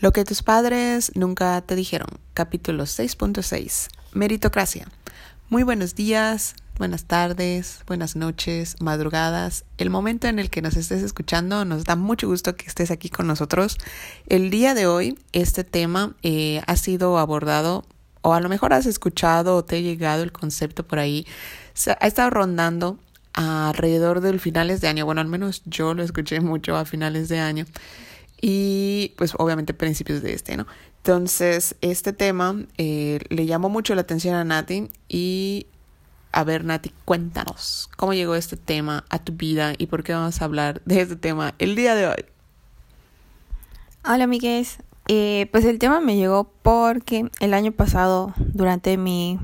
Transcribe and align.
Lo 0.00 0.12
que 0.12 0.24
tus 0.24 0.42
padres 0.42 1.12
nunca 1.14 1.60
te 1.62 1.76
dijeron. 1.76 2.08
Capítulo 2.34 2.84
6.6. 2.84 3.88
Meritocracia. 4.12 4.88
Muy 5.48 5.62
buenos 5.62 5.94
días, 5.94 6.56
buenas 6.78 7.04
tardes, 7.04 7.80
buenas 7.86 8.16
noches, 8.16 8.76
madrugadas. 8.80 9.64
El 9.78 9.90
momento 9.90 10.26
en 10.26 10.38
el 10.38 10.50
que 10.50 10.62
nos 10.62 10.76
estés 10.76 11.02
escuchando 11.02 11.64
nos 11.64 11.84
da 11.84 11.94
mucho 11.96 12.26
gusto 12.26 12.56
que 12.56 12.66
estés 12.66 12.90
aquí 12.90 13.08
con 13.08 13.26
nosotros. 13.26 13.78
El 14.26 14.50
día 14.50 14.74
de 14.74 14.86
hoy 14.86 15.18
este 15.32 15.62
tema 15.62 16.14
eh, 16.22 16.60
ha 16.66 16.76
sido 16.76 17.18
abordado 17.18 17.84
o 18.22 18.34
a 18.34 18.40
lo 18.40 18.48
mejor 18.48 18.72
has 18.72 18.86
escuchado 18.86 19.56
o 19.56 19.64
te 19.64 19.76
ha 19.76 19.80
llegado 19.80 20.22
el 20.22 20.32
concepto 20.32 20.86
por 20.86 20.98
ahí. 20.98 21.26
ha 22.00 22.06
estado 22.06 22.30
rondando 22.30 22.98
alrededor 23.32 24.20
del 24.20 24.40
finales 24.40 24.80
de 24.80 24.88
año. 24.88 25.04
Bueno, 25.04 25.20
al 25.20 25.28
menos 25.28 25.62
yo 25.66 25.94
lo 25.94 26.02
escuché 26.02 26.40
mucho 26.40 26.76
a 26.76 26.84
finales 26.84 27.28
de 27.28 27.38
año 27.38 27.66
y 28.46 29.14
pues 29.16 29.32
obviamente 29.38 29.72
principios 29.72 30.20
de 30.20 30.34
este, 30.34 30.58
¿no? 30.58 30.66
Entonces, 30.98 31.76
este 31.80 32.12
tema 32.12 32.54
eh, 32.76 33.20
le 33.30 33.46
llamó 33.46 33.70
mucho 33.70 33.94
la 33.94 34.02
atención 34.02 34.34
a 34.34 34.44
Nati 34.44 34.90
y 35.08 35.66
a 36.30 36.44
ver, 36.44 36.62
Nati, 36.62 36.92
cuéntanos 37.06 37.88
cómo 37.96 38.12
llegó 38.12 38.34
este 38.34 38.58
tema 38.58 39.06
a 39.08 39.18
tu 39.18 39.32
vida 39.32 39.72
y 39.78 39.86
por 39.86 40.04
qué 40.04 40.12
vamos 40.12 40.42
a 40.42 40.44
hablar 40.44 40.82
de 40.84 41.00
este 41.00 41.16
tema 41.16 41.54
el 41.58 41.74
día 41.74 41.94
de 41.94 42.06
hoy. 42.06 42.26
Hola, 44.06 44.24
amigues. 44.24 44.76
Eh, 45.08 45.48
pues 45.50 45.64
el 45.64 45.78
tema 45.78 46.00
me 46.00 46.16
llegó 46.16 46.52
porque 46.60 47.30
el 47.40 47.54
año 47.54 47.72
pasado, 47.72 48.34
durante 48.36 48.98
mi 48.98 49.38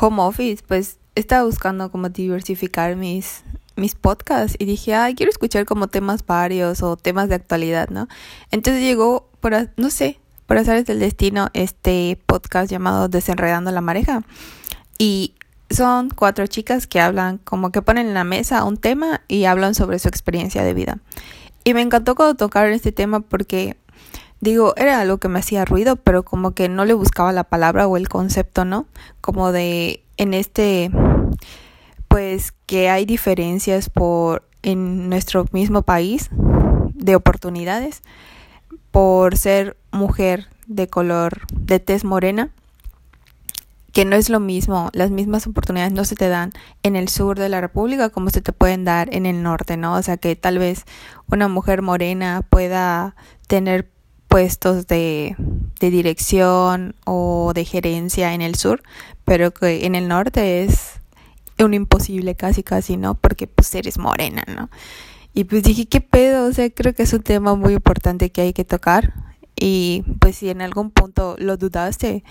home 0.00 0.22
office, 0.22 0.62
pues 0.64 1.00
estaba 1.16 1.42
buscando 1.42 1.90
cómo 1.90 2.08
diversificar 2.08 2.94
mis 2.94 3.42
mis 3.76 3.94
podcasts 3.94 4.56
y 4.58 4.64
dije, 4.64 4.94
ay, 4.94 5.14
quiero 5.14 5.30
escuchar 5.30 5.64
como 5.64 5.88
temas 5.88 6.24
varios 6.26 6.82
o 6.82 6.96
temas 6.96 7.28
de 7.28 7.34
actualidad, 7.34 7.88
¿no? 7.90 8.08
Entonces 8.50 8.82
llegó, 8.82 9.28
por, 9.40 9.70
no 9.76 9.90
sé, 9.90 10.18
por 10.46 10.58
hacer 10.58 10.84
del 10.84 10.98
destino, 10.98 11.48
este 11.54 12.20
podcast 12.26 12.70
llamado 12.70 13.08
Desenredando 13.08 13.70
la 13.70 13.80
Mareja. 13.80 14.22
Y 14.98 15.34
son 15.70 16.10
cuatro 16.10 16.46
chicas 16.46 16.86
que 16.86 17.00
hablan, 17.00 17.38
como 17.38 17.72
que 17.72 17.82
ponen 17.82 18.08
en 18.08 18.14
la 18.14 18.24
mesa 18.24 18.64
un 18.64 18.76
tema 18.76 19.22
y 19.28 19.44
hablan 19.44 19.74
sobre 19.74 19.98
su 19.98 20.08
experiencia 20.08 20.62
de 20.62 20.74
vida. 20.74 20.98
Y 21.64 21.74
me 21.74 21.80
encantó 21.80 22.14
cuando 22.14 22.34
tocaron 22.34 22.72
este 22.72 22.92
tema 22.92 23.20
porque, 23.20 23.76
digo, 24.40 24.74
era 24.76 25.00
algo 25.00 25.18
que 25.18 25.28
me 25.28 25.38
hacía 25.38 25.64
ruido, 25.64 25.96
pero 25.96 26.22
como 26.24 26.52
que 26.52 26.68
no 26.68 26.84
le 26.84 26.94
buscaba 26.94 27.32
la 27.32 27.44
palabra 27.44 27.86
o 27.86 27.96
el 27.96 28.08
concepto, 28.08 28.64
¿no? 28.64 28.86
Como 29.20 29.52
de, 29.52 30.02
en 30.16 30.34
este 30.34 30.90
pues 32.12 32.52
que 32.66 32.90
hay 32.90 33.06
diferencias 33.06 33.88
por 33.88 34.46
en 34.62 35.08
nuestro 35.08 35.46
mismo 35.50 35.80
país 35.80 36.28
de 36.92 37.16
oportunidades 37.16 38.02
por 38.90 39.38
ser 39.38 39.78
mujer 39.92 40.48
de 40.66 40.88
color 40.88 41.40
de 41.54 41.80
tez 41.80 42.04
morena 42.04 42.50
que 43.92 44.04
no 44.04 44.14
es 44.14 44.28
lo 44.28 44.40
mismo, 44.40 44.90
las 44.92 45.10
mismas 45.10 45.46
oportunidades 45.46 45.94
no 45.94 46.04
se 46.04 46.14
te 46.14 46.28
dan 46.28 46.52
en 46.82 46.96
el 46.96 47.08
sur 47.08 47.38
de 47.38 47.48
la 47.48 47.62
República 47.62 48.10
como 48.10 48.28
se 48.28 48.42
te 48.42 48.52
pueden 48.52 48.84
dar 48.84 49.08
en 49.14 49.24
el 49.24 49.42
norte, 49.42 49.78
¿no? 49.78 49.94
O 49.94 50.02
sea 50.02 50.18
que 50.18 50.36
tal 50.36 50.58
vez 50.58 50.84
una 51.28 51.48
mujer 51.48 51.80
morena 51.80 52.42
pueda 52.46 53.16
tener 53.46 53.90
puestos 54.28 54.86
de, 54.86 55.34
de 55.80 55.90
dirección 55.90 56.94
o 57.06 57.52
de 57.54 57.64
gerencia 57.64 58.34
en 58.34 58.42
el 58.42 58.54
sur, 58.54 58.82
pero 59.24 59.50
que 59.52 59.86
en 59.86 59.94
el 59.94 60.08
norte 60.08 60.64
es 60.64 61.01
un 61.64 61.74
imposible 61.74 62.34
casi 62.34 62.62
casi, 62.62 62.96
¿no? 62.96 63.14
Porque 63.14 63.46
pues 63.46 63.74
eres 63.74 63.98
morena, 63.98 64.44
¿no? 64.46 64.70
Y 65.34 65.44
pues 65.44 65.62
dije, 65.62 65.86
¿qué 65.86 66.00
pedo? 66.00 66.46
O 66.46 66.52
sea, 66.52 66.68
creo 66.70 66.94
que 66.94 67.04
es 67.04 67.12
un 67.12 67.22
tema 67.22 67.54
muy 67.54 67.74
importante 67.74 68.30
que 68.30 68.42
hay 68.42 68.52
que 68.52 68.64
tocar. 68.64 69.14
Y 69.56 70.04
pues 70.20 70.36
si 70.36 70.50
en 70.50 70.60
algún 70.60 70.90
punto 70.90 71.36
lo 71.38 71.56
dudaste 71.56 72.24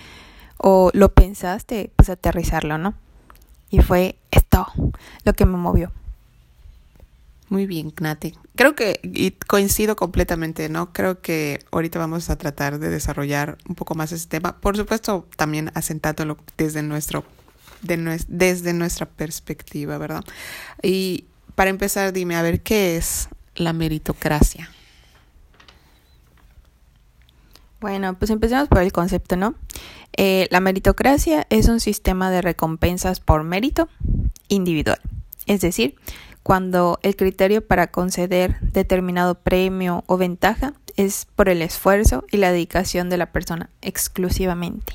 o 0.58 0.90
lo 0.94 1.12
pensaste, 1.12 1.90
pues 1.96 2.10
aterrizarlo, 2.10 2.78
¿no? 2.78 2.94
Y 3.70 3.80
fue 3.80 4.16
esto 4.30 4.66
lo 5.24 5.32
que 5.32 5.46
me 5.46 5.56
movió. 5.56 5.92
Muy 7.48 7.66
bien, 7.66 7.92
Nati. 8.00 8.34
Creo 8.54 8.74
que, 8.74 8.98
y 9.02 9.32
coincido 9.32 9.94
completamente, 9.94 10.70
¿no? 10.70 10.92
Creo 10.92 11.20
que 11.20 11.62
ahorita 11.70 11.98
vamos 11.98 12.30
a 12.30 12.36
tratar 12.36 12.78
de 12.78 12.88
desarrollar 12.88 13.58
un 13.68 13.74
poco 13.74 13.94
más 13.94 14.12
ese 14.12 14.26
tema. 14.26 14.58
Por 14.58 14.76
supuesto, 14.76 15.26
también 15.36 15.70
asentándolo 15.74 16.38
desde 16.56 16.82
nuestro 16.82 17.24
desde 17.82 18.72
nuestra 18.72 19.06
perspectiva, 19.06 19.98
¿verdad? 19.98 20.24
Y 20.82 21.26
para 21.54 21.70
empezar, 21.70 22.12
dime, 22.12 22.36
a 22.36 22.42
ver, 22.42 22.62
¿qué 22.62 22.96
es 22.96 23.28
la 23.54 23.72
meritocracia? 23.72 24.70
Bueno, 27.80 28.16
pues 28.16 28.30
empecemos 28.30 28.68
por 28.68 28.78
el 28.78 28.92
concepto, 28.92 29.36
¿no? 29.36 29.54
Eh, 30.16 30.46
la 30.50 30.60
meritocracia 30.60 31.46
es 31.50 31.68
un 31.68 31.80
sistema 31.80 32.30
de 32.30 32.40
recompensas 32.42 33.18
por 33.18 33.42
mérito 33.42 33.88
individual. 34.48 35.00
Es 35.46 35.60
decir, 35.62 35.96
cuando 36.42 37.00
el 37.02 37.16
criterio 37.16 37.66
para 37.66 37.88
conceder 37.88 38.60
determinado 38.60 39.34
premio 39.34 40.04
o 40.06 40.16
ventaja 40.16 40.74
es 40.96 41.26
por 41.34 41.48
el 41.48 41.62
esfuerzo 41.62 42.24
y 42.30 42.36
la 42.36 42.52
dedicación 42.52 43.08
de 43.08 43.16
la 43.16 43.32
persona 43.32 43.70
exclusivamente. 43.80 44.92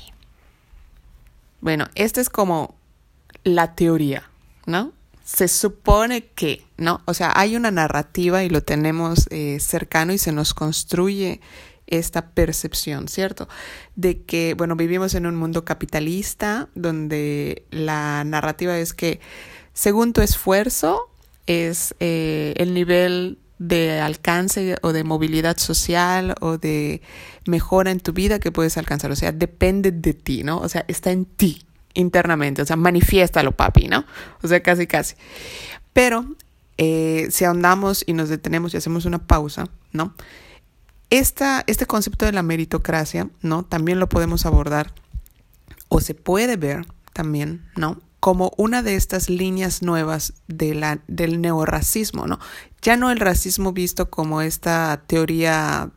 Bueno, 1.60 1.86
esta 1.94 2.20
es 2.20 2.30
como 2.30 2.77
la 3.44 3.74
teoría, 3.74 4.30
¿no? 4.66 4.92
Se 5.24 5.48
supone 5.48 6.26
que, 6.26 6.64
¿no? 6.76 7.02
O 7.04 7.14
sea, 7.14 7.32
hay 7.34 7.56
una 7.56 7.70
narrativa 7.70 8.44
y 8.44 8.48
lo 8.48 8.62
tenemos 8.62 9.26
eh, 9.30 9.58
cercano 9.60 10.12
y 10.12 10.18
se 10.18 10.32
nos 10.32 10.54
construye 10.54 11.40
esta 11.86 12.30
percepción, 12.30 13.08
¿cierto? 13.08 13.48
De 13.96 14.22
que, 14.22 14.54
bueno, 14.54 14.76
vivimos 14.76 15.14
en 15.14 15.26
un 15.26 15.36
mundo 15.36 15.64
capitalista 15.64 16.68
donde 16.74 17.64
la 17.70 18.24
narrativa 18.24 18.78
es 18.78 18.92
que 18.92 19.20
según 19.72 20.12
tu 20.12 20.20
esfuerzo 20.20 21.10
es 21.46 21.94
eh, 22.00 22.54
el 22.56 22.74
nivel 22.74 23.38
de 23.58 24.00
alcance 24.00 24.76
o 24.82 24.92
de 24.92 25.02
movilidad 25.02 25.56
social 25.56 26.34
o 26.40 26.58
de 26.58 27.02
mejora 27.46 27.90
en 27.90 28.00
tu 28.00 28.12
vida 28.12 28.38
que 28.38 28.52
puedes 28.52 28.76
alcanzar. 28.76 29.10
O 29.10 29.16
sea, 29.16 29.32
depende 29.32 29.90
de 29.90 30.14
ti, 30.14 30.44
¿no? 30.44 30.58
O 30.58 30.68
sea, 30.68 30.84
está 30.88 31.10
en 31.10 31.24
ti 31.24 31.67
internamente, 31.94 32.62
o 32.62 32.66
sea, 32.66 32.76
manifiéstalo, 32.76 33.52
papi, 33.52 33.88
¿no? 33.88 34.04
O 34.42 34.48
sea, 34.48 34.62
casi, 34.62 34.86
casi. 34.86 35.14
Pero 35.92 36.26
eh, 36.76 37.28
si 37.30 37.44
ahondamos 37.44 38.04
y 38.06 38.12
nos 38.12 38.28
detenemos 38.28 38.72
y 38.72 38.76
hacemos 38.76 39.04
una 39.04 39.18
pausa, 39.18 39.68
¿no? 39.92 40.14
Esta, 41.10 41.64
este 41.66 41.86
concepto 41.86 42.26
de 42.26 42.32
la 42.32 42.42
meritocracia, 42.42 43.28
¿no? 43.42 43.64
También 43.64 43.98
lo 43.98 44.08
podemos 44.08 44.46
abordar 44.46 44.92
o 45.88 46.00
se 46.00 46.14
puede 46.14 46.56
ver 46.56 46.86
también, 47.12 47.66
¿no? 47.76 48.00
Como 48.20 48.52
una 48.56 48.82
de 48.82 48.94
estas 48.94 49.30
líneas 49.30 49.82
nuevas 49.82 50.34
de 50.46 50.74
la, 50.74 51.00
del 51.08 51.40
neorracismo, 51.40 52.26
¿no? 52.26 52.38
Ya 52.82 52.96
no 52.96 53.10
el 53.10 53.20
racismo 53.20 53.72
visto 53.72 54.10
como 54.10 54.42
esta 54.42 55.02
teoría 55.06 55.90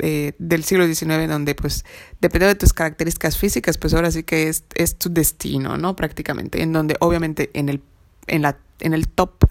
eh, 0.00 0.32
del 0.38 0.62
siglo 0.62 0.86
XIX, 0.86 1.28
donde 1.28 1.54
pues 1.56 1.84
dependiendo 2.20 2.54
de 2.54 2.58
tus 2.58 2.72
características 2.72 3.36
físicas, 3.36 3.78
pues 3.78 3.94
ahora 3.94 4.10
sí 4.10 4.22
que 4.22 4.48
es, 4.48 4.64
tu 4.98 5.12
destino, 5.12 5.76
¿no? 5.76 5.96
Prácticamente, 5.96 6.62
en 6.62 6.72
donde 6.72 6.96
obviamente 7.00 7.50
en 7.54 7.68
el, 7.68 7.82
en 8.28 8.42
la, 8.42 8.58
en 8.78 8.94
el 8.94 9.08
top 9.08 9.44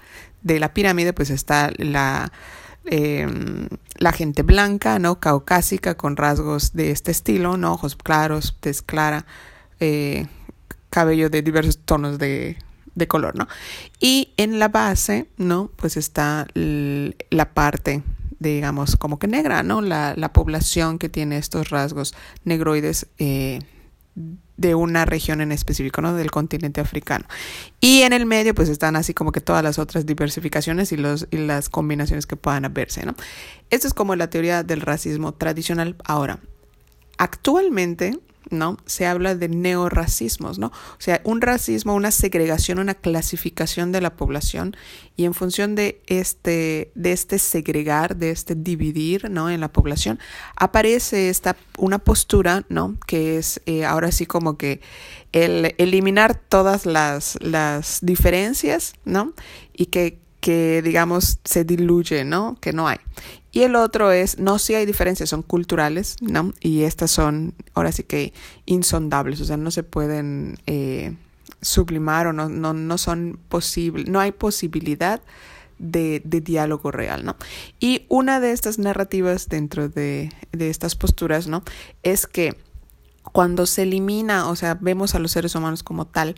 de 0.43 0.59
la 0.59 0.73
pirámide 0.73 1.11
pues 1.11 1.31
está 1.31 1.71
la, 1.77 2.31
em, 2.85 3.67
la 3.97 4.13
gente 4.13 4.43
blanca, 4.43 4.99
¿no? 4.99 5.19
Caucásica, 5.19 5.97
con 5.97 6.15
rasgos 6.15 6.73
de 6.73 6.91
este 6.91 7.11
estilo, 7.11 7.57
¿no? 7.57 7.73
Ojos 7.73 7.97
claros, 7.97 8.55
tez 8.61 8.81
clara, 8.81 9.25
eh, 9.81 10.27
cabello 10.89 11.29
de 11.29 11.41
diversos 11.41 11.79
tonos 11.79 12.19
de, 12.19 12.57
de 12.95 13.07
color, 13.07 13.35
¿no? 13.35 13.47
Y 13.99 14.33
en 14.37 14.59
la 14.59 14.69
base, 14.69 15.27
¿no? 15.37 15.71
Pues 15.75 15.97
está 15.97 16.47
la 16.53 17.53
parte 17.53 18.01
digamos, 18.39 18.95
como 18.95 19.19
que 19.19 19.27
negra, 19.27 19.63
¿no? 19.63 19.81
La, 19.81 20.13
la 20.15 20.33
población 20.33 20.99
que 20.99 21.09
tiene 21.09 21.37
estos 21.37 21.69
rasgos 21.69 22.13
negroides 22.43 23.07
eh, 23.17 23.59
de 24.57 24.73
una 24.73 25.05
región 25.05 25.41
en 25.41 25.51
específico, 25.51 26.01
¿no? 26.01 26.15
Del 26.15 26.31
continente 26.31 26.81
africano. 26.81 27.25
Y 27.79 28.01
en 28.01 28.13
el 28.13 28.25
medio, 28.25 28.55
pues 28.55 28.69
están 28.69 28.95
así 28.95 29.13
como 29.13 29.31
que 29.31 29.41
todas 29.41 29.63
las 29.63 29.77
otras 29.77 30.05
diversificaciones 30.05 30.91
y, 30.91 30.97
los, 30.97 31.27
y 31.29 31.37
las 31.37 31.69
combinaciones 31.69 32.25
que 32.25 32.35
puedan 32.35 32.71
verse, 32.73 33.05
¿no? 33.05 33.15
Esto 33.69 33.87
es 33.87 33.93
como 33.93 34.15
la 34.15 34.29
teoría 34.29 34.63
del 34.63 34.81
racismo 34.81 35.33
tradicional. 35.33 35.95
Ahora, 36.03 36.39
actualmente, 37.17 38.19
¿no? 38.49 38.77
Se 38.85 39.05
habla 39.05 39.35
de 39.35 39.49
neorracismos, 39.49 40.59
¿no? 40.59 40.67
O 40.67 40.99
sea, 40.99 41.21
un 41.23 41.41
racismo, 41.41 41.93
una 41.93 42.11
segregación, 42.11 42.79
una 42.79 42.95
clasificación 42.95 43.91
de 43.91 44.01
la 44.01 44.15
población 44.15 44.75
y 45.15 45.25
en 45.25 45.33
función 45.33 45.75
de 45.75 46.01
este, 46.07 46.91
de 46.95 47.11
este 47.11 47.39
segregar, 47.39 48.15
de 48.15 48.31
este 48.31 48.55
dividir, 48.55 49.29
¿no? 49.29 49.49
En 49.49 49.61
la 49.61 49.71
población, 49.71 50.19
aparece 50.55 51.29
esta, 51.29 51.55
una 51.77 51.99
postura, 51.99 52.65
¿no? 52.69 52.97
Que 53.07 53.37
es 53.37 53.61
eh, 53.65 53.85
ahora 53.85 54.11
sí 54.11 54.25
como 54.25 54.57
que 54.57 54.81
el 55.31 55.75
eliminar 55.77 56.35
todas 56.35 56.85
las, 56.85 57.37
las 57.41 57.99
diferencias, 58.01 58.93
¿no? 59.05 59.33
Y 59.73 59.87
que 59.87 60.19
que 60.39 60.81
digamos 60.81 61.39
se 61.43 61.65
diluye, 61.65 62.23
¿no? 62.23 62.57
Que 62.61 62.71
no 62.71 62.87
hay. 62.87 62.99
Y 63.51 63.63
el 63.63 63.75
otro 63.75 64.11
es, 64.11 64.37
no, 64.39 64.59
sí 64.59 64.75
hay 64.75 64.85
diferencias, 64.85 65.29
son 65.29 65.41
culturales, 65.41 66.17
¿no? 66.21 66.53
Y 66.59 66.83
estas 66.83 67.11
son, 67.11 67.53
ahora 67.73 67.91
sí 67.91 68.03
que, 68.03 68.33
insondables, 68.65 69.41
o 69.41 69.45
sea, 69.45 69.57
no 69.57 69.71
se 69.71 69.83
pueden 69.83 70.57
eh, 70.67 71.15
sublimar 71.61 72.27
o 72.27 72.33
no, 72.33 72.49
no, 72.49 72.73
no 72.73 72.97
son 72.97 73.39
posibles, 73.49 74.07
no 74.07 74.19
hay 74.19 74.31
posibilidad 74.31 75.21
de, 75.79 76.21
de, 76.25 76.41
diálogo 76.41 76.91
real, 76.91 77.23
¿no? 77.23 77.35
Y 77.79 78.05
una 78.09 78.39
de 78.39 78.51
estas 78.51 78.79
narrativas 78.79 79.47
dentro 79.47 79.89
de, 79.89 80.31
de 80.51 80.69
estas 80.69 80.95
posturas, 80.95 81.47
¿no? 81.47 81.63
Es 82.03 82.27
que 82.27 82.57
cuando 83.31 83.65
se 83.65 83.83
elimina, 83.83 84.49
o 84.49 84.55
sea, 84.55 84.77
vemos 84.79 85.15
a 85.15 85.19
los 85.19 85.31
seres 85.31 85.55
humanos 85.55 85.83
como 85.83 86.05
tal, 86.05 86.35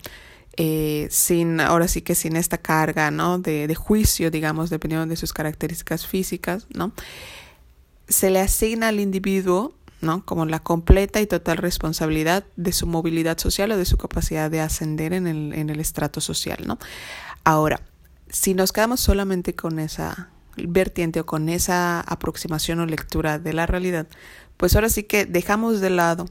eh, 0.62 1.08
sin, 1.10 1.62
ahora 1.62 1.88
sí 1.88 2.02
que 2.02 2.16
sin 2.16 2.36
esta 2.36 2.58
carga, 2.58 3.12
¿no? 3.12 3.40
De, 3.40 3.66
de, 3.66 3.76
juicio, 3.76 4.30
digamos, 4.30 4.70
dependiendo 4.70 5.08
de 5.08 5.16
sus 5.16 5.32
características 5.32 6.06
físicas, 6.06 6.68
¿no? 6.74 6.92
Se 8.10 8.30
le 8.30 8.42
asigna 8.42 8.90
al 8.90 9.00
individuo, 9.00 9.74
¿no? 10.02 10.26
Como 10.26 10.46
la 10.46 10.60
completa 10.60 11.22
y 11.22 11.28
total 11.28 11.56
responsabilidad 11.56 12.44
de 12.58 12.74
su 12.74 12.88
movilidad 12.88 13.38
social 13.38 13.72
o 13.72 13.78
de 13.78 13.86
su 13.86 13.96
capacidad 13.96 14.52
de 14.52 14.60
ascender 14.60 15.14
en 15.14 15.28
el, 15.28 15.54
en 15.54 15.70
el 15.70 15.80
estrato 15.80 16.20
social, 16.20 16.58
¿no? 16.66 16.78
Ahora, 17.46 17.80
si 18.28 18.54
nos 18.54 18.74
quedamos 18.74 19.00
solamente 19.00 19.56
con 19.56 19.80
esa 19.80 20.30
vertiente 20.58 21.22
o 21.22 21.26
con 21.26 21.48
esa 21.48 22.02
aproximación 22.02 22.82
o 22.82 22.86
lectura 22.86 23.40
de 23.40 23.54
la 23.54 23.66
realidad, 23.66 24.08
pues 24.58 24.76
ahora 24.76 24.90
sí 24.90 25.04
que 25.04 25.26
dejamos 25.26 25.80
de 25.80 25.90
lado 25.90 26.26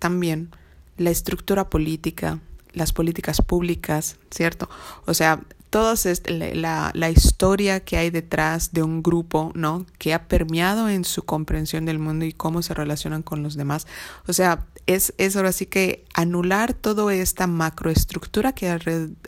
también 0.00 0.50
la 0.96 1.10
estructura 1.10 1.70
política, 1.70 2.40
las 2.72 2.92
políticas 2.92 3.40
públicas, 3.42 4.16
¿cierto? 4.30 4.68
O 5.06 5.14
sea, 5.14 5.40
toda 5.72 5.94
la, 6.26 6.90
la, 6.94 7.10
historia 7.10 7.80
que 7.80 7.96
hay 7.96 8.10
detrás 8.10 8.74
de 8.74 8.82
un 8.82 9.02
grupo, 9.02 9.52
¿no? 9.54 9.86
Que 9.96 10.12
ha 10.12 10.28
permeado 10.28 10.90
en 10.90 11.04
su 11.06 11.22
comprensión 11.22 11.86
del 11.86 11.98
mundo 11.98 12.26
y 12.26 12.32
cómo 12.34 12.60
se 12.60 12.74
relacionan 12.74 13.22
con 13.22 13.42
los 13.42 13.56
demás. 13.56 13.86
O 14.28 14.34
sea, 14.34 14.66
es, 14.86 15.14
es 15.16 15.34
ahora 15.34 15.50
sí 15.50 15.64
que 15.64 16.04
anular 16.12 16.74
toda 16.74 17.14
esta 17.14 17.46
macroestructura 17.46 18.52
que 18.52 18.68
hay 18.68 18.78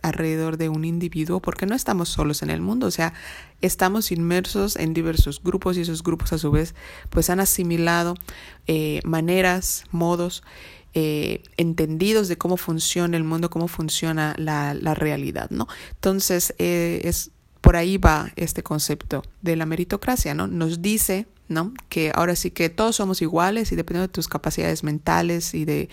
alrededor 0.02 0.58
de 0.58 0.69
un 0.69 0.85
individuo, 0.85 1.41
porque 1.41 1.64
no 1.64 1.75
estamos 1.75 2.11
solos 2.11 2.43
en 2.43 2.50
el 2.50 2.61
mundo, 2.61 2.88
o 2.88 2.91
sea, 2.91 3.14
estamos 3.62 4.12
inmersos 4.12 4.76
en 4.76 4.93
diversos 4.93 5.43
grupos 5.43 5.79
y 5.79 5.81
esos 5.81 6.02
grupos 6.02 6.35
a 6.35 6.38
su 6.38 6.50
vez 6.50 6.75
pues 7.08 7.31
han 7.31 7.41
asimilado 7.41 8.17
eh, 8.67 9.00
maneras, 9.05 9.85
modos, 9.91 10.43
eh, 10.94 11.43
entendidos 11.56 12.29
de 12.29 12.38
cómo 12.38 12.56
funciona 12.56 13.17
el 13.17 13.25
mundo, 13.25 13.50
cómo 13.50 13.69
funciona 13.69 14.35
la, 14.38 14.75
realidad, 14.94 15.50
¿no? 15.50 15.67
Entonces, 15.94 16.55
eh, 16.58 17.00
es 17.05 17.32
por 17.61 17.76
ahí 17.76 17.96
va 17.96 18.31
este 18.37 18.62
concepto 18.62 19.23
de 19.43 19.56
la 19.56 19.67
meritocracia, 19.67 20.35
¿no? 20.35 20.46
Nos 20.46 20.82
dice, 20.82 21.26
¿no? 21.49 21.73
Que 21.88 22.12
ahora 22.14 22.37
sí 22.37 22.50
que 22.50 22.69
todos 22.69 22.96
somos 22.96 23.23
iguales 23.23 23.73
y 23.73 23.76
dependiendo 23.76 24.06
de 24.06 24.12
tus 24.12 24.29
capacidades 24.29 24.85
mentales 24.85 25.55
y 25.55 25.64
de, 25.64 25.88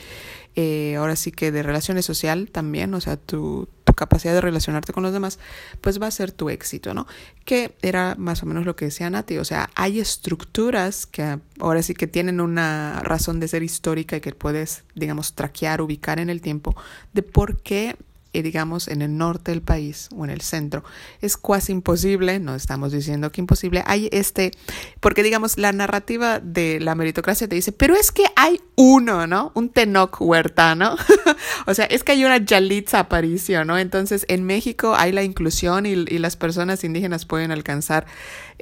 eh, 0.55 0.95
ahora 0.97 1.15
sí 1.15 1.31
que 1.31 1.51
de 1.51 1.63
relaciones 1.63 2.05
social 2.05 2.51
también, 2.51 2.93
o 2.93 3.01
sea, 3.01 3.17
tu 3.17 3.69
capacidad 4.01 4.33
de 4.33 4.41
relacionarte 4.41 4.93
con 4.93 5.03
los 5.03 5.13
demás, 5.13 5.37
pues 5.79 6.01
va 6.01 6.07
a 6.07 6.11
ser 6.11 6.31
tu 6.31 6.49
éxito, 6.49 6.95
¿no? 6.95 7.05
Que 7.45 7.75
era 7.83 8.15
más 8.17 8.41
o 8.41 8.47
menos 8.47 8.65
lo 8.65 8.75
que 8.75 8.85
decía 8.85 9.07
Nati, 9.11 9.37
o 9.37 9.45
sea, 9.45 9.69
hay 9.75 9.99
estructuras 9.99 11.05
que 11.05 11.37
ahora 11.59 11.83
sí 11.83 11.93
que 11.93 12.07
tienen 12.07 12.41
una 12.41 12.99
razón 13.03 13.39
de 13.39 13.47
ser 13.47 13.61
histórica 13.61 14.17
y 14.17 14.21
que 14.21 14.33
puedes, 14.33 14.83
digamos, 14.95 15.35
traquear, 15.35 15.81
ubicar 15.81 16.19
en 16.19 16.31
el 16.31 16.41
tiempo 16.41 16.75
de 17.13 17.21
por 17.21 17.61
qué 17.61 17.95
digamos 18.33 18.87
en 18.87 19.01
el 19.01 19.17
norte 19.17 19.51
del 19.51 19.61
país 19.61 20.09
o 20.15 20.23
en 20.23 20.31
el 20.31 20.41
centro 20.41 20.83
es 21.21 21.37
casi 21.37 21.71
imposible, 21.71 22.39
no 22.39 22.55
estamos 22.55 22.91
diciendo 22.91 23.31
que 23.31 23.41
imposible, 23.41 23.83
hay 23.85 24.09
este, 24.11 24.51
porque 24.99 25.23
digamos 25.23 25.57
la 25.57 25.71
narrativa 25.71 26.39
de 26.39 26.79
la 26.79 26.95
meritocracia 26.95 27.47
te 27.47 27.55
dice, 27.55 27.71
pero 27.71 27.95
es 27.95 28.11
que 28.11 28.23
hay 28.35 28.61
uno, 28.75 29.27
¿no? 29.27 29.51
Un 29.53 29.69
Tenoch 29.69 30.21
Huerta, 30.21 30.75
¿no? 30.75 30.95
o 31.67 31.73
sea, 31.73 31.85
es 31.85 32.03
que 32.03 32.13
hay 32.13 32.23
una 32.23 32.37
Yalitza 32.37 32.99
Aparicio, 32.99 33.65
¿no? 33.65 33.77
Entonces 33.77 34.25
en 34.29 34.45
México 34.45 34.95
hay 34.95 35.11
la 35.11 35.23
inclusión 35.23 35.85
y, 35.85 35.91
y 35.91 36.17
las 36.17 36.37
personas 36.37 36.83
indígenas 36.83 37.25
pueden 37.25 37.51
alcanzar 37.51 38.05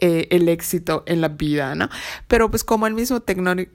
eh, 0.01 0.27
el 0.31 0.47
éxito 0.47 1.03
en 1.07 1.19
la 1.19 1.27
vida, 1.27 1.75
¿no? 1.75 1.89
Pero 2.29 2.49
pues 2.49 2.63
como 2.63 2.87
el 2.87 2.93
mismo 2.93 3.19
Tenoch, 3.19 3.67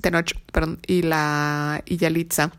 Tenoch 0.00 0.32
perdón, 0.50 0.80
y 0.88 1.02
la 1.02 1.82
y 1.86 1.98
Yalitza, 1.98 2.50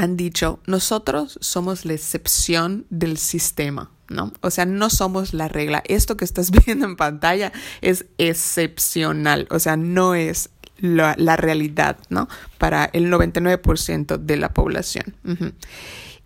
han 0.00 0.16
dicho, 0.16 0.60
nosotros 0.66 1.38
somos 1.42 1.84
la 1.84 1.92
excepción 1.92 2.86
del 2.88 3.18
sistema, 3.18 3.90
¿no? 4.08 4.32
O 4.40 4.50
sea, 4.50 4.64
no 4.64 4.88
somos 4.88 5.34
la 5.34 5.46
regla. 5.46 5.82
Esto 5.84 6.16
que 6.16 6.24
estás 6.24 6.50
viendo 6.66 6.86
en 6.86 6.96
pantalla 6.96 7.52
es 7.82 8.06
excepcional, 8.16 9.46
o 9.50 9.58
sea, 9.58 9.76
no 9.76 10.14
es 10.14 10.48
la, 10.78 11.14
realidad, 11.36 11.98
¿no? 12.08 12.28
Para 12.56 12.86
el 12.94 13.12
99% 13.12 14.16
de 14.16 14.36
la 14.38 14.54
población. 14.54 15.14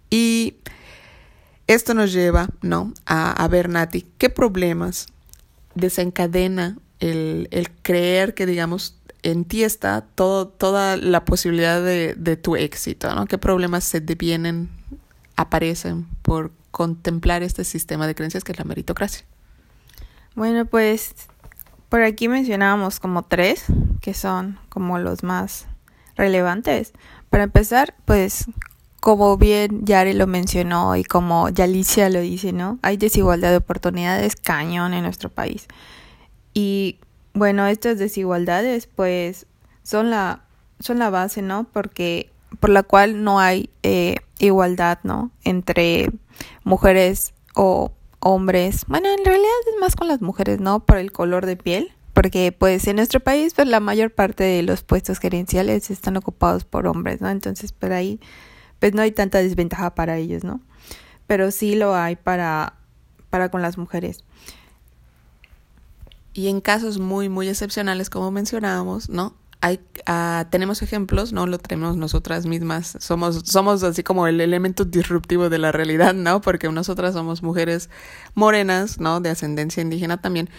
Y 0.09 0.59
esto 1.67 1.95
nos 1.95 2.13
lleva, 2.13 2.51
¿no? 2.63 2.95
A, 3.07 3.33
a 3.33 3.49
ver, 3.49 3.69
Nati, 3.69 4.07
¿qué 4.19 4.31
problemas 4.31 5.09
desencadena 5.75 6.79
el, 7.01 7.49
el 7.51 7.73
creer 7.73 8.35
que, 8.35 8.47
digamos, 8.47 9.01
en 9.25 9.47
ti 9.47 9.65
está 9.65 10.03
todo, 10.03 10.47
toda 10.47 10.97
la 10.99 11.25
posibilidad 11.25 11.83
de, 11.83 12.37
tu 12.37 12.57
éxito, 12.57 13.15
¿no? 13.15 13.27
¿Qué 13.27 13.39
problemas 13.39 13.83
se 13.83 14.01
devienen, 14.01 14.69
aparecen 15.35 16.07
por 16.23 16.53
contemplar 16.71 17.43
este 17.43 17.65
sistema 17.65 18.07
de 18.07 18.15
creencias 18.15 18.45
que 18.45 18.53
es 18.53 18.59
la 18.59 18.65
meritocracia? 18.65 19.25
Bueno, 20.35 20.67
pues 20.67 21.15
por 21.89 22.03
aquí 22.03 22.29
mencionábamos 22.29 23.01
como 23.01 23.23
tres, 23.23 23.65
que 24.03 24.13
son 24.13 24.59
como 24.69 24.99
los 24.99 25.23
más 25.23 25.67
relevantes. 26.17 26.93
Para 27.31 27.45
empezar, 27.45 27.95
pues 28.05 28.45
como 29.01 29.39
bien 29.39 29.87
Yare 29.87 30.13
lo 30.13 30.27
mencionó 30.27 30.97
y 30.97 31.05
como 31.05 31.49
Yalicia 31.49 32.11
lo 32.11 32.21
dice, 32.21 32.53
¿no? 32.53 32.79
Hay 32.83 32.99
desigualdad 32.99 33.53
de 33.53 33.57
oportunidades 33.57 34.37
cañón 34.37 34.93
en 34.93 35.03
nuestro 35.03 35.31
país. 35.31 35.67
Y 36.53 36.99
bueno, 37.35 37.67
estas 37.67 37.99
desigualdades 37.99 38.87
pues 38.87 39.47
son 39.83 40.11
la, 40.11 40.45
son 40.81 40.99
la 40.99 41.11
base, 41.11 41.43
¿no? 41.43 41.65
Porque 41.65 42.31
por 42.61 42.71
la 42.71 42.85
cual 42.85 43.25
no 43.25 43.41
hay 43.41 43.71
eh, 43.83 44.17
igualdad, 44.39 45.01
¿no? 45.03 45.31
Entre 45.43 46.11
mujeres 46.63 47.35
o 47.55 47.93
hombres. 48.21 48.85
Bueno, 48.87 49.09
en 49.09 49.25
realidad 49.25 49.51
es 49.73 49.81
más 49.81 49.97
con 49.97 50.09
las 50.09 50.23
mujeres, 50.23 50.61
¿no? 50.61 50.87
Por 50.87 50.99
el 50.99 51.13
color 51.13 51.45
de 51.45 51.57
piel. 51.57 51.93
Porque 52.13 52.53
pues 52.53 52.87
en 52.87 52.97
nuestro 52.97 53.19
país 53.19 53.55
pues 53.55 53.67
la 53.67 53.81
mayor 53.81 54.13
parte 54.13 54.45
de 54.45 54.63
los 54.63 54.85
puestos 54.85 55.19
gerenciales 55.19 55.91
están 55.91 56.17
ocupados 56.17 56.65
por 56.65 56.87
hombres, 56.87 57.21
¿no? 57.21 57.29
Entonces 57.29 57.73
por 57.73 57.93
ahí 57.93 58.21
pues 58.79 58.95
no 58.95 59.03
hay 59.03 59.11
tanta 59.11 59.39
desventaja 59.39 59.97
para 59.97 60.17
ellos, 60.17 60.45
¿no? 60.45 60.61
Pero 61.27 61.51
sí 61.51 61.75
lo 61.75 61.97
hay 61.97 62.15
para, 62.15 62.75
para 63.31 63.49
con 63.49 63.63
las 63.63 63.79
mujeres. 63.79 64.23
Y 66.35 66.49
en 66.49 66.61
casos 66.61 66.99
muy, 66.99 67.29
muy 67.29 67.49
excepcionales, 67.49 68.11
como 68.11 68.31
mencionábamos, 68.33 69.09
¿no? 69.09 69.37
Hay, 69.61 69.81
uh, 70.09 70.45
tenemos 70.51 70.83
ejemplos, 70.83 71.33
¿no? 71.33 71.47
Lo 71.47 71.59
tenemos 71.59 71.97
nosotras 71.97 72.45
mismas. 72.45 72.99
Somos, 72.99 73.43
somos 73.47 73.83
así 73.85 74.03
como 74.03 74.27
el 74.27 74.41
elemento 74.41 74.85
disruptivo 74.85 75.49
de 75.49 75.59
la 75.59 75.73
realidad, 75.73 76.13
¿no? 76.13 76.41
Porque 76.41 76.69
nosotras 76.69 77.15
somos 77.15 77.43
mujeres 77.43 77.89
morenas, 78.35 78.99
¿no? 78.99 79.21
De 79.21 79.31
ascendencia 79.31 79.81
indígena 79.81 80.21
también. 80.21 80.51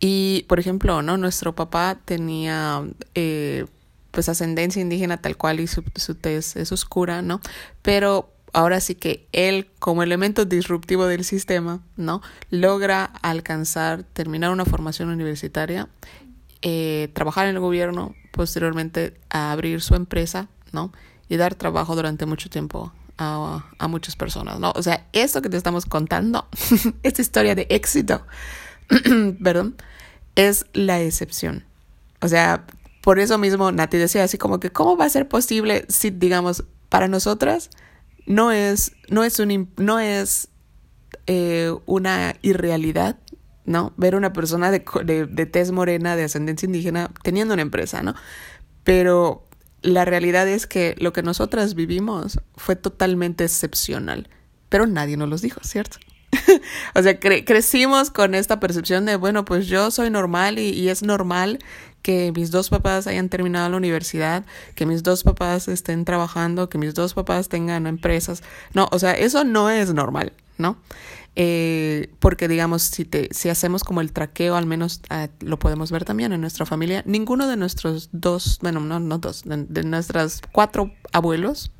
Y, 0.00 0.44
por 0.48 0.58
ejemplo, 0.58 1.00
¿no? 1.00 1.16
Nuestro 1.16 1.54
papá 1.54 1.96
tenía, 2.04 2.82
eh, 3.14 3.66
pues, 4.10 4.28
ascendencia 4.28 4.82
indígena 4.82 5.22
tal 5.22 5.36
cual 5.36 5.60
y 5.60 5.68
su, 5.68 5.84
su 5.94 6.16
tez 6.16 6.56
es 6.56 6.72
oscura, 6.72 7.22
¿no? 7.22 7.40
Pero 7.82 8.32
ahora 8.52 8.80
sí 8.80 8.94
que 8.94 9.28
él 9.32 9.70
como 9.78 10.02
elemento 10.02 10.44
disruptivo 10.44 11.06
del 11.06 11.24
sistema, 11.24 11.80
¿no? 11.96 12.22
Logra 12.50 13.04
alcanzar, 13.04 14.02
terminar 14.02 14.50
una 14.50 14.64
formación 14.64 15.08
universitaria, 15.08 15.88
eh, 16.62 17.10
trabajar 17.14 17.46
en 17.46 17.56
el 17.56 17.60
gobierno, 17.60 18.14
posteriormente 18.32 19.18
abrir 19.30 19.80
su 19.82 19.94
empresa, 19.94 20.48
¿no? 20.72 20.92
Y 21.28 21.36
dar 21.36 21.54
trabajo 21.54 21.94
durante 21.94 22.26
mucho 22.26 22.50
tiempo 22.50 22.92
a, 23.18 23.64
a 23.78 23.88
muchas 23.88 24.16
personas, 24.16 24.58
¿no? 24.58 24.72
O 24.74 24.82
sea, 24.82 25.06
esto 25.12 25.42
que 25.42 25.48
te 25.48 25.56
estamos 25.56 25.86
contando, 25.86 26.46
esta 27.02 27.22
historia 27.22 27.54
de 27.54 27.66
éxito, 27.70 28.22
perdón, 29.42 29.76
es 30.34 30.66
la 30.72 31.00
excepción. 31.00 31.64
O 32.20 32.28
sea, 32.28 32.66
por 33.00 33.18
eso 33.18 33.38
mismo 33.38 33.72
Nati 33.72 33.96
decía 33.96 34.24
así 34.24 34.38
como 34.38 34.60
que, 34.60 34.70
¿cómo 34.70 34.96
va 34.96 35.06
a 35.06 35.10
ser 35.10 35.28
posible 35.28 35.86
si, 35.88 36.10
digamos, 36.10 36.64
para 36.88 37.08
nosotras, 37.08 37.70
no 38.30 38.52
es, 38.52 38.92
no 39.08 39.24
es, 39.24 39.40
un, 39.40 39.70
no 39.76 39.98
es 39.98 40.48
eh, 41.26 41.74
una 41.86 42.36
irrealidad, 42.42 43.18
¿no? 43.64 43.92
Ver 43.96 44.14
una 44.14 44.32
persona 44.32 44.70
de, 44.70 44.84
de, 45.04 45.26
de 45.26 45.46
tez 45.46 45.72
morena, 45.72 46.14
de 46.14 46.22
ascendencia 46.22 46.66
indígena, 46.66 47.10
teniendo 47.24 47.54
una 47.54 47.62
empresa, 47.62 48.04
¿no? 48.04 48.14
Pero 48.84 49.48
la 49.82 50.04
realidad 50.04 50.46
es 50.46 50.68
que 50.68 50.94
lo 50.98 51.12
que 51.12 51.24
nosotras 51.24 51.74
vivimos 51.74 52.38
fue 52.56 52.76
totalmente 52.76 53.42
excepcional, 53.42 54.28
pero 54.68 54.86
nadie 54.86 55.16
nos 55.16 55.28
los 55.28 55.42
dijo, 55.42 55.58
¿cierto? 55.64 55.98
o 56.94 57.02
sea, 57.02 57.18
crecimos 57.18 58.10
con 58.10 58.36
esta 58.36 58.60
percepción 58.60 59.06
de, 59.06 59.16
bueno, 59.16 59.44
pues 59.44 59.66
yo 59.66 59.90
soy 59.90 60.08
normal 60.10 60.60
y, 60.60 60.68
y, 60.68 60.88
es 60.88 61.02
normal 61.02 61.58
que 62.02 62.32
mis 62.32 62.50
dos 62.50 62.70
papás 62.70 63.06
hayan 63.06 63.28
terminado 63.28 63.68
la 63.68 63.76
universidad, 63.76 64.44
que 64.74 64.86
mis 64.86 65.02
dos 65.02 65.22
papás 65.22 65.68
estén 65.68 66.04
trabajando, 66.04 66.68
que 66.68 66.78
mis 66.78 66.94
dos 66.94 67.14
papás 67.14 67.48
tengan 67.48 67.86
empresas. 67.86 68.42
No, 68.74 68.88
o 68.92 68.98
sea, 68.98 69.12
eso 69.12 69.44
no 69.44 69.70
es 69.70 69.92
normal, 69.92 70.32
¿no? 70.58 70.76
Eh, 71.36 72.12
porque 72.18 72.48
digamos, 72.48 72.82
si, 72.82 73.04
te, 73.04 73.28
si 73.32 73.48
hacemos 73.48 73.84
como 73.84 74.00
el 74.00 74.12
traqueo, 74.12 74.56
al 74.56 74.66
menos 74.66 75.00
ah, 75.10 75.28
lo 75.40 75.58
podemos 75.58 75.92
ver 75.92 76.04
también 76.04 76.32
en 76.32 76.40
nuestra 76.40 76.66
familia, 76.66 77.02
ninguno 77.06 77.46
de 77.46 77.56
nuestros 77.56 78.08
dos, 78.12 78.58
bueno, 78.62 78.80
no, 78.80 78.98
no 78.98 79.18
dos, 79.18 79.44
de, 79.44 79.64
de 79.64 79.84
nuestras 79.84 80.40
cuatro 80.52 80.92
abuelos 81.12 81.70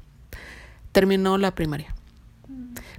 terminó 0.93 1.39
la 1.39 1.55
primaria. 1.55 1.95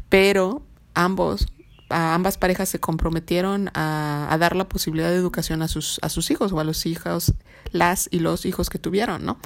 Pero 0.10 0.62
ambos 0.94 1.48
ambas 1.92 2.38
parejas 2.38 2.70
se 2.70 2.80
comprometieron 2.80 3.70
a, 3.74 4.36
dar 4.40 4.56
la 4.56 4.68
posibilidad 4.68 5.10
de 5.10 5.16
educación 5.16 5.62
a 5.62 5.68
sus, 5.68 6.00
a 6.02 6.10
sus 6.10 6.32
hijos 6.32 6.52
o 6.52 6.60
a 6.60 6.64
los 6.64 6.86
hijos, 6.86 7.34
las 7.72 8.08
y 8.12 8.20
los 8.20 8.46
hijos 8.46 8.70
que 8.70 8.80
tuvieron, 8.80 9.26
¿no? 9.26 9.38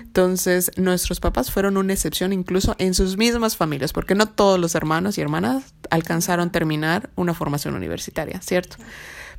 Entonces, 0.00 0.70
nuestros 0.76 1.20
papás 1.20 1.50
fueron 1.50 1.76
una 1.76 1.92
excepción 1.92 2.32
incluso 2.32 2.76
en 2.78 2.94
sus 2.94 3.16
mismas 3.16 3.56
familias, 3.56 3.92
porque 3.92 4.14
no 4.14 4.26
todos 4.26 4.58
los 4.58 4.74
hermanos 4.74 5.18
y 5.18 5.20
hermanas 5.20 5.74
alcanzaron 5.90 6.50
terminar 6.50 7.10
una 7.16 7.34
formación 7.34 7.74
universitaria, 7.74 8.40
¿cierto? 8.40 8.76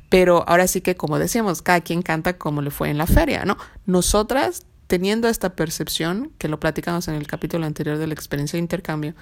Pero 0.08 0.44
ahora 0.48 0.68
sí 0.68 0.80
que, 0.80 0.96
como 0.96 1.18
decíamos, 1.18 1.62
cada 1.62 1.80
quien 1.80 2.02
canta 2.02 2.38
como 2.38 2.62
le 2.62 2.70
fue 2.70 2.90
en 2.90 2.98
la 2.98 3.06
feria, 3.06 3.44
¿no? 3.44 3.56
Nosotras, 3.86 4.66
teniendo 4.86 5.28
esta 5.28 5.54
percepción, 5.54 6.32
que 6.38 6.48
lo 6.48 6.60
platicamos 6.60 7.08
en 7.08 7.14
el 7.14 7.26
capítulo 7.26 7.66
anterior 7.66 7.98
de 7.98 8.06
la 8.06 8.14
experiencia 8.14 8.56
de 8.56 8.62
intercambio, 8.62 9.14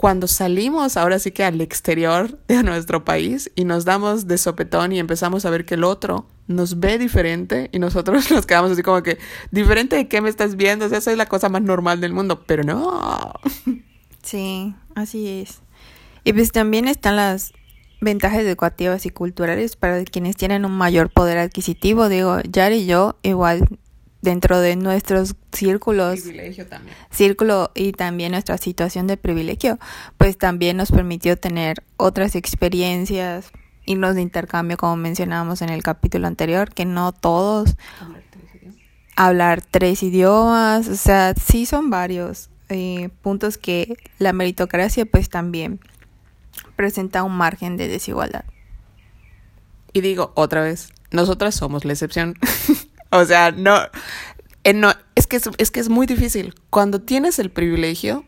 cuando 0.00 0.28
salimos 0.28 0.96
ahora 0.96 1.18
sí 1.18 1.30
que 1.30 1.44
al 1.44 1.60
exterior 1.60 2.38
de 2.48 2.62
nuestro 2.62 3.04
país 3.04 3.52
y 3.54 3.66
nos 3.66 3.84
damos 3.84 4.26
de 4.26 4.38
sopetón 4.38 4.92
y 4.92 4.98
empezamos 4.98 5.44
a 5.44 5.50
ver 5.50 5.66
que 5.66 5.74
el 5.74 5.84
otro 5.84 6.26
nos 6.46 6.80
ve 6.80 6.96
diferente 6.96 7.68
y 7.70 7.78
nosotros 7.80 8.30
nos 8.30 8.46
quedamos 8.46 8.72
así 8.72 8.82
como 8.82 9.02
que, 9.02 9.18
diferente 9.50 9.96
de 9.96 10.08
qué 10.08 10.22
me 10.22 10.30
estás 10.30 10.56
viendo, 10.56 10.86
o 10.86 10.88
sea, 10.88 10.96
eso 10.96 11.10
es 11.10 11.18
la 11.18 11.26
cosa 11.26 11.50
más 11.50 11.60
normal 11.60 12.00
del 12.00 12.14
mundo, 12.14 12.44
pero 12.46 12.62
no. 12.62 13.34
Sí, 14.22 14.74
así 14.94 15.42
es. 15.42 15.60
Y 16.24 16.32
pues 16.32 16.50
también 16.50 16.88
están 16.88 17.16
las 17.16 17.52
ventajas 18.00 18.38
educativas 18.38 19.04
y 19.04 19.10
culturales 19.10 19.76
para 19.76 20.02
quienes 20.06 20.34
tienen 20.34 20.64
un 20.64 20.72
mayor 20.72 21.10
poder 21.10 21.36
adquisitivo. 21.36 22.08
Digo, 22.08 22.40
Yari 22.40 22.76
y 22.76 22.86
yo 22.86 23.18
igual 23.22 23.68
dentro 24.22 24.60
de 24.60 24.76
nuestros 24.76 25.34
círculos, 25.52 26.24
también. 26.24 26.96
círculo 27.10 27.70
y 27.74 27.92
también 27.92 28.32
nuestra 28.32 28.58
situación 28.58 29.06
de 29.06 29.16
privilegio, 29.16 29.78
pues 30.18 30.36
también 30.36 30.76
nos 30.76 30.92
permitió 30.92 31.36
tener 31.36 31.82
otras 31.96 32.34
experiencias, 32.34 33.50
irnos 33.86 34.14
de 34.14 34.22
intercambio 34.22 34.76
como 34.76 34.96
mencionábamos 34.96 35.62
en 35.62 35.70
el 35.70 35.82
capítulo 35.82 36.26
anterior, 36.26 36.72
que 36.72 36.84
no 36.84 37.12
todos 37.12 37.76
hablar 39.16 39.62
tres 39.62 40.02
idiomas, 40.02 40.88
o 40.88 40.96
sea, 40.96 41.34
sí 41.34 41.66
son 41.66 41.90
varios 41.90 42.50
eh, 42.68 43.10
puntos 43.22 43.58
que 43.58 43.96
la 44.18 44.32
meritocracia 44.32 45.04
pues 45.04 45.28
también 45.28 45.80
presenta 46.76 47.22
un 47.22 47.36
margen 47.36 47.76
de 47.76 47.88
desigualdad. 47.88 48.44
Y 49.92 50.02
digo 50.02 50.32
otra 50.36 50.62
vez, 50.62 50.92
nosotras 51.10 51.54
somos 51.54 51.84
la 51.84 51.92
excepción. 51.92 52.34
O 53.10 53.24
sea, 53.24 53.50
no, 53.50 53.76
eh, 54.64 54.72
no 54.72 54.92
es, 55.14 55.26
que 55.26 55.36
es, 55.36 55.70
que 55.70 55.80
es 55.80 55.88
muy 55.88 56.06
difícil. 56.06 56.54
Cuando 56.70 57.00
tienes 57.00 57.38
el 57.38 57.50
privilegio, 57.50 58.24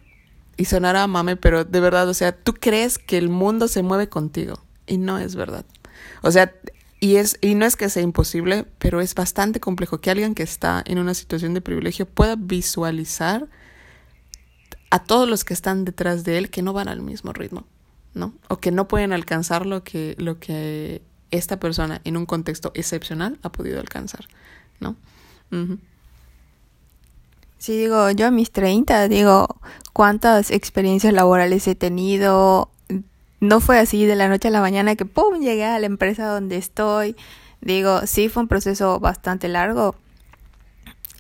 y 0.56 0.66
sonará 0.66 1.06
mame, 1.06 1.36
pero 1.36 1.64
de 1.64 1.80
verdad, 1.80 2.08
o 2.08 2.14
sea, 2.14 2.32
tú 2.32 2.54
crees 2.54 2.98
que 2.98 3.18
el 3.18 3.28
mundo 3.28 3.68
se 3.68 3.82
mueve 3.82 4.08
contigo 4.08 4.62
y 4.86 4.98
no 4.98 5.18
es 5.18 5.34
verdad. 5.34 5.64
O 6.22 6.30
sea, 6.30 6.52
y, 7.00 7.16
es, 7.16 7.38
y 7.40 7.54
no 7.54 7.64
es 7.64 7.76
que 7.76 7.88
sea 7.88 8.02
imposible, 8.02 8.66
pero 8.78 9.00
es 9.00 9.14
bastante 9.14 9.60
complejo 9.60 9.98
que 9.98 10.10
alguien 10.10 10.34
que 10.34 10.42
está 10.42 10.82
en 10.86 10.98
una 10.98 11.14
situación 11.14 11.54
de 11.54 11.60
privilegio 11.60 12.06
pueda 12.06 12.36
visualizar 12.36 13.48
a 14.90 15.02
todos 15.02 15.28
los 15.28 15.44
que 15.44 15.54
están 15.54 15.84
detrás 15.84 16.22
de 16.22 16.38
él 16.38 16.50
que 16.50 16.62
no 16.62 16.72
van 16.72 16.88
al 16.88 17.00
mismo 17.00 17.32
ritmo, 17.32 17.66
¿no? 18.14 18.34
O 18.48 18.58
que 18.58 18.70
no 18.70 18.88
pueden 18.88 19.12
alcanzar 19.12 19.64
lo 19.64 19.82
que, 19.82 20.14
lo 20.18 20.38
que 20.38 21.02
esta 21.30 21.58
persona 21.58 22.00
en 22.04 22.16
un 22.16 22.26
contexto 22.26 22.72
excepcional 22.74 23.38
ha 23.42 23.50
podido 23.50 23.80
alcanzar. 23.80 24.28
¿No? 24.82 24.96
Sí, 27.58 27.78
digo, 27.78 28.10
yo 28.10 28.26
a 28.26 28.30
mis 28.30 28.50
30, 28.50 29.08
digo, 29.08 29.46
cuántas 29.92 30.50
experiencias 30.50 31.12
laborales 31.12 31.66
he 31.68 31.74
tenido. 31.74 32.70
No 33.40 33.60
fue 33.60 33.78
así 33.78 34.04
de 34.04 34.16
la 34.16 34.28
noche 34.28 34.48
a 34.48 34.50
la 34.50 34.60
mañana 34.60 34.96
que, 34.96 35.04
¡pum!, 35.04 35.40
llegué 35.40 35.64
a 35.64 35.78
la 35.78 35.86
empresa 35.86 36.26
donde 36.26 36.56
estoy. 36.56 37.16
Digo, 37.60 38.06
sí, 38.06 38.28
fue 38.28 38.42
un 38.42 38.48
proceso 38.48 38.98
bastante 38.98 39.48
largo. 39.48 39.94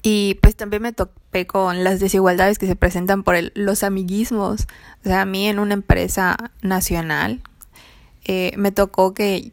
Y 0.02 0.34
pues 0.42 0.56
también 0.56 0.82
me 0.82 0.92
topé 0.92 1.46
con 1.46 1.84
las 1.84 2.00
desigualdades 2.00 2.58
que 2.58 2.66
se 2.66 2.74
presentan 2.74 3.22
por 3.22 3.36
el, 3.36 3.52
los 3.54 3.84
amiguismos. 3.84 4.66
O 5.04 5.08
sea, 5.08 5.22
a 5.22 5.24
mí 5.24 5.46
en 5.46 5.60
una 5.60 5.74
empresa 5.74 6.36
nacional 6.60 7.40
eh, 8.24 8.52
me 8.56 8.72
tocó 8.72 9.14
que 9.14 9.52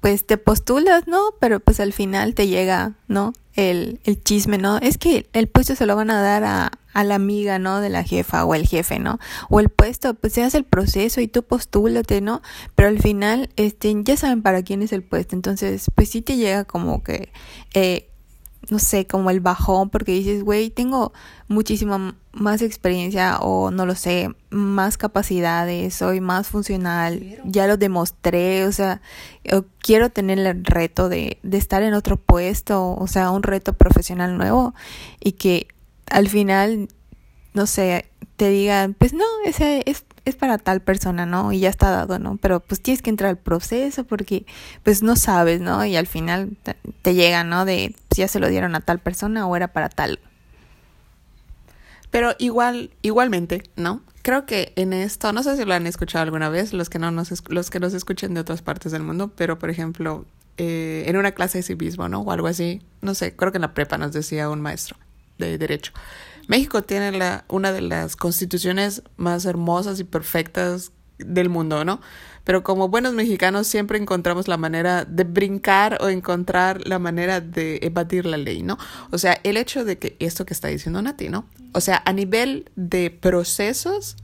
pues 0.00 0.26
te 0.26 0.38
postulas, 0.38 1.06
¿no? 1.06 1.34
Pero 1.40 1.60
pues 1.60 1.80
al 1.80 1.92
final 1.92 2.34
te 2.34 2.46
llega, 2.46 2.94
¿no? 3.08 3.32
El, 3.54 4.00
el 4.04 4.22
chisme, 4.22 4.58
¿no? 4.58 4.78
Es 4.78 4.98
que 4.98 5.28
el 5.32 5.48
puesto 5.48 5.74
se 5.74 5.86
lo 5.86 5.96
van 5.96 6.10
a 6.10 6.22
dar 6.22 6.44
a, 6.44 6.70
a 6.92 7.04
la 7.04 7.16
amiga, 7.16 7.58
¿no? 7.58 7.80
De 7.80 7.90
la 7.90 8.04
jefa 8.04 8.44
o 8.44 8.54
el 8.54 8.66
jefe, 8.66 8.98
¿no? 8.98 9.18
O 9.50 9.60
el 9.60 9.68
puesto, 9.68 10.14
pues 10.14 10.32
se 10.32 10.42
hace 10.42 10.58
el 10.58 10.64
proceso 10.64 11.20
y 11.20 11.28
tú 11.28 11.42
postúlate, 11.42 12.20
¿no? 12.20 12.42
Pero 12.74 12.88
al 12.88 13.00
final, 13.00 13.50
este, 13.56 13.94
ya 14.02 14.16
saben 14.16 14.42
para 14.42 14.62
quién 14.62 14.82
es 14.82 14.92
el 14.92 15.02
puesto. 15.02 15.36
Entonces, 15.36 15.86
pues 15.94 16.08
sí 16.08 16.22
te 16.22 16.36
llega 16.36 16.64
como 16.64 17.02
que, 17.02 17.30
eh, 17.74 18.07
no 18.70 18.78
sé, 18.78 19.06
como 19.06 19.30
el 19.30 19.40
bajón, 19.40 19.88
porque 19.90 20.12
dices, 20.12 20.44
güey, 20.44 20.70
tengo 20.70 21.12
muchísima 21.48 22.14
más 22.32 22.62
experiencia 22.62 23.38
o 23.38 23.70
no 23.70 23.86
lo 23.86 23.94
sé, 23.94 24.30
más 24.50 24.96
capacidades, 24.96 25.94
soy 25.94 26.20
más 26.20 26.48
funcional, 26.48 27.40
ya 27.44 27.66
lo 27.66 27.76
demostré, 27.76 28.66
o 28.66 28.72
sea, 28.72 29.00
quiero 29.80 30.10
tener 30.10 30.38
el 30.38 30.64
reto 30.64 31.08
de, 31.08 31.38
de 31.42 31.58
estar 31.58 31.82
en 31.82 31.94
otro 31.94 32.16
puesto, 32.16 32.94
o 32.94 33.06
sea, 33.06 33.30
un 33.30 33.42
reto 33.42 33.72
profesional 33.72 34.36
nuevo 34.36 34.74
y 35.20 35.32
que 35.32 35.68
al 36.10 36.28
final, 36.28 36.88
no 37.54 37.66
sé, 37.66 38.10
te 38.36 38.50
digan, 38.50 38.94
pues 38.94 39.14
no, 39.14 39.24
ese 39.44 39.82
es 39.86 40.04
es 40.28 40.36
para 40.36 40.58
tal 40.58 40.80
persona, 40.80 41.26
¿no? 41.26 41.52
Y 41.52 41.60
ya 41.60 41.68
está 41.68 41.90
dado, 41.90 42.18
¿no? 42.18 42.36
Pero 42.36 42.60
pues 42.60 42.80
tienes 42.80 43.02
que 43.02 43.10
entrar 43.10 43.30
al 43.30 43.38
proceso 43.38 44.04
porque 44.04 44.46
pues 44.82 45.02
no 45.02 45.16
sabes, 45.16 45.60
¿no? 45.60 45.84
Y 45.84 45.96
al 45.96 46.06
final 46.06 46.56
te, 47.02 47.14
llega, 47.14 47.44
¿no? 47.44 47.64
De 47.64 47.94
si 48.10 48.20
ya 48.20 48.28
se 48.28 48.40
lo 48.40 48.48
dieron 48.48 48.74
a 48.74 48.80
tal 48.80 48.98
persona 48.98 49.46
o 49.46 49.56
era 49.56 49.68
para 49.68 49.88
tal. 49.88 50.20
Pero 52.10 52.34
igual, 52.38 52.90
igualmente, 53.02 53.62
¿no? 53.76 54.02
Creo 54.22 54.46
que 54.46 54.72
en 54.76 54.92
esto, 54.92 55.32
no 55.32 55.42
sé 55.42 55.56
si 55.56 55.64
lo 55.64 55.74
han 55.74 55.86
escuchado 55.86 56.22
alguna 56.22 56.48
vez, 56.48 56.72
los 56.72 56.88
que 56.88 56.98
no 56.98 57.10
nos, 57.10 57.32
los 57.48 57.70
que 57.70 57.80
nos 57.80 57.94
escuchen 57.94 58.34
de 58.34 58.40
otras 58.40 58.62
partes 58.62 58.92
del 58.92 59.02
mundo, 59.02 59.32
pero 59.36 59.58
por 59.58 59.70
ejemplo, 59.70 60.26
eh, 60.56 61.04
en 61.06 61.16
una 61.16 61.32
clase 61.32 61.58
de 61.58 61.62
civismo, 61.62 62.08
¿no? 62.08 62.20
O 62.20 62.32
algo 62.32 62.46
así, 62.46 62.82
no 63.00 63.14
sé, 63.14 63.34
creo 63.36 63.52
que 63.52 63.58
en 63.58 63.62
la 63.62 63.74
prepa 63.74 63.98
nos 63.98 64.12
decía 64.12 64.50
un 64.50 64.60
maestro 64.60 64.96
de 65.38 65.56
derecho 65.56 65.92
México 66.48 66.82
tiene 66.82 67.12
la, 67.12 67.44
una 67.48 67.72
de 67.72 67.82
las 67.82 68.16
constituciones 68.16 69.02
más 69.16 69.44
hermosas 69.44 70.00
y 70.00 70.04
perfectas 70.04 70.92
del 71.18 71.50
mundo, 71.50 71.84
¿no? 71.84 72.00
Pero 72.44 72.64
como 72.64 72.88
buenos 72.88 73.12
mexicanos 73.12 73.66
siempre 73.66 73.98
encontramos 73.98 74.48
la 74.48 74.56
manera 74.56 75.04
de 75.04 75.24
brincar 75.24 75.98
o 76.00 76.08
encontrar 76.08 76.86
la 76.86 76.98
manera 76.98 77.42
de 77.42 77.78
evadir 77.82 78.24
la 78.24 78.38
ley, 78.38 78.62
¿no? 78.62 78.78
O 79.10 79.18
sea, 79.18 79.38
el 79.42 79.58
hecho 79.58 79.84
de 79.84 79.98
que 79.98 80.16
esto 80.20 80.46
que 80.46 80.54
está 80.54 80.68
diciendo 80.68 81.02
Nati, 81.02 81.28
¿no? 81.28 81.46
O 81.74 81.82
sea, 81.82 82.02
a 82.06 82.12
nivel 82.14 82.70
de 82.76 83.10
procesos, 83.10 84.16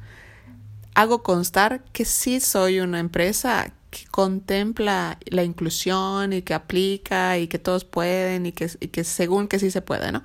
hago 0.95 1.23
constar 1.23 1.85
que 1.93 2.07
sí 2.07 2.41
soy 2.41 2.81
una 2.81 3.01
empresa 3.01 3.75
que 3.91 4.07
contempla 4.07 5.19
la 5.27 5.45
inclusión 5.45 6.33
y 6.33 6.41
que 6.41 6.55
aplica 6.55 7.37
y 7.37 7.49
que 7.49 7.59
todos 7.59 7.85
pueden 7.85 8.47
y 8.47 8.53
que, 8.53 8.71
y 8.81 8.89
que 8.89 9.05
según 9.05 9.47
que 9.47 9.59
sí 9.59 9.71
se 9.71 9.83
puede, 9.83 10.11
¿no? 10.11 10.23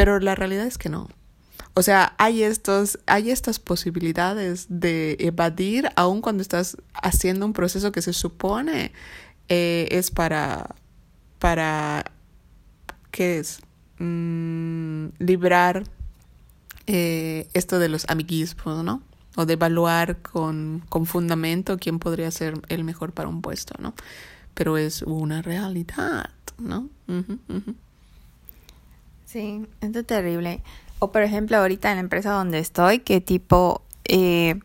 Pero 0.00 0.18
la 0.18 0.34
realidad 0.34 0.64
es 0.64 0.78
que 0.78 0.88
no. 0.88 1.10
O 1.74 1.82
sea, 1.82 2.14
hay 2.16 2.42
estos, 2.42 2.98
hay 3.04 3.30
estas 3.30 3.58
posibilidades 3.58 4.64
de 4.70 5.18
evadir 5.20 5.90
aun 5.94 6.22
cuando 6.22 6.40
estás 6.40 6.78
haciendo 6.94 7.44
un 7.44 7.52
proceso 7.52 7.92
que 7.92 8.00
se 8.00 8.14
supone 8.14 8.92
eh, 9.50 9.88
es 9.90 10.10
para, 10.10 10.74
para, 11.38 12.06
¿qué 13.10 13.40
es? 13.40 13.60
Mm, 13.98 15.08
librar 15.18 15.84
eh, 16.86 17.46
esto 17.52 17.78
de 17.78 17.90
los 17.90 18.08
amiguismos, 18.08 18.82
¿no? 18.82 19.02
O 19.36 19.44
de 19.44 19.52
evaluar 19.52 20.22
con, 20.22 20.82
con 20.88 21.04
fundamento 21.04 21.76
quién 21.76 21.98
podría 21.98 22.30
ser 22.30 22.58
el 22.70 22.84
mejor 22.84 23.12
para 23.12 23.28
un 23.28 23.42
puesto, 23.42 23.74
¿no? 23.78 23.92
Pero 24.54 24.78
es 24.78 25.02
una 25.02 25.42
realidad, 25.42 26.30
¿no? 26.56 26.88
Sí, 29.30 29.64
esto 29.80 30.00
es 30.00 30.06
terrible. 30.06 30.60
O 30.98 31.12
por 31.12 31.22
ejemplo, 31.22 31.56
ahorita 31.56 31.90
en 31.90 31.98
la 31.98 32.00
empresa 32.00 32.32
donde 32.32 32.58
estoy, 32.58 32.98
que 32.98 33.20
tipo, 33.20 33.82
eh, 34.06 34.58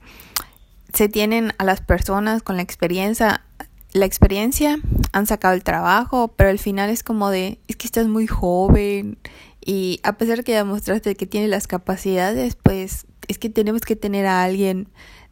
se 0.91 1.07
tienen 1.07 1.53
a 1.59 1.65
las 1.65 1.81
personas 1.81 2.41
con 2.41 2.55
la 2.55 2.63
experiencia, 2.63 3.45
la 3.93 4.05
experiencia, 4.05 4.79
han 5.11 5.27
sacado 5.27 5.53
el 5.53 5.63
trabajo, 5.63 6.29
pero 6.29 6.49
al 6.49 6.57
final 6.57 6.89
es 6.89 7.03
como 7.03 7.29
de, 7.29 7.59
es 7.67 7.75
que 7.75 7.85
estás 7.85 8.07
muy 8.07 8.25
joven 8.25 9.19
y 9.63 9.99
a 10.01 10.17
pesar 10.17 10.43
que 10.43 10.53
ya 10.53 10.99
que 10.99 11.27
tiene 11.27 11.47
las 11.47 11.67
capacidades, 11.67 12.55
pues 12.55 13.05
es 13.27 13.37
que 13.37 13.51
tenemos 13.51 13.81
que 13.81 13.95
tener 13.95 14.25
a 14.25 14.43
alguien 14.43 14.87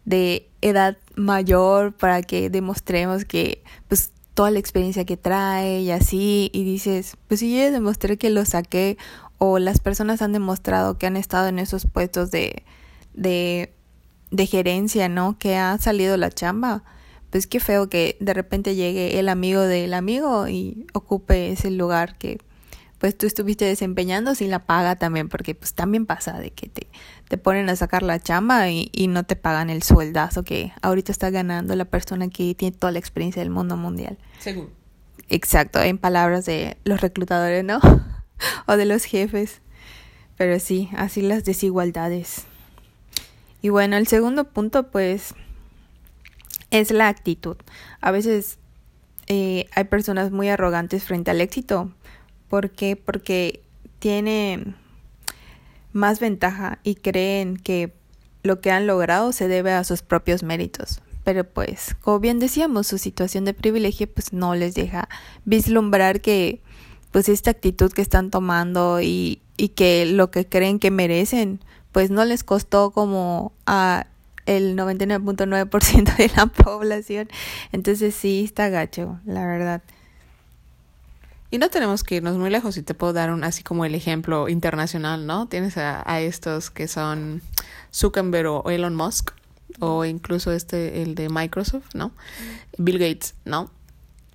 de 0.06 0.48
edad 0.62 0.98
mayor 1.16 1.94
para 1.94 2.22
que 2.22 2.52
demostremos 2.52 3.26
que 3.26 3.64
pues 3.88 4.13
toda 4.34 4.52
la 4.52 4.60
experiencia 4.60 5.06
que 5.06 5.18
trae 5.18 5.82
y 5.82 5.92
así 5.92 6.50
y 6.54 6.64
dices, 6.64 7.18
pues 7.28 7.40
si 7.40 7.56
yo 7.56 7.72
demostré 7.72 8.18
que 8.18 8.30
lo 8.30 8.46
saqué 8.46 8.98
o 9.38 9.60
las 9.60 9.80
personas 9.80 10.22
han 10.22 10.34
demostrado 10.34 10.98
que 10.98 11.06
han 11.08 11.18
estado 11.18 11.48
en 11.48 11.60
esos 11.60 11.86
puestos 11.86 12.32
de 12.32 12.64
de 13.14 13.74
de 14.32 14.48
gerencia, 14.48 15.10
¿no? 15.10 15.38
Que 15.38 15.58
ha 15.58 15.78
salido 15.78 16.18
la 16.18 16.32
chamba. 16.32 16.84
Pues 17.30 17.48
qué 17.48 17.60
feo 17.60 17.90
que 17.90 18.18
de 18.20 18.34
repente 18.34 18.76
llegue 18.76 19.20
el 19.20 19.30
amigo 19.30 19.62
del 19.62 19.94
amigo 19.94 20.48
y 20.48 20.88
ocupe 20.94 21.52
ese 21.52 21.72
lugar 21.72 22.18
que 22.18 22.40
pues 23.04 23.18
tú 23.18 23.28
estuviste 23.28 23.66
desempeñando 23.66 24.34
sin 24.34 24.50
la 24.50 24.66
paga 24.66 24.96
también, 24.96 25.30
porque 25.30 25.56
pues 25.56 25.74
también 25.74 26.06
pasa 26.06 26.40
de 26.40 26.52
que 26.52 26.70
te, 26.70 26.88
te 27.28 27.38
ponen 27.38 27.70
a 27.70 27.76
sacar 27.76 28.04
la 28.04 28.20
chamba 28.20 28.70
y, 28.70 28.90
y 28.94 29.08
no 29.08 29.24
te 29.24 29.36
pagan 29.36 29.70
el 29.70 29.84
sueldazo 29.84 30.44
que 30.44 30.74
ahorita 30.82 31.12
está 31.12 31.30
ganando 31.30 31.76
la 31.76 31.86
persona 31.86 32.30
que 32.30 32.54
tiene 32.56 32.76
toda 32.76 32.92
la 32.92 33.00
experiencia 33.00 33.42
del 33.42 33.50
mundo 33.50 33.78
mundial. 33.78 34.18
Seguro. 34.40 34.70
Exacto, 35.30 35.82
en 35.82 35.98
palabras 35.98 36.46
de 36.46 36.78
los 36.84 37.02
reclutadores, 37.02 37.64
¿no? 37.64 37.80
o 38.68 38.78
de 38.78 38.86
los 38.86 39.06
jefes. 39.06 39.62
Pero 40.38 40.60
sí, 40.60 40.90
así 40.96 41.22
las 41.22 41.44
desigualdades. 41.44 42.46
Y 43.62 43.70
bueno, 43.70 43.96
el 43.96 44.08
segundo 44.08 44.46
punto 44.46 44.92
pues 44.92 45.34
es 46.72 46.92
la 46.92 47.08
actitud. 47.08 47.56
A 48.02 48.12
veces 48.12 48.58
eh, 49.28 49.68
hay 49.74 49.86
personas 49.86 50.32
muy 50.32 50.50
arrogantes 50.50 51.04
frente 51.04 51.32
al 51.32 51.40
éxito. 51.40 51.94
¿Por 52.50 52.72
qué? 52.72 52.96
Porque 52.96 53.64
tienen 54.00 54.76
más 55.94 56.20
ventaja 56.20 56.80
y 56.84 56.96
creen 56.96 57.58
que 57.58 57.94
lo 58.44 58.60
que 58.60 58.72
han 58.72 58.88
logrado 58.88 59.32
se 59.32 59.48
debe 59.48 59.72
a 59.72 59.84
sus 59.84 60.02
propios 60.02 60.44
méritos. 60.44 61.02
Pero 61.24 61.46
pues, 61.46 61.96
como 62.02 62.20
bien 62.20 62.40
decíamos, 62.40 62.88
su 62.88 62.98
situación 62.98 63.46
de 63.46 63.54
privilegio 63.54 64.08
pues 64.08 64.34
no 64.34 64.56
les 64.56 64.74
deja 64.76 65.08
vislumbrar 65.46 66.20
que 66.20 66.62
pues 67.12 67.30
esta 67.30 67.52
actitud 67.52 67.94
que 67.94 68.02
están 68.02 68.30
tomando 68.30 69.00
y, 69.00 69.42
y 69.56 69.70
que 69.70 70.06
lo 70.06 70.32
que 70.32 70.46
creen 70.46 70.80
que 70.80 70.92
merecen 70.92 71.62
pues 71.94 72.10
no 72.10 72.26
les 72.26 72.44
costó 72.44 72.92
como 72.92 73.54
a 73.66 74.08
el 74.46 74.76
99.9% 74.76 76.18
de 76.18 76.32
la 76.36 76.46
población. 76.48 77.30
Entonces 77.72 78.16
sí 78.16 78.44
está 78.44 78.70
gacho, 78.70 79.20
la 79.26 79.46
verdad. 79.46 79.82
Y 81.54 81.60
no 81.60 81.70
tenemos 81.70 82.04
que 82.04 82.16
irnos 82.16 82.36
muy 82.36 82.50
lejos 82.50 82.78
y 82.78 82.82
te 82.82 82.96
puedo 82.96 83.14
dar 83.14 83.32
un 83.32 83.44
así 83.44 83.62
como 83.62 83.86
el 83.86 83.94
ejemplo 83.94 84.50
internacional, 84.50 85.28
¿no? 85.28 85.48
Tienes 85.48 85.78
a, 85.78 86.02
a 86.04 86.20
estos 86.20 86.72
que 86.72 86.88
son 86.88 87.44
Zuckerberg 87.94 88.48
o 88.48 88.72
Elon 88.72 88.96
Musk 88.96 89.30
o 89.80 90.04
incluso 90.04 90.52
este 90.52 91.04
el 91.04 91.14
de 91.14 91.30
Microsoft, 91.30 91.94
¿no? 91.94 92.12
Bill 92.80 92.98
Gates, 92.98 93.36
¿no? 93.46 93.70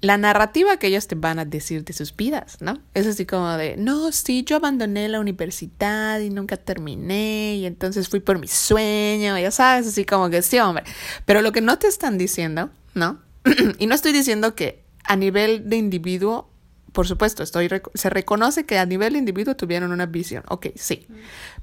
la 0.00 0.16
narrativa 0.16 0.76
que 0.76 0.86
ellos 0.86 1.08
te 1.08 1.16
van 1.16 1.40
a 1.40 1.44
decir 1.44 1.84
de 1.84 1.92
sus 1.92 2.14
vidas, 2.14 2.58
¿no? 2.60 2.78
Es 2.94 3.04
así 3.08 3.26
como 3.26 3.50
de, 3.56 3.76
no, 3.76 4.12
sí, 4.12 4.44
yo 4.44 4.54
abandoné 4.54 5.08
la 5.08 5.18
universidad 5.18 6.20
y 6.20 6.30
nunca 6.30 6.56
terminé 6.56 7.56
y 7.56 7.66
entonces 7.66 8.08
fui 8.08 8.20
por 8.20 8.38
mi 8.38 8.46
sueño, 8.46 9.36
ya 9.36 9.50
sabes, 9.50 9.88
así 9.88 10.04
como 10.04 10.30
que 10.30 10.40
sí, 10.42 10.60
hombre. 10.60 10.84
Pero 11.24 11.42
lo 11.42 11.50
que 11.50 11.62
no 11.62 11.80
te 11.80 11.88
están 11.88 12.16
diciendo, 12.16 12.70
¿no? 12.94 13.18
y 13.80 13.88
no 13.88 13.96
estoy 13.96 14.12
diciendo 14.12 14.54
que 14.54 14.84
a 15.02 15.16
nivel 15.16 15.68
de 15.68 15.78
individuo 15.78 16.48
por 16.92 17.06
supuesto, 17.06 17.42
estoy 17.42 17.68
se 17.94 18.10
reconoce 18.10 18.64
que 18.64 18.78
a 18.78 18.86
nivel 18.86 19.16
individuo 19.16 19.56
tuvieron 19.56 19.92
una 19.92 20.06
visión. 20.06 20.42
Ok, 20.48 20.68
sí. 20.76 21.06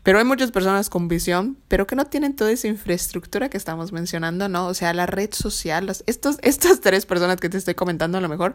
Pero 0.04 0.20
hay 0.20 0.26
muchas 0.26 0.52
personas 0.52 0.90
con 0.90 1.08
visión, 1.08 1.58
pero 1.68 1.88
que 1.88 1.96
no 1.96 2.06
tienen 2.06 2.36
toda 2.36 2.52
esa 2.52 2.68
infraestructura 2.68 3.50
que 3.50 3.58
estamos 3.58 3.92
mencionando, 3.92 4.50
¿no? 4.50 4.68
O 4.68 4.74
sea, 4.74 4.94
la 4.94 5.06
red 5.06 5.34
social, 5.34 5.92
estos, 6.06 6.38
estas 6.42 6.80
tres 6.82 7.06
personas 7.06 7.38
que 7.38 7.50
te 7.50 7.58
estoy 7.58 7.76
comentando 7.76 8.18
a 8.18 8.22
lo 8.22 8.30
mejor, 8.30 8.54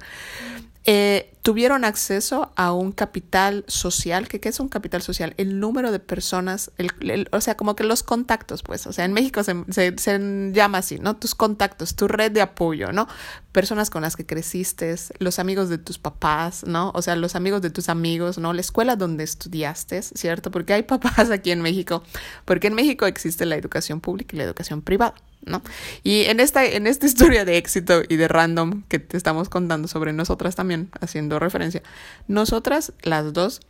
eh, 0.84 1.32
tuvieron 1.42 1.84
acceso 1.84 2.52
a 2.56 2.72
un 2.72 2.92
capital 2.92 3.64
social. 3.66 4.28
¿Qué, 4.28 4.40
¿Qué 4.40 4.50
es 4.50 4.60
un 4.60 4.68
capital 4.68 5.02
social? 5.02 5.34
El 5.38 5.58
número 5.58 5.90
de 5.90 5.98
personas, 5.98 6.70
el, 6.76 7.28
o 7.32 7.40
sea, 7.40 7.56
como 7.56 7.76
que 7.76 7.84
los 7.84 8.02
contactos, 8.02 8.62
pues, 8.62 8.86
o 8.86 8.92
sea, 8.92 9.04
en 9.04 9.12
México 9.12 9.42
se, 9.42 9.54
se, 9.70 9.96
se, 9.96 10.52
llama 10.52 10.78
así, 10.78 10.98
¿no? 10.98 11.16
Tus 11.16 11.34
contactos, 11.34 11.94
tu 11.94 12.08
red 12.08 12.30
de 12.32 12.42
apoyo, 12.42 12.92
¿no? 12.92 13.08
Personas 13.52 13.90
con 13.90 14.02
las 14.02 14.16
que 14.16 14.26
creciste, 14.26 14.94
los 15.18 15.38
amigos 15.38 15.68
de 15.68 15.78
tus 15.78 15.98
papás, 15.98 16.64
¿no? 16.66 16.90
O 16.94 17.02
sea, 17.02 17.16
los 17.16 17.34
amigos 17.34 17.62
de 17.62 17.70
tus 17.70 17.88
amigos, 17.88 18.38
¿no? 18.38 18.52
La 18.52 18.60
escuela 18.60 18.96
donde 18.96 19.24
estudiaste, 19.24 20.02
¿cierto? 20.02 20.50
Porque 20.50 20.74
hay 20.74 20.82
papás 20.90 21.30
aquí 21.30 21.50
en 21.50 21.62
México, 21.62 22.02
porque 22.44 22.66
en 22.66 22.74
México 22.74 23.06
existe 23.06 23.46
la 23.46 23.56
educación 23.56 24.00
pública 24.00 24.36
y 24.36 24.38
la 24.38 24.44
educación 24.44 24.82
privada. 24.82 25.14
¿no? 25.44 25.62
Y 26.02 26.22
en 26.24 26.40
esta, 26.40 26.64
en 26.64 26.86
esta 26.86 27.06
historia 27.06 27.44
de 27.44 27.56
éxito 27.56 28.02
y 28.08 28.16
de 28.16 28.28
random 28.28 28.82
que 28.88 28.98
te 28.98 29.16
estamos 29.16 29.48
contando 29.48 29.88
sobre 29.88 30.12
nosotras 30.12 30.54
también, 30.54 30.90
haciendo 31.00 31.29
referencia, 31.38 31.82
nosotras, 32.28 32.92
las 33.02 33.32
dos, 33.32 33.60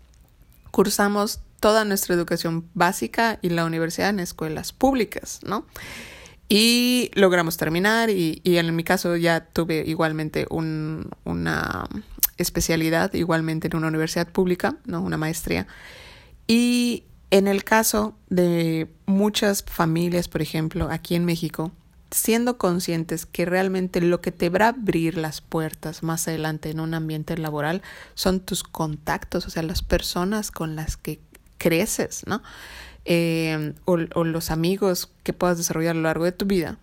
cursamos 0.71 1.41
toda 1.61 1.85
nuestra 1.85 2.15
educación 2.15 2.69
básica 2.75 3.39
y 3.43 3.51
la 3.51 3.65
universidad 3.65 4.11
en 4.11 4.21
escuelas 4.21 4.73
públicas, 4.73 5.41
¿no? 5.45 5.67
Y 6.49 7.13
logramos 7.15 7.57
terminar 7.57 8.11
y, 8.11 8.43
en 8.45 8.75
mi 8.75 8.83
caso 8.83 9.17
ya 9.17 9.45
tuve 9.45 9.85
igualmente 9.87 10.47
un, 10.51 11.09
una 11.25 11.87
especialidad, 12.39 13.15
igualmente 13.15 13.69
en 13.69 13.77
una 13.77 13.89
universidad 13.89 14.27
pública, 14.29 14.77
¿no? 14.85 15.01
Una 15.01 15.17
maestría. 15.17 15.69
Y 16.49 17.05
en 17.31 17.47
el 17.47 17.63
caso 17.63 18.17
de 18.29 18.89
muchas 19.07 19.63
familias, 19.63 20.27
por 20.27 20.43
ejemplo, 20.43 20.89
aquí 20.91 21.15
en 21.15 21.25
México, 21.25 21.71
siendo 22.11 22.59
conscientes 22.59 23.27
que 23.27 23.45
realmente 23.45 24.01
lo 24.01 24.21
que 24.21 24.33
te 24.33 24.49
va 24.49 24.67
a 24.67 24.69
abrir 24.69 25.17
las 25.17 25.41
puertas 25.41 26.03
más 26.03 26.27
adelante 26.29 26.71
en 26.71 26.81
un 26.81 26.95
ambiente 26.95 27.37
laboral 27.39 27.83
son 28.15 28.41
tus 28.41 28.65
contactos, 28.65 29.47
o 29.47 29.51
sea, 29.51 29.63
las 29.63 29.83
personas 29.83 30.51
con 30.51 30.77
las 30.77 30.97
que 30.97 31.21
creces, 31.59 32.23
¿no? 32.27 32.43
Eh, 33.05 33.75
o, 33.85 33.97
los 33.97 34.51
amigos 34.51 35.11
que 35.23 35.33
puedas 35.33 35.57
desarrollar 35.59 35.93
a 35.93 35.95
lo 35.95 36.03
largo 36.03 36.25
de 36.25 36.33
tu 36.33 36.45
vida, 36.45 36.79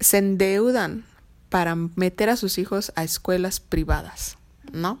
se 0.00 0.18
endeudan 0.18 1.04
para 1.50 1.74
meter 1.74 2.30
a 2.30 2.36
sus 2.36 2.58
hijos 2.58 2.92
a 2.96 3.04
escuelas 3.04 3.60
privadas, 3.60 4.38
¿no? 4.72 5.00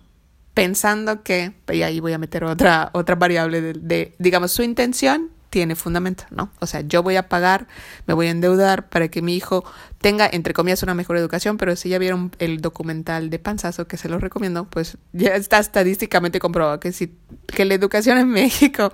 pensando 0.54 1.24
que, 1.24 1.52
y 1.72 1.82
ahí 1.82 2.00
voy 2.00 2.12
a 2.12 2.18
meter 2.18 2.44
otra, 2.44 2.90
otra 2.94 3.16
variable 3.16 3.60
de, 3.60 4.14
digamos, 4.18 4.52
su 4.52 4.62
intención 4.62 5.30
tiene 5.54 5.76
fundamento, 5.76 6.24
¿no? 6.30 6.50
O 6.58 6.66
sea, 6.66 6.80
yo 6.80 7.04
voy 7.04 7.14
a 7.14 7.28
pagar, 7.28 7.68
me 8.08 8.14
voy 8.14 8.26
a 8.26 8.30
endeudar 8.30 8.88
para 8.88 9.06
que 9.06 9.22
mi 9.22 9.36
hijo 9.36 9.64
tenga, 10.00 10.28
entre 10.28 10.52
comillas, 10.52 10.82
una 10.82 10.94
mejor 10.94 11.16
educación, 11.16 11.58
pero 11.58 11.76
si 11.76 11.90
ya 11.90 11.98
vieron 11.98 12.32
el 12.40 12.60
documental 12.60 13.30
de 13.30 13.38
Panzazo, 13.38 13.86
que 13.86 13.96
se 13.96 14.08
lo 14.08 14.18
recomiendo, 14.18 14.64
pues 14.64 14.98
ya 15.12 15.36
está 15.36 15.60
estadísticamente 15.60 16.40
comprobado 16.40 16.80
que 16.80 16.90
si, 16.90 17.16
que 17.46 17.64
la 17.64 17.74
educación 17.74 18.18
en 18.18 18.28
México, 18.32 18.92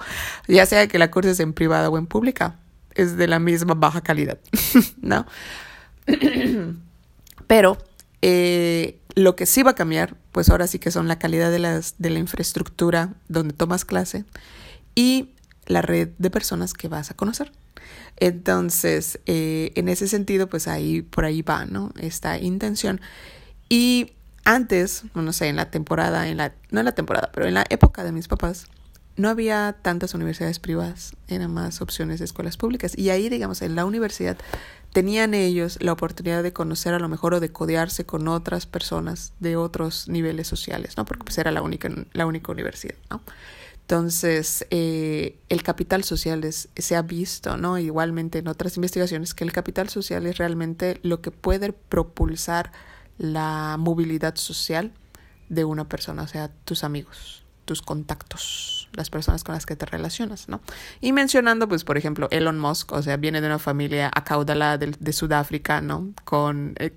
ya 0.49 0.66
sea 0.66 0.87
que 0.87 0.99
la 0.99 1.11
curses 1.11 1.40
en 1.40 1.55
privada 1.55 1.88
o 1.88 1.96
en 1.96 2.07
pública, 2.07 2.59
es 2.94 3.16
de 3.16 3.27
la 3.27 3.38
misma 3.38 3.73
baja 3.73 4.03
calidad, 4.03 4.38
¿no? 5.01 5.25
pero, 7.46 7.79
eh, 8.20 9.01
lo 9.14 9.35
que 9.35 9.46
sí 9.46 9.62
va 9.62 9.70
a 9.70 9.75
cambiar, 9.75 10.14
pues 10.31 10.51
ahora 10.51 10.66
sí 10.66 10.79
que 10.79 10.90
son 10.90 11.09
la 11.09 11.18
calidad 11.18 11.51
de, 11.51 11.59
las, 11.59 11.94
de 11.96 12.11
la 12.11 12.18
infraestructura 12.18 13.14
donde 13.29 13.55
tomas 13.55 13.87
clase 13.87 14.27
y 14.94 15.31
la 15.70 15.83
red 15.83 16.09
de 16.18 16.30
personas 16.30 16.74
que 16.74 16.88
vas 16.88 17.11
a 17.11 17.14
conocer. 17.14 17.52
Entonces, 18.16 19.18
eh, 19.26 19.72
en 19.76 19.88
ese 19.88 20.09
sentido, 20.09 20.48
pues 20.48 20.68
ahí 20.68 21.02
por 21.02 21.24
ahí 21.24 21.42
va, 21.42 21.64
¿no? 21.64 21.92
Esta 21.98 22.38
intención. 22.38 23.00
Y 23.68 24.12
antes, 24.44 25.04
no 25.14 25.33
sé, 25.33 25.48
en 25.48 25.56
la 25.56 25.70
temporada, 25.70 26.28
en 26.28 26.37
la, 26.37 26.52
no 26.70 26.80
en 26.80 26.85
la 26.85 26.92
temporada, 26.92 27.30
pero 27.33 27.46
en 27.46 27.54
la 27.54 27.64
época 27.70 28.04
de 28.04 28.12
mis 28.12 28.28
papás, 28.28 28.66
no 29.16 29.28
había 29.28 29.76
tantas 29.83 30.14
universidades 30.14 30.59
privadas, 30.59 31.14
eran 31.28 31.52
más 31.52 31.80
opciones 31.80 32.18
de 32.18 32.24
escuelas 32.24 32.56
públicas. 32.56 32.96
Y 32.96 33.11
ahí, 33.11 33.28
digamos, 33.28 33.62
en 33.62 33.74
la 33.74 33.85
universidad 33.85 34.37
tenían 34.92 35.35
ellos 35.35 35.78
la 35.80 35.92
oportunidad 35.92 36.42
de 36.42 36.52
conocer 36.52 36.94
a 36.94 36.98
lo 36.98 37.09
mejor 37.09 37.35
o 37.35 37.40
de 37.40 37.52
codearse 37.52 38.04
con 38.04 38.28
otras 38.28 38.66
personas 38.66 39.33
de 39.38 39.56
otros 39.56 40.09
niveles 40.09 40.48
sociales, 40.48 40.96
¿no? 40.96 41.04
Porque 41.04 41.24
pues 41.24 41.38
era 41.38 41.52
la 41.52 41.62
única, 41.62 41.88
la 42.12 42.26
única 42.26 42.50
universidad, 42.50 42.96
¿no? 43.09 43.22
Entonces, 43.90 44.64
eh, 44.70 45.40
el 45.48 45.64
capital 45.64 46.05
social 46.05 46.44
es, 46.44 46.68
se 46.76 46.94
ha 46.94 47.03
visto, 47.03 47.57
¿no? 47.57 47.76
Igualmente 47.76 48.38
en 48.38 48.46
otras 48.46 48.76
investigaciones, 48.76 49.35
que 49.35 49.42
el 49.42 49.50
capital 49.50 49.88
social 49.88 50.26
es 50.26 50.38
realmente 50.38 51.00
lo 51.03 51.20
que 51.20 51.33
puede 51.33 51.72
propulsar 51.72 52.70
la 53.18 53.74
movilidad 53.81 54.37
social 54.37 54.92
de 55.48 55.64
una 55.64 55.88
persona, 55.88 56.22
o 56.22 56.29
sea, 56.29 56.53
tus 56.64 56.85
amigos, 56.85 57.44
tus 57.64 57.83
contactos. 57.83 58.88
las 58.92 59.11
personas 59.11 59.42
con 59.42 59.57
las 59.57 59.66
que 59.66 59.74
te 59.74 59.87
relacionas, 59.87 60.48
¿no? 60.48 60.61
Y 61.00 61.11
mencionando, 61.11 61.66
pues, 61.66 61.83
por 61.83 61.98
ejemplo, 61.98 62.29
Elon 62.31 62.61
Musk, 62.61 62.92
o 62.92 63.03
sea, 63.03 63.16
viene 63.16 63.40
de 63.40 63.48
una 63.48 63.59
familia 63.59 64.09
acaudalada 64.14 64.79
de, 64.79 64.94
de 65.00 65.12
Sudáfrica, 65.12 65.81
¿no? 65.81 66.12
Con, 66.24 66.76
eh, 66.79 66.94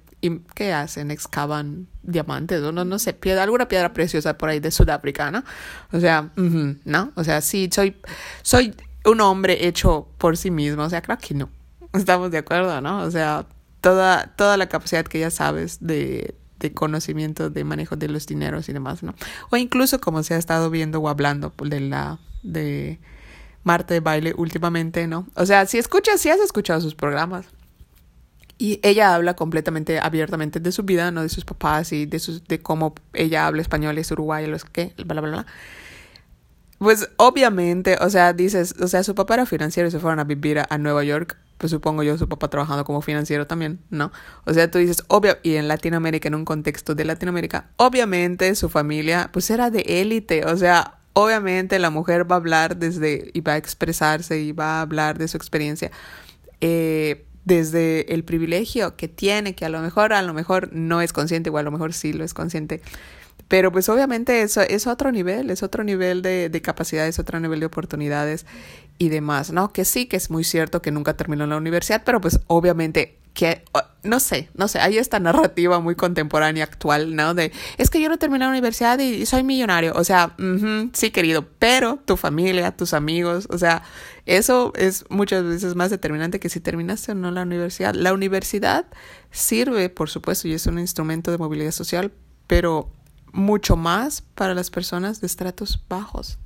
¿qué 0.53 0.73
hacen? 0.73 1.09
Excavan 1.09 1.87
diamantes, 2.03 2.61
o 2.61 2.71
no, 2.71 2.85
no 2.85 2.99
sé, 2.99 3.13
piedra, 3.13 3.43
alguna 3.43 3.67
piedra 3.67 3.93
preciosa 3.93 4.37
por 4.37 4.49
ahí 4.49 4.59
de 4.59 4.71
Sudáfrica, 4.71 5.31
¿no? 5.31 5.43
O 5.91 5.99
sea, 5.99 6.31
¿no? 6.35 7.11
O 7.15 7.23
sea, 7.23 7.41
sí, 7.41 7.69
soy, 7.71 7.95
soy 8.41 8.75
un 9.05 9.21
hombre 9.21 9.67
hecho 9.67 10.07
por 10.17 10.37
sí 10.37 10.51
mismo, 10.51 10.83
o 10.83 10.89
sea, 10.89 11.01
creo 11.01 11.17
que 11.17 11.33
no. 11.33 11.49
Estamos 11.93 12.31
de 12.31 12.39
acuerdo, 12.39 12.79
¿no? 12.81 13.01
O 13.03 13.11
sea, 13.11 13.45
toda, 13.81 14.27
toda 14.35 14.57
la 14.57 14.67
capacidad 14.67 15.05
que 15.05 15.19
ya 15.19 15.29
sabes 15.29 15.77
de, 15.79 16.35
de 16.59 16.73
conocimiento 16.73 17.49
de 17.49 17.63
manejo 17.63 17.95
de 17.95 18.07
los 18.07 18.25
dineros 18.25 18.69
y 18.69 18.73
demás, 18.73 19.03
¿no? 19.03 19.13
O 19.51 19.57
incluso 19.57 19.99
como 19.99 20.23
se 20.23 20.33
ha 20.33 20.37
estado 20.37 20.69
viendo 20.69 20.99
o 20.99 21.09
hablando 21.09 21.53
de 21.63 21.79
la 21.79 22.19
de 22.41 22.99
Marta 23.63 23.93
de 23.93 24.01
baile 24.01 24.33
últimamente, 24.35 25.07
¿no? 25.07 25.27
O 25.35 25.45
sea, 25.45 25.65
si 25.65 25.77
escuchas, 25.77 26.19
si 26.19 26.29
has 26.29 26.39
escuchado 26.39 26.81
sus 26.81 26.95
programas 26.95 27.45
y 28.57 28.79
ella 28.83 29.15
habla 29.15 29.35
completamente 29.35 29.99
abiertamente 29.99 30.59
de 30.59 30.71
su 30.71 30.83
vida, 30.83 31.11
¿no? 31.11 31.21
De 31.21 31.29
sus 31.29 31.45
papás 31.45 31.91
y 31.91 32.05
de 32.05 32.19
sus 32.19 32.43
de 32.45 32.61
cómo 32.61 32.95
ella 33.13 33.47
habla 33.47 33.61
español, 33.61 33.97
es 33.97 34.11
uruguaya, 34.11 34.47
los 34.47 34.65
que, 34.65 34.93
bla 35.05 35.21
bla 35.21 35.29
bla. 35.29 35.45
Pues 36.79 37.09
obviamente, 37.17 37.97
o 38.01 38.09
sea, 38.09 38.33
dices, 38.33 38.75
o 38.81 38.87
sea, 38.87 39.03
su 39.03 39.15
papá 39.15 39.35
era 39.35 39.45
financiero 39.45 39.87
y 39.87 39.91
se 39.91 39.99
fueron 39.99 40.19
a 40.19 40.25
vivir 40.25 40.61
a 40.67 40.77
Nueva 40.77 41.03
York 41.03 41.37
pues 41.63 41.71
supongo 41.71 42.03
yo 42.03 42.17
su 42.17 42.27
papá 42.27 42.49
trabajando 42.49 42.83
como 42.83 43.01
financiero 43.01 43.47
también, 43.47 43.79
¿no? 43.89 44.11
O 44.43 44.53
sea, 44.53 44.69
tú 44.69 44.79
dices, 44.79 45.01
obvio, 45.07 45.37
y 45.43 45.55
en 45.55 45.69
Latinoamérica, 45.69 46.27
en 46.27 46.35
un 46.35 46.43
contexto 46.43 46.93
de 46.93 47.05
Latinoamérica, 47.05 47.69
obviamente 47.77 48.53
su 48.55 48.67
familia, 48.67 49.29
pues 49.31 49.49
era 49.49 49.69
de 49.69 49.79
élite, 49.87 50.45
o 50.45 50.57
sea, 50.57 50.99
obviamente 51.13 51.79
la 51.79 51.89
mujer 51.89 52.29
va 52.29 52.35
a 52.35 52.39
hablar 52.39 52.75
desde, 52.75 53.31
y 53.33 53.39
va 53.39 53.53
a 53.53 53.57
expresarse 53.57 54.41
y 54.41 54.51
va 54.51 54.79
a 54.79 54.81
hablar 54.81 55.17
de 55.17 55.29
su 55.29 55.37
experiencia. 55.37 55.89
Eh, 56.59 57.25
desde 57.45 58.13
el 58.13 58.23
privilegio 58.23 58.95
que 58.95 59.07
tiene, 59.07 59.55
que 59.55 59.65
a 59.65 59.69
lo 59.69 59.81
mejor, 59.81 60.13
a 60.13 60.21
lo 60.21 60.33
mejor 60.33 60.69
no 60.73 61.01
es 61.01 61.13
consciente, 61.13 61.49
o 61.49 61.57
a 61.57 61.63
lo 61.63 61.71
mejor 61.71 61.93
sí 61.93 62.13
lo 62.13 62.23
es 62.23 62.33
consciente, 62.33 62.81
pero 63.47 63.71
pues 63.71 63.89
obviamente 63.89 64.41
eso 64.41 64.61
es 64.61 64.87
otro 64.87 65.11
nivel, 65.11 65.49
es 65.49 65.63
otro 65.63 65.83
nivel 65.83 66.21
de, 66.21 66.49
de 66.49 66.61
capacidades, 66.61 67.19
otro 67.19 67.39
nivel 67.39 67.59
de 67.59 67.65
oportunidades 67.65 68.45
y 68.97 69.09
demás, 69.09 69.51
¿no? 69.51 69.73
Que 69.73 69.85
sí, 69.85 70.05
que 70.05 70.17
es 70.17 70.29
muy 70.29 70.43
cierto 70.43 70.81
que 70.81 70.91
nunca 70.91 71.15
terminó 71.15 71.45
la 71.45 71.57
universidad, 71.57 72.03
pero 72.05 72.21
pues 72.21 72.39
obviamente 72.47 73.17
que, 73.33 73.63
no 74.03 74.19
sé, 74.19 74.49
no 74.53 74.67
sé, 74.67 74.79
hay 74.79 74.97
esta 74.97 75.19
narrativa 75.19 75.79
muy 75.79 75.95
contemporánea, 75.95 76.63
actual, 76.63 77.15
¿no? 77.15 77.33
De, 77.33 77.51
es 77.77 77.89
que 77.89 77.99
yo 77.99 78.09
no 78.09 78.17
terminé 78.17 78.45
la 78.45 78.51
universidad 78.51 78.99
y 78.99 79.25
soy 79.25 79.43
millonario, 79.43 79.93
o 79.95 80.03
sea, 80.03 80.35
sí 80.93 81.11
querido, 81.11 81.47
pero 81.59 81.99
tu 82.05 82.15
familia, 82.15 82.71
tus 82.71 82.93
amigos, 82.93 83.47
o 83.49 83.57
sea, 83.57 83.83
eso 84.25 84.71
es 84.75 85.05
muchas 85.09 85.43
veces 85.43 85.75
más 85.75 85.89
determinante 85.89 86.39
que 86.39 86.49
si 86.49 86.59
terminaste 86.59 87.11
o 87.11 87.15
no 87.15 87.31
la 87.31 87.41
universidad. 87.41 87.95
La 87.95 88.13
universidad 88.13 88.85
sirve, 89.31 89.89
por 89.89 90.09
supuesto, 90.09 90.47
y 90.47 90.53
es 90.53 90.67
un 90.67 90.79
instrumento 90.79 91.31
de 91.31 91.37
movilidad 91.37 91.71
social, 91.71 92.11
pero 92.47 92.91
mucho 93.31 93.75
más 93.75 94.21
para 94.21 94.53
las 94.53 94.69
personas 94.69 95.21
de 95.21 95.27
estratos 95.27 95.83
bajos. 95.89 96.37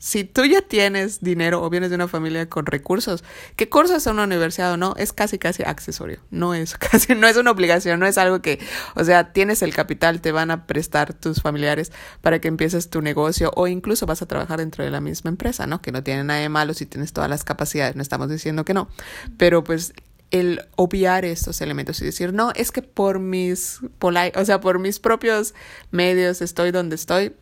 Si 0.00 0.24
tú 0.24 0.46
ya 0.46 0.62
tienes 0.62 1.20
dinero 1.20 1.62
o 1.62 1.68
vienes 1.68 1.90
de 1.90 1.96
una 1.96 2.08
familia 2.08 2.48
con 2.48 2.64
recursos, 2.64 3.22
que 3.54 3.68
cursos 3.68 4.06
a 4.06 4.12
una 4.12 4.24
universidad 4.24 4.72
o 4.72 4.78
no, 4.78 4.94
es 4.96 5.12
casi 5.12 5.38
casi 5.38 5.62
accesorio. 5.62 6.20
No 6.30 6.54
es 6.54 6.74
casi, 6.78 7.14
no 7.14 7.28
es 7.28 7.36
una 7.36 7.50
obligación, 7.50 8.00
no 8.00 8.06
es 8.06 8.16
algo 8.16 8.40
que, 8.40 8.58
o 8.94 9.04
sea, 9.04 9.34
tienes 9.34 9.60
el 9.60 9.74
capital, 9.74 10.22
te 10.22 10.32
van 10.32 10.50
a 10.50 10.66
prestar 10.66 11.12
tus 11.12 11.42
familiares 11.42 11.92
para 12.22 12.40
que 12.40 12.48
empieces 12.48 12.88
tu 12.88 13.02
negocio 13.02 13.52
o 13.54 13.66
incluso 13.66 14.06
vas 14.06 14.22
a 14.22 14.26
trabajar 14.26 14.60
dentro 14.60 14.82
de 14.82 14.90
la 14.90 15.02
misma 15.02 15.28
empresa, 15.28 15.66
¿no? 15.66 15.82
Que 15.82 15.92
no 15.92 16.02
tiene 16.02 16.24
nada 16.24 16.40
de 16.40 16.48
malo 16.48 16.72
si 16.72 16.86
tienes 16.86 17.12
todas 17.12 17.28
las 17.28 17.44
capacidades, 17.44 17.94
no 17.94 18.00
estamos 18.00 18.30
diciendo 18.30 18.64
que 18.64 18.72
no. 18.72 18.88
Pero 19.36 19.62
pues 19.64 19.92
el 20.30 20.62
obviar 20.76 21.26
estos 21.26 21.60
elementos 21.60 22.00
y 22.00 22.06
decir, 22.06 22.32
no, 22.32 22.52
es 22.54 22.72
que 22.72 22.80
por 22.80 23.18
mis, 23.18 23.80
o 24.00 24.44
sea, 24.46 24.60
por 24.62 24.78
mis 24.78 24.98
propios 24.98 25.54
medios 25.90 26.40
estoy 26.40 26.70
donde 26.70 26.96
estoy, 26.96 27.34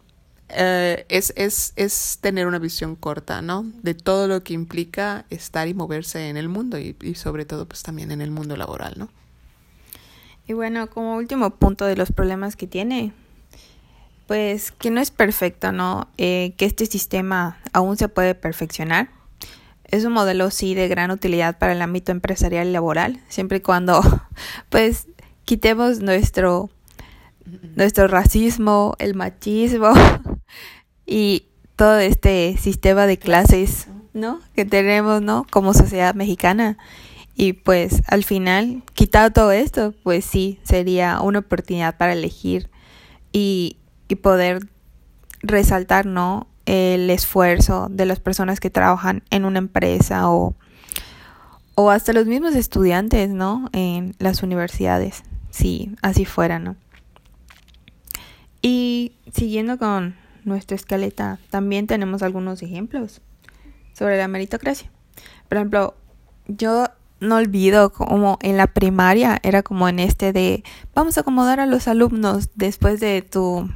eh, 0.50 1.04
es, 1.08 1.32
es, 1.36 1.72
es, 1.76 2.18
tener 2.20 2.46
una 2.46 2.58
visión 2.58 2.96
corta, 2.96 3.42
¿no? 3.42 3.66
De 3.82 3.94
todo 3.94 4.28
lo 4.28 4.42
que 4.42 4.54
implica 4.54 5.24
estar 5.30 5.68
y 5.68 5.74
moverse 5.74 6.28
en 6.28 6.36
el 6.36 6.48
mundo 6.48 6.78
y, 6.78 6.94
sobre 7.14 7.44
todo 7.44 7.66
pues 7.66 7.82
también 7.82 8.10
en 8.10 8.20
el 8.20 8.30
mundo 8.30 8.56
laboral, 8.56 8.94
¿no? 8.96 9.08
Y 10.46 10.54
bueno, 10.54 10.88
como 10.88 11.16
último 11.16 11.50
punto 11.50 11.84
de 11.84 11.96
los 11.96 12.10
problemas 12.10 12.56
que 12.56 12.66
tiene, 12.66 13.12
pues 14.26 14.72
que 14.72 14.90
no 14.90 15.00
es 15.00 15.10
perfecto, 15.10 15.72
¿no? 15.72 16.08
Eh, 16.16 16.54
que 16.56 16.64
este 16.64 16.86
sistema 16.86 17.58
aún 17.72 17.96
se 17.98 18.08
puede 18.08 18.34
perfeccionar 18.34 19.10
es 19.88 20.04
un 20.04 20.12
modelo 20.12 20.50
sí 20.50 20.74
de 20.74 20.86
gran 20.86 21.10
utilidad 21.10 21.58
para 21.58 21.72
el 21.72 21.82
ámbito 21.82 22.12
empresarial 22.12 22.68
y 22.68 22.72
laboral, 22.72 23.20
siempre 23.28 23.58
y 23.58 23.60
cuando 23.60 24.00
pues 24.68 25.08
quitemos 25.44 26.00
nuestro 26.00 26.70
nuestro 27.76 28.08
racismo, 28.08 28.94
el 28.98 29.14
machismo 29.14 29.92
y 31.08 31.46
todo 31.74 31.98
este 31.98 32.56
sistema 32.58 33.06
de 33.06 33.18
clases, 33.18 33.88
¿no? 34.12 34.40
que 34.54 34.64
tenemos, 34.64 35.22
¿no? 35.22 35.46
como 35.50 35.72
sociedad 35.72 36.14
mexicana. 36.14 36.76
Y 37.34 37.54
pues 37.54 38.02
al 38.08 38.24
final, 38.24 38.82
quitado 38.94 39.30
todo 39.30 39.52
esto, 39.52 39.94
pues 40.02 40.24
sí, 40.24 40.58
sería 40.64 41.20
una 41.20 41.38
oportunidad 41.38 41.96
para 41.96 42.12
elegir 42.12 42.68
y, 43.32 43.78
y 44.08 44.16
poder 44.16 44.68
resaltar, 45.40 46.04
¿no? 46.04 46.46
el 46.66 47.08
esfuerzo 47.08 47.86
de 47.90 48.04
las 48.04 48.20
personas 48.20 48.60
que 48.60 48.68
trabajan 48.68 49.22
en 49.30 49.46
una 49.46 49.58
empresa 49.58 50.28
o, 50.28 50.54
o 51.74 51.90
hasta 51.90 52.12
los 52.12 52.26
mismos 52.26 52.54
estudiantes, 52.54 53.30
¿no? 53.30 53.70
En 53.72 54.14
las 54.18 54.42
universidades, 54.42 55.22
si 55.48 55.96
así 56.02 56.26
fuera, 56.26 56.58
¿no? 56.58 56.76
Y 58.60 59.12
siguiendo 59.32 59.78
con 59.78 60.16
nuestra 60.48 60.74
escaleta, 60.74 61.38
también 61.50 61.86
tenemos 61.86 62.22
algunos 62.22 62.62
ejemplos 62.62 63.20
sobre 63.92 64.18
la 64.18 64.28
meritocracia. 64.28 64.90
Por 65.48 65.58
ejemplo, 65.58 65.94
yo 66.46 66.86
no 67.20 67.36
olvido 67.36 67.92
como 67.92 68.38
en 68.42 68.56
la 68.56 68.68
primaria 68.68 69.38
era 69.42 69.62
como 69.62 69.88
en 69.88 69.98
este 69.98 70.32
de 70.32 70.62
vamos 70.94 71.16
a 71.16 71.22
acomodar 71.22 71.58
a 71.60 71.66
los 71.66 71.88
alumnos 71.88 72.50
después 72.54 73.00
de 73.00 73.22
tu, 73.22 73.68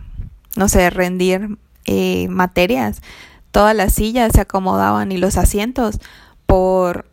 no 0.56 0.68
sé, 0.68 0.90
rendir 0.90 1.58
eh, 1.86 2.28
materias. 2.28 3.02
Todas 3.50 3.76
las 3.76 3.94
sillas 3.94 4.32
se 4.32 4.40
acomodaban 4.40 5.12
y 5.12 5.18
los 5.18 5.36
asientos 5.36 5.98
por 6.46 7.06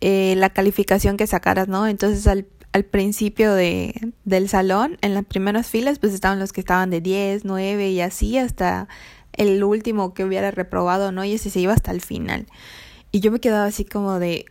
eh, 0.00 0.34
la 0.36 0.50
calificación 0.50 1.16
que 1.16 1.26
sacaras, 1.26 1.68
¿no? 1.68 1.86
Entonces 1.86 2.26
al, 2.26 2.46
al 2.74 2.84
principio 2.84 3.54
de, 3.54 3.94
del 4.24 4.48
salón, 4.48 4.98
en 5.00 5.14
las 5.14 5.24
primeras 5.24 5.68
filas, 5.68 6.00
pues 6.00 6.12
estaban 6.12 6.40
los 6.40 6.52
que 6.52 6.60
estaban 6.60 6.90
de 6.90 7.00
10, 7.00 7.44
9 7.44 7.90
y 7.90 8.00
así 8.00 8.36
hasta 8.36 8.88
el 9.32 9.62
último 9.62 10.12
que 10.12 10.24
hubiera 10.24 10.50
reprobado, 10.50 11.12
¿no? 11.12 11.24
Y 11.24 11.34
ese 11.34 11.50
se 11.50 11.60
iba 11.60 11.72
hasta 11.72 11.92
el 11.92 12.00
final. 12.00 12.48
Y 13.12 13.20
yo 13.20 13.30
me 13.30 13.38
quedaba 13.38 13.66
así 13.66 13.84
como 13.84 14.18
de, 14.18 14.46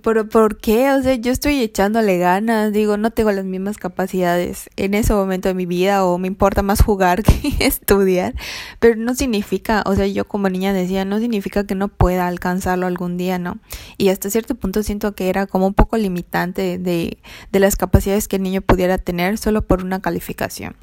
pero 0.00 0.26
¿por 0.26 0.56
qué? 0.56 0.90
O 0.92 1.02
sea, 1.02 1.14
yo 1.14 1.30
estoy 1.30 1.60
echándole 1.60 2.16
ganas, 2.16 2.72
digo, 2.72 2.96
no 2.96 3.10
tengo 3.10 3.32
las 3.32 3.44
mismas 3.44 3.76
capacidades 3.76 4.70
en 4.76 4.94
ese 4.94 5.12
momento 5.12 5.48
de 5.48 5.54
mi 5.54 5.66
vida 5.66 6.06
o 6.06 6.16
me 6.16 6.26
importa 6.26 6.62
más 6.62 6.80
jugar 6.80 7.22
que 7.22 7.54
estudiar, 7.60 8.34
pero 8.80 8.96
no 8.96 9.14
significa, 9.14 9.82
o 9.84 9.94
sea, 9.94 10.06
yo 10.06 10.24
como 10.24 10.48
niña 10.48 10.72
decía, 10.72 11.04
no 11.04 11.18
significa 11.18 11.66
que 11.66 11.74
no 11.74 11.88
pueda 11.88 12.26
alcanzarlo 12.26 12.86
algún 12.86 13.18
día, 13.18 13.38
¿no? 13.38 13.58
Y 13.98 14.08
hasta 14.08 14.30
cierto 14.30 14.54
punto 14.54 14.82
siento 14.82 15.14
que 15.14 15.28
era 15.28 15.46
como 15.46 15.66
un 15.66 15.74
poco 15.74 15.98
limitante 15.98 16.78
de, 16.78 17.18
de 17.52 17.60
las 17.60 17.76
capacidades 17.76 18.26
que 18.26 18.36
el 18.36 18.42
niño 18.42 18.62
pudiera 18.62 18.96
tener 18.96 19.36
solo 19.36 19.60
por 19.66 19.84
una 19.84 20.00
calificación. 20.00 20.76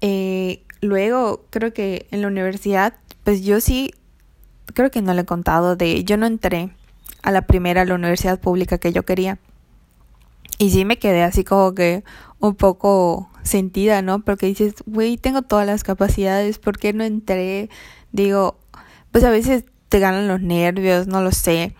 Eh, 0.00 0.64
luego, 0.80 1.44
creo 1.50 1.72
que 1.72 2.08
en 2.10 2.22
la 2.22 2.26
universidad, 2.26 2.94
pues 3.22 3.44
yo 3.44 3.60
sí, 3.60 3.92
creo 4.74 4.90
que 4.90 5.00
no 5.00 5.14
le 5.14 5.22
he 5.22 5.26
contado 5.26 5.76
de, 5.76 6.02
yo 6.02 6.16
no 6.16 6.26
entré 6.26 6.70
a 7.22 7.30
la 7.30 7.42
primera, 7.42 7.82
a 7.82 7.84
la 7.84 7.94
universidad 7.94 8.40
pública 8.40 8.78
que 8.78 8.92
yo 8.92 9.04
quería. 9.04 9.38
Y 10.58 10.70
sí 10.70 10.84
me 10.84 10.98
quedé 10.98 11.22
así 11.22 11.44
como 11.44 11.74
que 11.74 12.04
un 12.38 12.54
poco 12.54 13.30
sentida, 13.42 14.02
¿no? 14.02 14.20
Porque 14.20 14.46
dices, 14.46 14.74
güey, 14.86 15.16
tengo 15.16 15.42
todas 15.42 15.66
las 15.66 15.84
capacidades, 15.84 16.58
¿por 16.58 16.78
qué 16.78 16.92
no 16.92 17.04
entré? 17.04 17.70
Digo, 18.12 18.58
pues 19.10 19.24
a 19.24 19.30
veces 19.30 19.64
te 19.88 19.98
ganan 19.98 20.28
los 20.28 20.40
nervios, 20.40 21.06
no 21.06 21.22
lo 21.22 21.32
sé. 21.32 21.74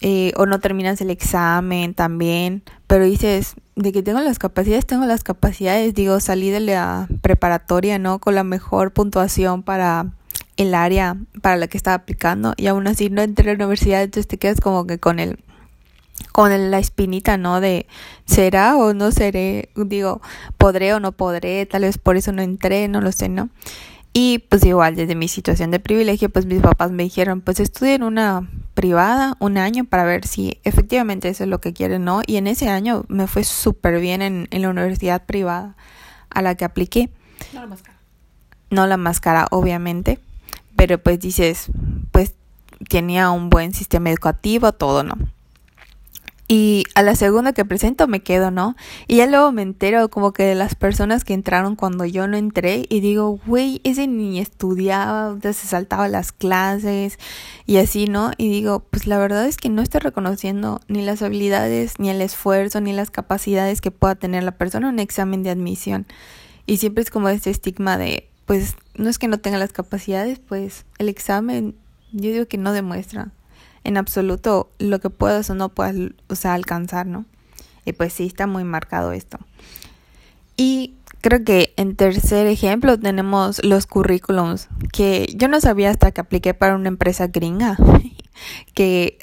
Eh, 0.00 0.32
o 0.36 0.46
no 0.46 0.58
terminas 0.58 1.00
el 1.00 1.10
examen 1.10 1.94
también, 1.94 2.64
pero 2.88 3.04
dices, 3.04 3.54
de 3.76 3.92
que 3.92 4.02
tengo 4.02 4.20
las 4.20 4.40
capacidades, 4.40 4.84
tengo 4.84 5.06
las 5.06 5.22
capacidades, 5.22 5.94
digo, 5.94 6.18
salí 6.18 6.50
de 6.50 6.58
la 6.58 7.06
preparatoria, 7.20 8.00
¿no? 8.00 8.18
Con 8.18 8.34
la 8.34 8.42
mejor 8.42 8.92
puntuación 8.92 9.62
para 9.62 10.10
el 10.56 10.74
área 10.74 11.16
para 11.40 11.56
la 11.56 11.66
que 11.66 11.76
estaba 11.76 11.94
aplicando 11.94 12.54
y 12.56 12.66
aún 12.66 12.86
así 12.86 13.10
no 13.10 13.22
entré 13.22 13.50
a 13.50 13.54
la 13.54 13.64
universidad, 13.64 14.02
entonces 14.02 14.28
te 14.28 14.38
quedas 14.38 14.60
como 14.60 14.86
que 14.86 14.98
con 14.98 15.18
el 15.18 15.38
con 16.30 16.70
la 16.70 16.78
espinita, 16.78 17.36
¿no? 17.36 17.60
De 17.60 17.86
será 18.26 18.76
o 18.76 18.94
no 18.94 19.10
seré, 19.10 19.70
digo, 19.74 20.20
podré 20.56 20.94
o 20.94 21.00
no 21.00 21.12
podré, 21.12 21.66
tal 21.66 21.82
vez 21.82 21.98
por 21.98 22.16
eso 22.16 22.32
no 22.32 22.42
entré, 22.42 22.88
no 22.88 23.00
lo 23.00 23.12
sé, 23.12 23.28
¿no? 23.28 23.50
Y 24.14 24.40
pues 24.50 24.64
igual 24.64 24.94
desde 24.94 25.14
mi 25.14 25.26
situación 25.26 25.70
de 25.70 25.80
privilegio, 25.80 26.28
pues 26.28 26.44
mis 26.44 26.60
papás 26.60 26.90
me 26.90 27.02
dijeron, 27.02 27.40
pues 27.40 27.60
estudien 27.60 28.02
una 28.02 28.48
privada 28.74 29.36
un 29.38 29.56
año 29.56 29.84
para 29.84 30.04
ver 30.04 30.26
si 30.26 30.60
efectivamente 30.64 31.28
eso 31.28 31.44
es 31.44 31.50
lo 31.50 31.60
que 31.60 31.72
quieren, 31.72 32.04
¿no? 32.04 32.20
Y 32.26 32.36
en 32.36 32.46
ese 32.46 32.68
año 32.68 33.04
me 33.08 33.26
fue 33.26 33.42
súper 33.42 34.00
bien 34.00 34.20
en, 34.20 34.48
en, 34.50 34.62
la 34.62 34.70
universidad 34.70 35.24
privada 35.24 35.76
a 36.28 36.42
la 36.42 36.54
que 36.54 36.66
apliqué. 36.66 37.10
No 37.54 37.60
la 37.62 37.66
más 37.66 37.82
cara. 37.82 37.98
No 38.70 38.86
la 38.86 38.96
más 38.98 39.20
cara, 39.20 39.46
obviamente, 39.50 40.18
pero 40.82 41.00
pues 41.00 41.20
dices, 41.20 41.70
pues 42.10 42.34
tenía 42.88 43.30
un 43.30 43.50
buen 43.50 43.72
sistema 43.72 44.10
educativo, 44.10 44.72
todo, 44.72 45.04
¿no? 45.04 45.14
Y 46.48 46.82
a 46.96 47.02
la 47.02 47.14
segunda 47.14 47.52
que 47.52 47.64
presento 47.64 48.08
me 48.08 48.24
quedo, 48.24 48.50
¿no? 48.50 48.74
Y 49.06 49.18
ya 49.18 49.28
luego 49.28 49.52
me 49.52 49.62
entero 49.62 50.08
como 50.10 50.32
que 50.32 50.42
de 50.42 50.56
las 50.56 50.74
personas 50.74 51.22
que 51.22 51.34
entraron 51.34 51.76
cuando 51.76 52.04
yo 52.04 52.26
no 52.26 52.36
entré 52.36 52.86
y 52.88 52.98
digo, 52.98 53.38
güey, 53.46 53.80
ese 53.84 54.08
ni 54.08 54.40
estudiaba, 54.40 55.38
se 55.40 55.52
saltaba 55.52 56.08
las 56.08 56.32
clases 56.32 57.16
y 57.64 57.76
así, 57.76 58.06
¿no? 58.06 58.32
Y 58.36 58.48
digo, 58.48 58.80
pues 58.80 59.06
la 59.06 59.18
verdad 59.18 59.46
es 59.46 59.58
que 59.58 59.68
no 59.68 59.82
estoy 59.82 60.00
reconociendo 60.00 60.80
ni 60.88 61.02
las 61.02 61.22
habilidades, 61.22 62.00
ni 62.00 62.10
el 62.10 62.20
esfuerzo, 62.20 62.80
ni 62.80 62.92
las 62.92 63.12
capacidades 63.12 63.80
que 63.80 63.92
pueda 63.92 64.16
tener 64.16 64.42
la 64.42 64.58
persona 64.58 64.88
en 64.88 64.94
un 64.94 64.98
examen 64.98 65.44
de 65.44 65.50
admisión. 65.50 66.06
Y 66.66 66.78
siempre 66.78 67.04
es 67.04 67.10
como 67.10 67.28
este 67.28 67.50
estigma 67.50 67.98
de, 67.98 68.31
pues 68.52 68.76
no 68.96 69.08
es 69.08 69.18
que 69.18 69.28
no 69.28 69.38
tenga 69.38 69.56
las 69.56 69.72
capacidades, 69.72 70.38
pues 70.38 70.84
el 70.98 71.08
examen 71.08 71.74
yo 72.12 72.30
digo 72.30 72.44
que 72.44 72.58
no 72.58 72.74
demuestra 72.74 73.32
en 73.82 73.96
absoluto 73.96 74.70
lo 74.78 75.00
que 75.00 75.08
puedas 75.08 75.48
o 75.48 75.54
no 75.54 75.70
puedas 75.70 75.96
o 76.28 76.34
sea, 76.34 76.52
alcanzar, 76.52 77.06
¿no? 77.06 77.24
Y 77.86 77.94
pues 77.94 78.12
sí, 78.12 78.26
está 78.26 78.46
muy 78.46 78.62
marcado 78.64 79.12
esto. 79.12 79.38
Y 80.54 80.96
creo 81.22 81.42
que 81.44 81.72
en 81.78 81.96
tercer 81.96 82.46
ejemplo 82.46 83.00
tenemos 83.00 83.64
los 83.64 83.86
currículums, 83.86 84.68
que 84.92 85.32
yo 85.34 85.48
no 85.48 85.58
sabía 85.58 85.88
hasta 85.88 86.12
que 86.12 86.20
apliqué 86.20 86.52
para 86.52 86.74
una 86.74 86.88
empresa 86.88 87.28
gringa, 87.28 87.78
que 88.74 89.16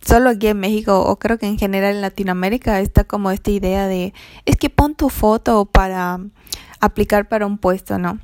solo 0.00 0.30
aquí 0.30 0.46
en 0.46 0.58
México 0.58 1.02
o 1.02 1.18
creo 1.18 1.36
que 1.36 1.48
en 1.48 1.58
general 1.58 1.96
en 1.96 2.00
Latinoamérica 2.00 2.80
está 2.80 3.04
como 3.04 3.30
esta 3.30 3.50
idea 3.50 3.86
de, 3.86 4.14
es 4.46 4.56
que 4.56 4.70
pon 4.70 4.94
tu 4.94 5.10
foto 5.10 5.66
para 5.66 6.18
aplicar 6.80 7.28
para 7.28 7.44
un 7.44 7.58
puesto, 7.58 7.98
¿no? 7.98 8.20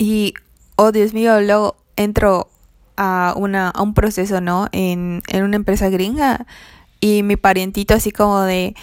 Y, 0.00 0.32
oh 0.76 0.92
Dios 0.92 1.12
mío, 1.12 1.38
luego 1.42 1.76
entro 1.96 2.48
a, 2.96 3.34
una, 3.36 3.68
a 3.68 3.82
un 3.82 3.92
proceso, 3.92 4.40
¿no? 4.40 4.68
En, 4.72 5.22
en 5.28 5.44
una 5.44 5.56
empresa 5.56 5.90
gringa 5.90 6.46
y 7.00 7.22
mi 7.22 7.36
parientito 7.36 7.92
así 7.92 8.10
como 8.10 8.40
de, 8.40 8.74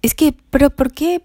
es 0.00 0.14
que, 0.14 0.32
pero 0.50 0.70
¿por 0.70 0.92
qué? 0.92 1.22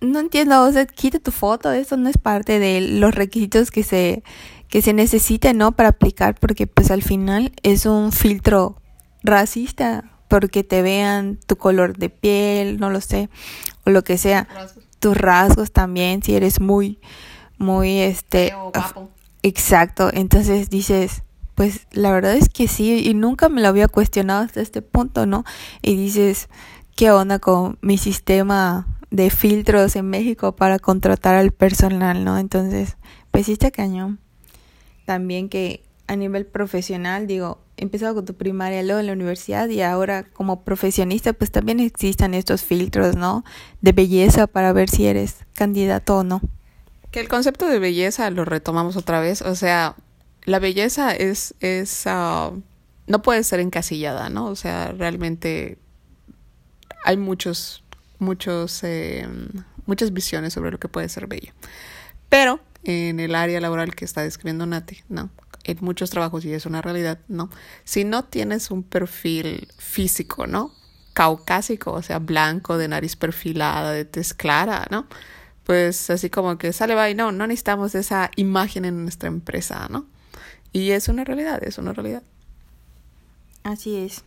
no 0.00 0.18
entiendo, 0.18 0.64
o 0.64 0.72
sea, 0.72 0.86
quita 0.86 1.18
tu 1.18 1.30
foto, 1.30 1.70
eso 1.72 1.96
no 1.96 2.08
es 2.08 2.16
parte 2.18 2.58
de 2.58 2.80
los 2.80 3.14
requisitos 3.14 3.70
que 3.70 3.82
se, 3.82 4.22
que 4.68 4.82
se 4.82 4.92
necesiten, 4.92 5.58
¿no? 5.58 5.72
Para 5.72 5.90
aplicar, 5.90 6.34
porque 6.40 6.66
pues 6.66 6.90
al 6.90 7.02
final 7.02 7.52
es 7.62 7.86
un 7.86 8.10
filtro 8.10 8.80
racista, 9.22 10.10
porque 10.28 10.64
te 10.64 10.82
vean 10.82 11.38
tu 11.46 11.56
color 11.56 11.96
de 11.96 12.08
piel, 12.08 12.80
no 12.80 12.90
lo 12.90 13.00
sé, 13.00 13.28
o 13.84 13.90
lo 13.90 14.02
que 14.02 14.16
sea, 14.16 14.48
tus 14.98 15.16
rasgos 15.16 15.70
también, 15.70 16.22
si 16.22 16.34
eres 16.34 16.60
muy, 16.60 16.98
muy, 17.60 17.98
este, 17.98 18.54
exacto, 19.42 20.10
entonces 20.12 20.70
dices, 20.70 21.22
pues 21.54 21.86
la 21.92 22.10
verdad 22.10 22.34
es 22.34 22.48
que 22.48 22.68
sí, 22.68 23.06
y 23.06 23.12
nunca 23.12 23.50
me 23.50 23.60
lo 23.60 23.68
había 23.68 23.86
cuestionado 23.86 24.42
hasta 24.42 24.62
este 24.62 24.80
punto, 24.80 25.26
¿no? 25.26 25.44
Y 25.82 25.94
dices, 25.94 26.48
¿qué 26.96 27.10
onda 27.10 27.38
con 27.38 27.78
mi 27.82 27.98
sistema 27.98 28.86
de 29.10 29.28
filtros 29.28 29.94
en 29.94 30.08
México 30.08 30.56
para 30.56 30.78
contratar 30.78 31.34
al 31.34 31.52
personal, 31.52 32.24
¿no? 32.24 32.38
Entonces, 32.38 32.96
pues 33.30 33.44
sí 33.44 33.52
está 33.52 33.70
cañón. 33.70 34.20
También 35.04 35.50
que 35.50 35.82
a 36.06 36.16
nivel 36.16 36.46
profesional, 36.46 37.26
digo, 37.26 37.58
empezado 37.76 38.14
con 38.14 38.24
tu 38.24 38.34
primaria, 38.34 38.82
luego 38.82 39.00
en 39.00 39.06
la 39.06 39.12
universidad 39.12 39.68
y 39.68 39.82
ahora 39.82 40.24
como 40.24 40.62
profesionista, 40.62 41.34
pues 41.34 41.50
también 41.50 41.78
existan 41.78 42.32
estos 42.32 42.62
filtros, 42.62 43.16
¿no? 43.16 43.44
De 43.82 43.92
belleza 43.92 44.46
para 44.46 44.72
ver 44.72 44.88
si 44.88 45.06
eres 45.06 45.44
candidato 45.52 46.16
o 46.16 46.24
no. 46.24 46.40
Que 47.10 47.20
el 47.20 47.28
concepto 47.28 47.66
de 47.66 47.78
belleza 47.78 48.30
lo 48.30 48.44
retomamos 48.44 48.96
otra 48.96 49.20
vez, 49.20 49.42
o 49.42 49.54
sea, 49.54 49.96
la 50.44 50.58
belleza 50.58 51.12
es, 51.12 51.54
es 51.60 52.04
uh, 52.06 52.62
no 53.06 53.22
puede 53.22 53.42
ser 53.42 53.60
encasillada, 53.60 54.30
¿no? 54.30 54.46
O 54.46 54.56
sea, 54.56 54.92
realmente 54.92 55.78
hay 57.04 57.16
muchos, 57.16 57.82
muchos, 58.18 58.84
eh, 58.84 59.28
muchas 59.86 60.12
visiones 60.12 60.52
sobre 60.52 60.70
lo 60.70 60.78
que 60.78 60.88
puede 60.88 61.08
ser 61.08 61.26
bello. 61.26 61.52
Pero 62.28 62.60
en 62.84 63.20
el 63.20 63.34
área 63.34 63.60
laboral 63.60 63.94
que 63.94 64.04
está 64.04 64.22
describiendo 64.22 64.64
Nati, 64.66 65.02
¿no? 65.08 65.30
En 65.64 65.78
muchos 65.80 66.10
trabajos, 66.10 66.44
y 66.44 66.52
es 66.52 66.66
una 66.66 66.80
realidad, 66.80 67.18
¿no? 67.28 67.50
Si 67.84 68.04
no 68.04 68.24
tienes 68.24 68.70
un 68.70 68.82
perfil 68.82 69.68
físico, 69.76 70.46
¿no? 70.46 70.72
Caucásico, 71.12 71.92
o 71.92 72.02
sea, 72.02 72.18
blanco, 72.18 72.78
de 72.78 72.88
nariz 72.88 73.16
perfilada, 73.16 73.92
de 73.92 74.04
tez 74.04 74.32
clara, 74.32 74.86
¿no? 74.90 75.06
Pues 75.64 76.10
así 76.10 76.30
como 76.30 76.58
que 76.58 76.72
sale, 76.72 76.94
va 76.94 77.10
y 77.10 77.14
no, 77.14 77.32
no 77.32 77.46
necesitamos 77.46 77.94
esa 77.94 78.30
imagen 78.36 78.84
en 78.84 79.02
nuestra 79.02 79.28
empresa, 79.28 79.86
¿no? 79.88 80.06
Y 80.72 80.90
es 80.90 81.08
una 81.08 81.24
realidad, 81.24 81.62
es 81.62 81.78
una 81.78 81.92
realidad. 81.92 82.22
Así 83.62 83.96
es. 83.96 84.24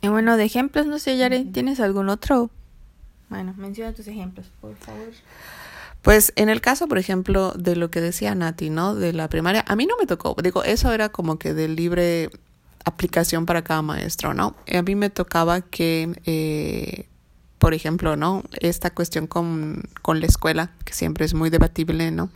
Y 0.00 0.08
bueno, 0.08 0.36
de 0.36 0.44
ejemplos, 0.44 0.86
no 0.86 0.98
sé, 0.98 1.16
Yare, 1.16 1.44
¿tienes 1.44 1.80
algún 1.80 2.08
otro? 2.08 2.50
Bueno, 3.28 3.54
menciona 3.56 3.92
tus 3.92 4.08
ejemplos, 4.08 4.50
por 4.60 4.76
favor. 4.76 5.08
Pues 6.02 6.32
en 6.34 6.48
el 6.48 6.60
caso, 6.60 6.88
por 6.88 6.98
ejemplo, 6.98 7.52
de 7.52 7.76
lo 7.76 7.90
que 7.90 8.00
decía 8.00 8.34
Nati, 8.34 8.70
¿no? 8.70 8.96
De 8.96 9.12
la 9.12 9.28
primaria, 9.28 9.64
a 9.68 9.76
mí 9.76 9.86
no 9.86 9.96
me 9.98 10.06
tocó, 10.06 10.36
digo, 10.42 10.64
eso 10.64 10.92
era 10.92 11.10
como 11.10 11.38
que 11.38 11.54
de 11.54 11.68
libre 11.68 12.30
aplicación 12.84 13.46
para 13.46 13.62
cada 13.62 13.82
maestro, 13.82 14.34
¿no? 14.34 14.56
A 14.72 14.82
mí 14.82 14.96
me 14.96 15.10
tocaba 15.10 15.60
que, 15.60 16.12
eh, 16.26 17.06
por 17.62 17.74
ejemplo, 17.74 18.16
¿no? 18.16 18.42
Esta 18.58 18.90
cuestión 18.90 19.28
con, 19.28 19.84
con 20.02 20.18
la 20.18 20.26
escuela, 20.26 20.72
que 20.84 20.94
siempre 20.94 21.24
es 21.24 21.32
muy 21.32 21.48
debatible, 21.48 22.10
¿no? 22.10 22.28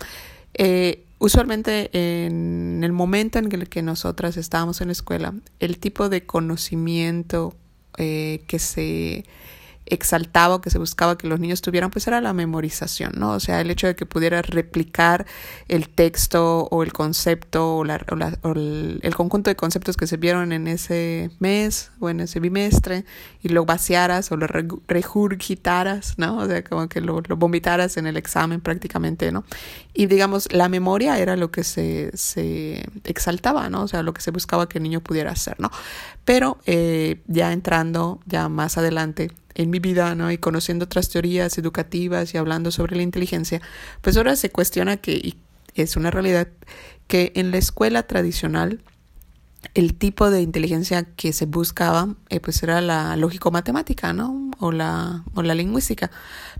Eh, 0.54 1.02
usualmente 1.18 1.90
en 1.92 2.84
el 2.84 2.92
momento 2.92 3.40
en 3.40 3.50
el 3.50 3.68
que 3.68 3.82
nosotras 3.82 4.36
estábamos 4.36 4.80
en 4.80 4.86
la 4.86 4.92
escuela, 4.92 5.34
el 5.58 5.78
tipo 5.78 6.08
de 6.08 6.24
conocimiento 6.24 7.56
eh, 7.98 8.44
que 8.46 8.60
se 8.60 9.24
exaltaba 9.86 10.60
que 10.60 10.70
se 10.70 10.78
buscaba 10.78 11.16
que 11.16 11.28
los 11.28 11.40
niños 11.40 11.62
tuvieran, 11.62 11.90
pues 11.90 12.06
era 12.06 12.20
la 12.20 12.32
memorización, 12.32 13.12
¿no? 13.16 13.32
O 13.32 13.40
sea, 13.40 13.60
el 13.60 13.70
hecho 13.70 13.86
de 13.86 13.94
que 13.94 14.06
pudiera 14.06 14.42
replicar 14.42 15.26
el 15.68 15.88
texto 15.88 16.68
o 16.70 16.82
el 16.82 16.92
concepto 16.92 17.78
o, 17.78 17.84
la, 17.84 18.04
o, 18.42 18.52
el, 18.52 19.14
conjunto 19.16 19.50
de 19.50 19.56
conceptos 19.56 19.96
que 19.96 20.06
se 20.06 20.16
vieron 20.16 20.52
en 20.52 20.66
ese 20.66 21.30
mes 21.38 21.90
o 22.00 22.10
en 22.10 22.20
ese 22.20 22.40
bimestre 22.40 23.04
y 23.42 23.48
lo 23.48 23.64
vaciaras 23.64 24.30
o 24.32 24.36
lo 24.36 24.46
regurgitaras, 24.46 26.18
¿no? 26.18 26.38
O 26.38 26.46
sea, 26.46 26.62
como 26.64 26.88
que 26.88 27.00
lo, 27.00 27.20
lo 27.20 27.36
vomitaras 27.36 27.96
en 27.96 28.06
el 28.06 28.16
examen 28.16 28.60
prácticamente, 28.60 29.30
¿no? 29.30 29.44
Y 29.98 30.06
digamos, 30.06 30.52
la 30.52 30.68
memoria 30.68 31.18
era 31.18 31.36
lo 31.36 31.50
que 31.50 31.64
se, 31.64 32.10
se 32.14 32.84
exaltaba, 33.04 33.70
¿no? 33.70 33.82
O 33.82 33.88
sea, 33.88 34.02
lo 34.02 34.12
que 34.12 34.20
se 34.20 34.30
buscaba 34.30 34.68
que 34.68 34.76
el 34.76 34.82
niño 34.82 35.00
pudiera 35.00 35.30
hacer, 35.30 35.58
¿no? 35.58 35.70
Pero 36.26 36.58
eh, 36.66 37.22
ya 37.26 37.52
entrando 37.54 38.20
ya 38.26 38.50
más 38.50 38.76
adelante, 38.76 39.30
en 39.54 39.70
mi 39.70 39.78
vida, 39.78 40.14
¿no? 40.14 40.30
Y 40.30 40.36
conociendo 40.36 40.84
otras 40.84 41.08
teorías 41.08 41.56
educativas 41.56 42.34
y 42.34 42.36
hablando 42.36 42.70
sobre 42.70 42.94
la 42.94 43.02
inteligencia, 43.02 43.62
pues 44.02 44.18
ahora 44.18 44.36
se 44.36 44.50
cuestiona 44.50 44.98
que, 44.98 45.12
y 45.12 45.38
es 45.74 45.96
una 45.96 46.10
realidad, 46.10 46.48
que 47.06 47.32
en 47.34 47.50
la 47.50 47.56
escuela 47.56 48.02
tradicional 48.02 48.82
el 49.74 49.94
tipo 49.94 50.30
de 50.30 50.42
inteligencia 50.42 51.04
que 51.04 51.32
se 51.32 51.46
buscaba 51.46 52.14
eh, 52.28 52.40
pues 52.40 52.62
era 52.62 52.80
la 52.80 53.16
lógico-matemática, 53.16 54.12
¿no? 54.12 54.50
O 54.58 54.72
la, 54.72 55.24
o 55.34 55.42
la 55.42 55.54
lingüística. 55.54 56.10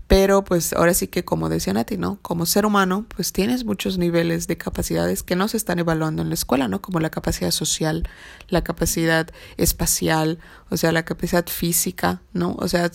Pero 0.07 0.43
pues 0.43 0.73
ahora 0.73 0.93
sí 0.93 1.07
que 1.07 1.25
como 1.25 1.49
decía 1.49 1.73
Nati, 1.73 1.97
¿no? 1.97 2.19
Como 2.21 2.45
ser 2.45 2.65
humano 2.65 3.05
pues 3.15 3.33
tienes 3.33 3.65
muchos 3.65 3.97
niveles 3.97 4.47
de 4.47 4.57
capacidades 4.57 5.23
que 5.23 5.35
no 5.35 5.47
se 5.47 5.57
están 5.57 5.79
evaluando 5.79 6.21
en 6.21 6.29
la 6.29 6.35
escuela, 6.35 6.67
¿no? 6.67 6.81
Como 6.81 6.99
la 6.99 7.09
capacidad 7.09 7.51
social, 7.51 8.07
la 8.49 8.63
capacidad 8.63 9.29
espacial, 9.57 10.39
o 10.69 10.77
sea, 10.77 10.91
la 10.91 11.03
capacidad 11.03 11.45
física, 11.47 12.21
¿no? 12.33 12.55
O 12.59 12.67
sea, 12.67 12.89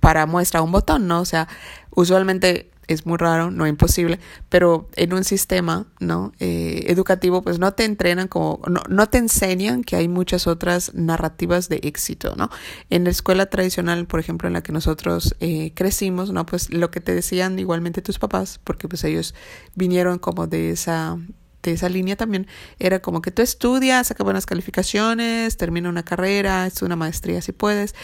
para 0.00 0.26
muestra 0.26 0.60
un 0.60 0.72
botón, 0.72 1.06
¿no? 1.06 1.20
O 1.20 1.24
sea, 1.24 1.48
usualmente 1.90 2.70
es 2.88 3.06
muy 3.06 3.16
raro, 3.18 3.50
no 3.50 3.66
imposible, 3.66 4.18
pero 4.48 4.88
en 4.96 5.12
un 5.12 5.24
sistema 5.24 5.86
¿no? 6.00 6.32
Eh, 6.40 6.84
educativo 6.88 7.42
pues 7.42 7.58
no 7.58 7.72
te 7.72 7.84
entrenan 7.84 8.28
como, 8.28 8.60
no, 8.68 8.82
no, 8.88 9.08
te 9.08 9.18
enseñan 9.18 9.82
que 9.82 9.96
hay 9.96 10.08
muchas 10.08 10.46
otras 10.46 10.94
narrativas 10.94 11.68
de 11.68 11.80
éxito, 11.82 12.34
¿no? 12.36 12.50
En 12.90 13.04
la 13.04 13.10
escuela 13.10 13.46
tradicional, 13.46 14.06
por 14.06 14.20
ejemplo, 14.20 14.46
en 14.48 14.54
la 14.54 14.62
que 14.62 14.72
nosotros 14.72 15.34
eh, 15.40 15.72
crecimos, 15.74 16.32
¿no? 16.32 16.46
Pues 16.46 16.72
lo 16.72 16.90
que 16.90 17.00
te 17.00 17.14
decían 17.14 17.58
igualmente 17.58 18.02
tus 18.02 18.18
papás, 18.18 18.60
porque 18.62 18.88
pues 18.88 19.04
ellos 19.04 19.34
vinieron 19.74 20.18
como 20.18 20.46
de 20.46 20.70
esa 20.70 21.18
de 21.62 21.72
esa 21.72 21.88
línea 21.88 22.14
también 22.14 22.46
era 22.78 23.00
como 23.00 23.22
que 23.22 23.30
tú 23.30 23.40
estudias, 23.40 24.08
saca 24.08 24.22
buenas 24.22 24.44
calificaciones, 24.44 25.56
termina 25.56 25.88
una 25.88 26.04
carrera, 26.04 26.66
es 26.66 26.82
una 26.82 26.94
maestría 26.94 27.40
si 27.40 27.52
puedes 27.52 27.94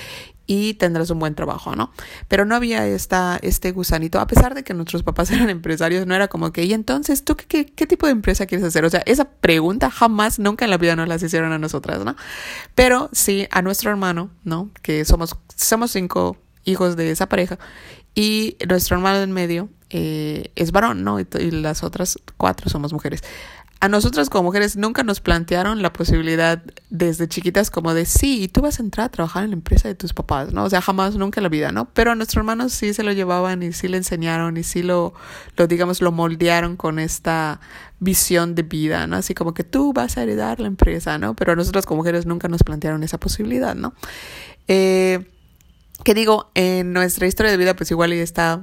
y 0.50 0.74
tendrás 0.74 1.10
un 1.10 1.20
buen 1.20 1.36
trabajo, 1.36 1.76
¿no? 1.76 1.92
Pero 2.26 2.44
no 2.44 2.56
había 2.56 2.84
esta, 2.84 3.38
este 3.40 3.70
gusanito, 3.70 4.18
a 4.18 4.26
pesar 4.26 4.56
de 4.56 4.64
que 4.64 4.74
nuestros 4.74 5.04
papás 5.04 5.30
eran 5.30 5.48
empresarios, 5.48 6.08
no 6.08 6.14
era 6.16 6.26
como 6.26 6.52
que, 6.52 6.64
y 6.64 6.72
entonces, 6.72 7.24
¿tú 7.24 7.36
qué, 7.36 7.66
qué, 7.66 7.86
tipo 7.86 8.06
de 8.06 8.12
empresa 8.12 8.46
quieres 8.46 8.66
hacer? 8.66 8.84
O 8.84 8.90
sea, 8.90 9.00
esa 9.06 9.26
pregunta 9.26 9.92
jamás, 9.92 10.40
nunca 10.40 10.64
en 10.64 10.72
la 10.72 10.76
vida 10.76 10.96
nos 10.96 11.06
las 11.06 11.22
hicieron 11.22 11.52
a 11.52 11.58
nosotras, 11.58 12.04
¿no? 12.04 12.16
Pero 12.74 13.10
sí 13.12 13.46
a 13.52 13.62
nuestro 13.62 13.90
hermano, 13.92 14.30
¿no? 14.42 14.70
Que 14.82 15.04
somos, 15.04 15.36
somos 15.54 15.92
cinco 15.92 16.36
hijos 16.64 16.96
de 16.96 17.12
esa 17.12 17.28
pareja 17.28 17.60
y 18.16 18.56
nuestro 18.68 18.96
hermano 18.96 19.22
en 19.22 19.30
medio 19.30 19.68
eh, 19.90 20.50
es 20.56 20.72
varón, 20.72 21.04
¿no? 21.04 21.20
y 21.20 21.50
las 21.52 21.84
otras 21.84 22.18
cuatro 22.36 22.68
somos 22.70 22.92
mujeres 22.92 23.22
a 23.80 23.88
nosotras 23.88 24.28
como 24.28 24.44
mujeres 24.44 24.76
nunca 24.76 25.02
nos 25.02 25.20
plantearon 25.20 25.80
la 25.80 25.90
posibilidad 25.90 26.62
desde 26.90 27.28
chiquitas 27.28 27.70
como 27.70 27.94
de 27.94 28.04
sí, 28.04 28.46
tú 28.52 28.60
vas 28.60 28.78
a 28.78 28.82
entrar 28.82 29.06
a 29.06 29.08
trabajar 29.08 29.44
en 29.44 29.50
la 29.50 29.56
empresa 29.56 29.88
de 29.88 29.94
tus 29.94 30.12
papás, 30.12 30.52
¿no? 30.52 30.64
O 30.64 30.70
sea, 30.70 30.82
jamás, 30.82 31.16
nunca 31.16 31.40
en 31.40 31.44
la 31.44 31.48
vida, 31.48 31.72
¿no? 31.72 31.86
Pero 31.94 32.10
a 32.10 32.14
nuestros 32.14 32.42
hermanos 32.42 32.74
sí 32.74 32.92
se 32.92 33.02
lo 33.02 33.12
llevaban 33.12 33.62
y 33.62 33.72
sí 33.72 33.88
le 33.88 33.96
enseñaron 33.96 34.58
y 34.58 34.64
sí 34.64 34.82
lo, 34.82 35.14
lo 35.56 35.66
digamos, 35.66 36.02
lo 36.02 36.12
moldearon 36.12 36.76
con 36.76 36.98
esta 36.98 37.60
visión 38.00 38.54
de 38.54 38.64
vida, 38.64 39.06
¿no? 39.06 39.16
Así 39.16 39.32
como 39.32 39.54
que 39.54 39.64
tú 39.64 39.94
vas 39.94 40.18
a 40.18 40.24
heredar 40.24 40.60
la 40.60 40.66
empresa, 40.66 41.16
¿no? 41.16 41.34
Pero 41.34 41.52
a 41.52 41.56
nosotras 41.56 41.86
como 41.86 42.00
mujeres 42.00 42.26
nunca 42.26 42.48
nos 42.48 42.62
plantearon 42.62 43.02
esa 43.02 43.18
posibilidad, 43.18 43.74
¿no? 43.74 43.94
Eh, 44.68 45.26
que 46.04 46.12
digo, 46.12 46.50
en 46.54 46.92
nuestra 46.92 47.26
historia 47.26 47.50
de 47.50 47.56
vida 47.56 47.74
pues 47.74 47.90
igual 47.90 48.12
está 48.12 48.62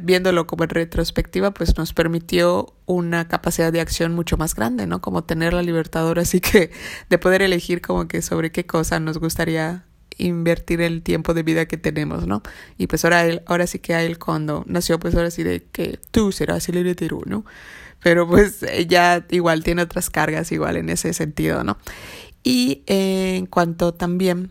viéndolo 0.00 0.46
como 0.46 0.64
en 0.64 0.70
retrospectiva, 0.70 1.52
pues 1.52 1.76
nos 1.76 1.92
permitió 1.92 2.74
una 2.86 3.28
capacidad 3.28 3.72
de 3.72 3.80
acción 3.80 4.14
mucho 4.14 4.36
más 4.36 4.54
grande, 4.54 4.86
¿no? 4.86 5.00
Como 5.00 5.24
tener 5.24 5.52
la 5.52 5.62
libertad 5.62 6.06
ahora 6.06 6.24
sí 6.24 6.40
que 6.40 6.70
de 7.08 7.18
poder 7.18 7.42
elegir 7.42 7.80
como 7.80 8.06
que 8.06 8.22
sobre 8.22 8.52
qué 8.52 8.66
cosa 8.66 9.00
nos 9.00 9.18
gustaría 9.18 9.84
invertir 10.18 10.80
el 10.80 11.02
tiempo 11.02 11.34
de 11.34 11.42
vida 11.42 11.66
que 11.66 11.78
tenemos, 11.78 12.26
¿no? 12.26 12.42
Y 12.76 12.86
pues 12.86 13.04
ahora 13.04 13.24
él, 13.24 13.42
ahora 13.46 13.66
sí 13.66 13.78
que 13.78 13.94
a 13.94 14.02
él 14.02 14.18
cuando 14.18 14.64
nació, 14.66 14.98
pues 14.98 15.14
ahora 15.14 15.30
sí 15.30 15.42
de 15.42 15.64
que 15.72 15.98
tú 16.10 16.30
serás 16.32 16.68
el 16.68 16.76
heredero, 16.76 17.20
¿no? 17.24 17.44
Pero 18.02 18.26
pues 18.28 18.62
ella 18.62 19.26
igual 19.30 19.62
tiene 19.64 19.82
otras 19.82 20.10
cargas 20.10 20.52
igual 20.52 20.76
en 20.76 20.90
ese 20.90 21.12
sentido, 21.12 21.64
¿no? 21.64 21.78
Y 22.42 22.82
en 22.86 23.46
cuanto 23.46 23.92
también 23.92 24.50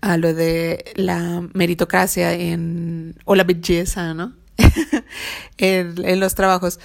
a 0.00 0.16
lo 0.16 0.34
de 0.34 0.84
la 0.94 1.48
meritocracia 1.54 2.32
en, 2.34 3.16
o 3.24 3.34
la 3.34 3.44
belleza, 3.44 4.14
¿no? 4.14 4.34
en, 5.58 6.04
en, 6.04 6.20
los 6.20 6.34
trabajos. 6.34 6.80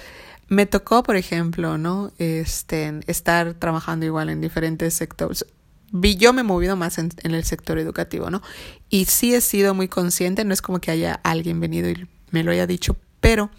Me 0.48 0.66
tocó, 0.66 1.02
por 1.02 1.16
ejemplo, 1.16 1.78
¿no? 1.78 2.12
Este, 2.18 3.00
estar 3.06 3.54
trabajando 3.54 4.06
igual 4.06 4.30
en 4.30 4.40
diferentes 4.40 4.94
sectores. 4.94 5.44
Vi, 5.90 6.16
yo 6.16 6.32
me 6.32 6.40
he 6.42 6.44
movido 6.44 6.76
más 6.76 6.98
en, 6.98 7.10
el 7.22 7.44
sector 7.44 7.78
educativo, 7.78 8.30
¿no? 8.30 8.42
Y 8.90 9.06
sí 9.06 9.34
he 9.34 9.40
sido 9.40 9.74
muy 9.74 9.88
consciente, 9.88 10.44
no 10.44 10.52
es 10.52 10.62
como 10.62 10.80
que 10.80 10.90
haya 10.90 11.20
alguien 11.22 11.60
venido 11.60 11.88
y 11.88 12.06
me 12.30 12.42
lo 12.42 12.50
haya 12.50 12.66
dicho, 12.66 12.96
pero 13.20 13.50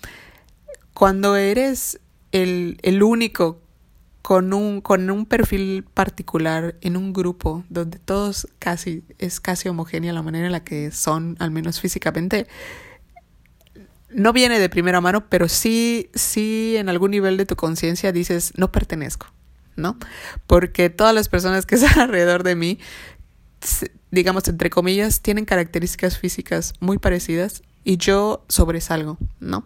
cuando 0.94 1.36
eres 1.36 2.00
el, 2.32 2.78
el 2.84 3.02
único 3.02 3.62
con 4.22 4.54
un, 4.54 4.82
con 4.82 5.10
un 5.10 5.26
perfil 5.26 5.84
particular 5.84 6.76
en 6.82 6.98
un 6.98 7.14
grupo 7.14 7.64
donde 7.70 8.00
todos 8.00 8.48
casi 8.60 9.04
es 9.18 9.40
casi 9.40 9.70
homogénea 9.70 10.14
la 10.14 10.22
manera 10.22 10.46
en 10.48 10.52
la 10.52 10.64
que 10.64 10.92
son, 10.92 11.36
al 11.40 11.52
menos 11.52 11.80
físicamente, 11.80 12.48
no 14.12 14.34
viene 14.34 14.60
de 14.60 14.70
primera 14.70 15.02
mano, 15.02 15.30
pero 15.30 15.48
sí, 15.48 16.10
sí 16.14 16.76
en 16.78 16.90
algún 16.90 17.12
nivel 17.12 17.38
de 17.38 17.46
tu 17.46 17.56
conciencia 17.56 18.12
dices, 18.12 18.54
no 18.58 18.72
pertenezco, 18.72 19.28
¿no? 19.76 19.98
Porque 20.48 20.90
todas 20.90 21.14
las 21.14 21.30
personas 21.30 21.66
que 21.66 21.76
están 21.76 22.00
alrededor 22.00 22.44
de 22.44 22.56
mí, 22.56 22.80
digamos, 24.12 24.48
entre 24.48 24.70
comillas, 24.70 25.22
tienen 25.22 25.46
características 25.46 26.18
físicas 26.18 26.74
muy 26.80 26.98
parecidas 26.98 27.62
y 27.84 27.98
yo 27.98 28.46
sobresalgo, 28.50 29.18
¿no? 29.40 29.64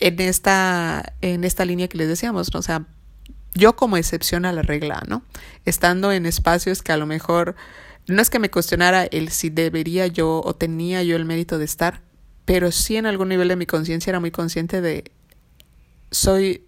En 0.00 0.20
esta, 0.20 1.14
en 1.20 1.44
esta 1.44 1.64
línea 1.64 1.88
que 1.88 1.96
les 1.96 2.08
decíamos, 2.08 2.52
¿no? 2.52 2.60
o 2.60 2.62
sea, 2.62 2.86
yo 3.54 3.76
como 3.76 3.96
excepción 3.96 4.44
a 4.44 4.52
la 4.52 4.62
regla, 4.62 5.02
¿no? 5.06 5.22
Estando 5.64 6.12
en 6.12 6.26
espacios 6.26 6.82
que 6.82 6.92
a 6.92 6.96
lo 6.96 7.06
mejor 7.06 7.54
no 8.06 8.20
es 8.20 8.30
que 8.30 8.38
me 8.38 8.50
cuestionara 8.50 9.04
el 9.04 9.30
si 9.30 9.50
debería 9.50 10.06
yo 10.06 10.42
o 10.44 10.54
tenía 10.54 11.02
yo 11.02 11.16
el 11.16 11.24
mérito 11.24 11.58
de 11.58 11.64
estar, 11.64 12.00
pero 12.44 12.70
sí 12.70 12.96
en 12.96 13.06
algún 13.06 13.28
nivel 13.28 13.48
de 13.48 13.56
mi 13.56 13.66
conciencia 13.66 14.10
era 14.10 14.20
muy 14.20 14.30
consciente 14.30 14.80
de 14.80 15.10
soy 16.10 16.64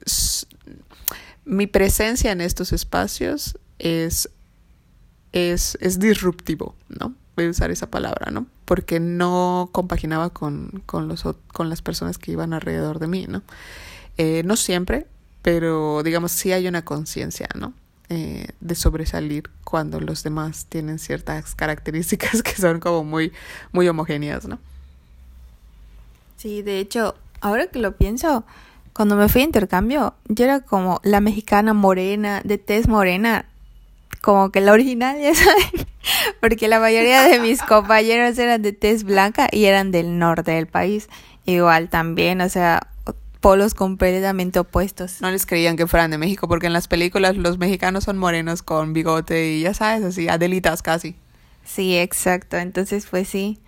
mi 1.44 1.66
presencia 1.66 2.32
en 2.32 2.40
estos 2.40 2.72
espacios 2.72 3.58
es 3.78 4.30
es 5.32 5.76
es 5.80 5.98
disruptivo, 5.98 6.74
¿no? 6.88 7.14
Voy 7.36 7.46
a 7.46 7.50
usar 7.50 7.70
esa 7.70 7.90
palabra, 7.90 8.30
¿no? 8.30 8.46
Porque 8.64 8.98
no 8.98 9.68
compaginaba 9.72 10.30
con, 10.30 10.82
con, 10.86 11.06
los, 11.06 11.24
con 11.52 11.68
las 11.68 11.82
personas 11.82 12.16
que 12.16 12.32
iban 12.32 12.54
alrededor 12.54 12.98
de 12.98 13.08
mí, 13.08 13.26
¿no? 13.28 13.42
Eh, 14.16 14.42
no 14.44 14.56
siempre, 14.56 15.06
pero 15.46 16.02
digamos 16.02 16.32
sí 16.32 16.50
hay 16.50 16.66
una 16.66 16.84
conciencia, 16.84 17.46
¿no? 17.54 17.72
Eh, 18.08 18.48
de 18.58 18.74
sobresalir 18.74 19.48
cuando 19.62 20.00
los 20.00 20.24
demás 20.24 20.66
tienen 20.68 20.98
ciertas 20.98 21.54
características 21.54 22.42
que 22.42 22.56
son 22.56 22.80
como 22.80 23.04
muy, 23.04 23.32
muy 23.70 23.86
homogéneas, 23.86 24.48
¿no? 24.48 24.58
Sí, 26.36 26.62
de 26.62 26.80
hecho, 26.80 27.14
ahora 27.40 27.68
que 27.68 27.78
lo 27.78 27.96
pienso, 27.96 28.42
cuando 28.92 29.14
me 29.14 29.28
fui 29.28 29.42
a 29.42 29.44
intercambio, 29.44 30.14
yo 30.24 30.46
era 30.46 30.58
como 30.58 31.00
la 31.04 31.20
mexicana 31.20 31.74
morena, 31.74 32.40
de 32.42 32.58
tez 32.58 32.88
morena, 32.88 33.46
como 34.22 34.50
que 34.50 34.60
la 34.60 34.72
original, 34.72 35.16
ya 35.22 35.32
saben, 35.32 35.86
porque 36.40 36.66
la 36.66 36.80
mayoría 36.80 37.22
de 37.22 37.38
mis 37.38 37.62
compañeros 37.68 38.36
eran 38.36 38.62
de 38.62 38.72
tez 38.72 39.04
blanca 39.04 39.46
y 39.52 39.66
eran 39.66 39.92
del 39.92 40.18
norte 40.18 40.50
del 40.50 40.66
país. 40.66 41.08
Igual 41.44 41.88
también, 41.88 42.40
o 42.40 42.48
sea, 42.48 42.88
polos 43.46 43.74
completamente 43.74 44.58
opuestos. 44.58 45.20
No 45.20 45.30
les 45.30 45.46
creían 45.46 45.76
que 45.76 45.86
fueran 45.86 46.10
de 46.10 46.18
México 46.18 46.48
porque 46.48 46.66
en 46.66 46.72
las 46.72 46.88
películas 46.88 47.36
los 47.36 47.58
mexicanos 47.58 48.02
son 48.02 48.18
morenos 48.18 48.60
con 48.60 48.92
bigote 48.92 49.52
y 49.52 49.60
ya 49.60 49.72
sabes, 49.72 50.02
así, 50.02 50.28
adelitas 50.28 50.82
casi. 50.82 51.14
Sí, 51.64 51.96
exacto. 51.96 52.56
Entonces, 52.56 53.06
pues 53.08 53.28
sí, 53.28 53.60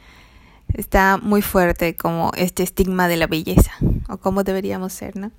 está 0.75 1.17
muy 1.19 1.43
fuerte 1.43 1.95
como 1.95 2.33
este 2.37 2.65
estigma 2.65 3.07
de 3.07 3.19
la 3.19 3.29
belleza 3.29 3.71
o 4.09 4.17
cómo 4.17 4.43
deberíamos 4.43 4.93
ser, 4.93 5.15
¿no? 5.15 5.31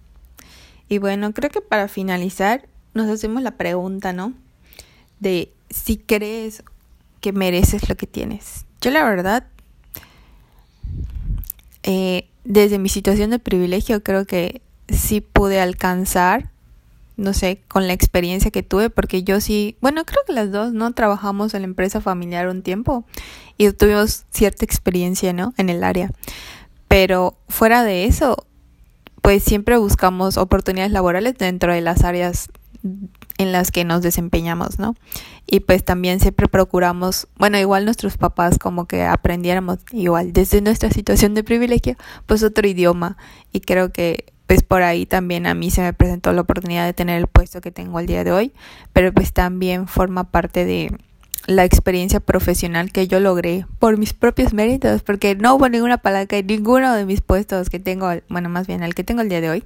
Y 0.87 0.99
bueno, 0.99 1.33
creo 1.33 1.49
que 1.49 1.59
para 1.59 1.89
finalizar 1.89 2.65
nos 2.93 3.09
hacemos 3.09 3.43
la 3.43 3.57
pregunta, 3.57 4.13
¿no? 4.13 4.31
De 5.19 5.51
si 5.69 5.97
crees 5.97 6.63
que 7.19 7.33
mereces 7.33 7.89
lo 7.89 7.97
que 7.97 8.07
tienes. 8.07 8.65
Yo 8.79 8.89
la 8.91 9.03
verdad 9.03 9.47
eh, 11.83 12.29
desde 12.49 12.79
mi 12.79 12.89
situación 12.89 13.29
de 13.29 13.37
privilegio 13.37 14.01
creo 14.01 14.25
que 14.25 14.63
sí 14.89 15.21
pude 15.21 15.61
alcanzar, 15.61 16.49
no 17.15 17.33
sé, 17.33 17.61
con 17.67 17.85
la 17.85 17.93
experiencia 17.93 18.49
que 18.49 18.63
tuve, 18.63 18.89
porque 18.89 19.21
yo 19.23 19.39
sí, 19.39 19.77
bueno, 19.81 20.03
creo 20.03 20.23
que 20.25 20.33
las 20.33 20.51
dos, 20.51 20.73
¿no? 20.73 20.91
Trabajamos 20.93 21.53
en 21.53 21.61
la 21.61 21.67
empresa 21.67 22.01
familiar 22.01 22.47
un 22.49 22.63
tiempo 22.63 23.05
y 23.55 23.71
tuvimos 23.71 24.25
cierta 24.31 24.65
experiencia, 24.65 25.31
¿no? 25.31 25.53
En 25.57 25.69
el 25.69 25.83
área. 25.83 26.11
Pero 26.87 27.37
fuera 27.47 27.83
de 27.83 28.05
eso, 28.05 28.47
pues 29.21 29.43
siempre 29.43 29.77
buscamos 29.77 30.37
oportunidades 30.37 30.91
laborales 30.91 31.37
dentro 31.37 31.71
de 31.71 31.81
las 31.81 32.03
áreas 32.03 32.49
en 33.37 33.51
las 33.51 33.69
que 33.69 33.85
nos 33.85 34.01
desempeñamos, 34.01 34.79
¿no? 34.79 34.95
Y 35.51 35.61
pues 35.61 35.83
también 35.83 36.19
siempre 36.19 36.47
procuramos, 36.47 37.27
bueno, 37.35 37.57
igual 37.57 37.83
nuestros 37.83 38.17
papás 38.17 38.59
como 38.59 38.85
que 38.85 39.03
aprendiéramos 39.03 39.79
igual 39.91 40.31
desde 40.31 40.61
nuestra 40.61 40.91
situación 40.91 41.33
de 41.33 41.43
privilegio, 41.43 41.95
pues 42.27 42.43
otro 42.43 42.67
idioma 42.67 43.17
y 43.51 43.61
creo 43.61 43.91
que 43.91 44.25
pues 44.45 44.61
por 44.61 44.83
ahí 44.83 45.07
también 45.07 45.47
a 45.47 45.55
mí 45.55 45.71
se 45.71 45.81
me 45.81 45.91
presentó 45.91 46.33
la 46.33 46.41
oportunidad 46.41 46.85
de 46.85 46.93
tener 46.93 47.17
el 47.17 47.25
puesto 47.25 47.61
que 47.61 47.71
tengo 47.71 47.99
el 47.99 48.05
día 48.05 48.23
de 48.23 48.31
hoy, 48.31 48.53
pero 48.93 49.11
pues 49.11 49.33
también 49.33 49.87
forma 49.87 50.25
parte 50.25 50.65
de 50.65 50.95
la 51.47 51.65
experiencia 51.65 52.19
profesional 52.19 52.91
que 52.91 53.07
yo 53.07 53.19
logré 53.19 53.65
por 53.79 53.97
mis 53.97 54.13
propios 54.13 54.53
méritos, 54.53 55.01
porque 55.01 55.33
no 55.33 55.55
hubo 55.55 55.67
ninguna 55.67 55.97
palanca 55.97 56.37
en 56.37 56.45
ninguno 56.45 56.93
de 56.93 57.05
mis 57.05 57.21
puestos 57.21 57.71
que 57.71 57.79
tengo, 57.79 58.11
bueno, 58.29 58.49
más 58.49 58.67
bien 58.67 58.83
el 58.83 58.93
que 58.93 59.03
tengo 59.03 59.21
el 59.21 59.29
día 59.29 59.41
de 59.41 59.49
hoy 59.49 59.63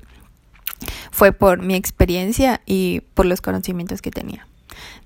fue 1.11 1.33
por 1.33 1.61
mi 1.61 1.75
experiencia 1.75 2.61
y 2.65 3.01
por 3.15 3.25
los 3.25 3.41
conocimientos 3.41 4.01
que 4.01 4.11
tenía. 4.11 4.47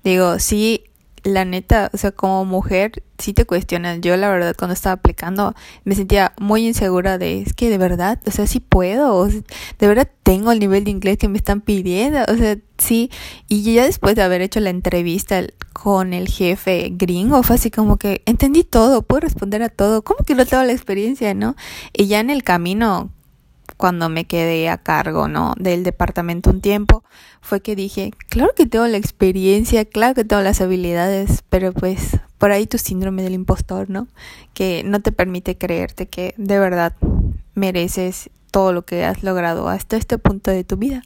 Digo, 0.04 0.38
sí, 0.38 0.84
la 1.24 1.44
neta, 1.44 1.90
o 1.92 1.96
sea, 1.96 2.12
como 2.12 2.44
mujer, 2.44 3.02
sí 3.18 3.32
te 3.32 3.44
cuestionas. 3.44 4.00
Yo, 4.00 4.16
la 4.16 4.28
verdad, 4.28 4.54
cuando 4.56 4.74
estaba 4.74 4.94
aplicando, 4.94 5.54
me 5.84 5.94
sentía 5.94 6.32
muy 6.38 6.66
insegura 6.66 7.18
de, 7.18 7.42
es 7.42 7.52
que 7.52 7.70
de 7.70 7.78
verdad, 7.78 8.20
o 8.26 8.30
sea, 8.30 8.46
sí 8.46 8.60
puedo, 8.60 9.26
de 9.26 9.42
verdad 9.86 10.08
tengo 10.22 10.52
el 10.52 10.58
nivel 10.58 10.84
de 10.84 10.90
inglés 10.90 11.18
que 11.18 11.28
me 11.28 11.38
están 11.38 11.60
pidiendo, 11.60 12.20
o 12.28 12.36
sea, 12.36 12.56
sí. 12.78 13.10
Y 13.48 13.62
ya 13.74 13.84
después 13.84 14.14
de 14.14 14.22
haber 14.22 14.42
hecho 14.42 14.60
la 14.60 14.70
entrevista 14.70 15.42
con 15.72 16.12
el 16.12 16.28
jefe 16.28 16.90
gringo, 16.92 17.42
fue 17.42 17.56
así 17.56 17.70
como 17.70 17.96
que 17.96 18.22
entendí 18.26 18.64
todo, 18.64 19.02
puedo 19.02 19.20
responder 19.20 19.62
a 19.62 19.68
todo, 19.68 20.02
¿cómo 20.02 20.24
que 20.24 20.34
no 20.34 20.46
tengo 20.46 20.62
la 20.64 20.72
experiencia, 20.72 21.34
no? 21.34 21.56
Y 21.92 22.06
ya 22.06 22.20
en 22.20 22.30
el 22.30 22.42
camino 22.42 23.10
cuando 23.76 24.08
me 24.08 24.24
quedé 24.24 24.68
a 24.68 24.78
cargo, 24.78 25.28
¿no? 25.28 25.54
Del 25.58 25.84
departamento 25.84 26.50
un 26.50 26.60
tiempo, 26.60 27.04
fue 27.40 27.60
que 27.60 27.76
dije, 27.76 28.12
claro 28.28 28.52
que 28.56 28.66
tengo 28.66 28.86
la 28.86 28.96
experiencia, 28.96 29.84
claro 29.84 30.14
que 30.14 30.24
tengo 30.24 30.42
las 30.42 30.60
habilidades, 30.60 31.42
pero 31.48 31.72
pues 31.72 32.18
por 32.38 32.50
ahí 32.50 32.66
tu 32.66 32.78
síndrome 32.78 33.22
del 33.22 33.34
impostor, 33.34 33.90
¿no? 33.90 34.08
Que 34.54 34.82
no 34.84 35.00
te 35.00 35.12
permite 35.12 35.56
creerte 35.56 36.06
que 36.06 36.34
de 36.36 36.58
verdad 36.58 36.94
mereces 37.54 38.30
todo 38.50 38.72
lo 38.72 38.82
que 38.82 39.04
has 39.04 39.22
logrado 39.22 39.68
hasta 39.68 39.96
este 39.96 40.18
punto 40.18 40.50
de 40.50 40.64
tu 40.64 40.76
vida, 40.76 41.02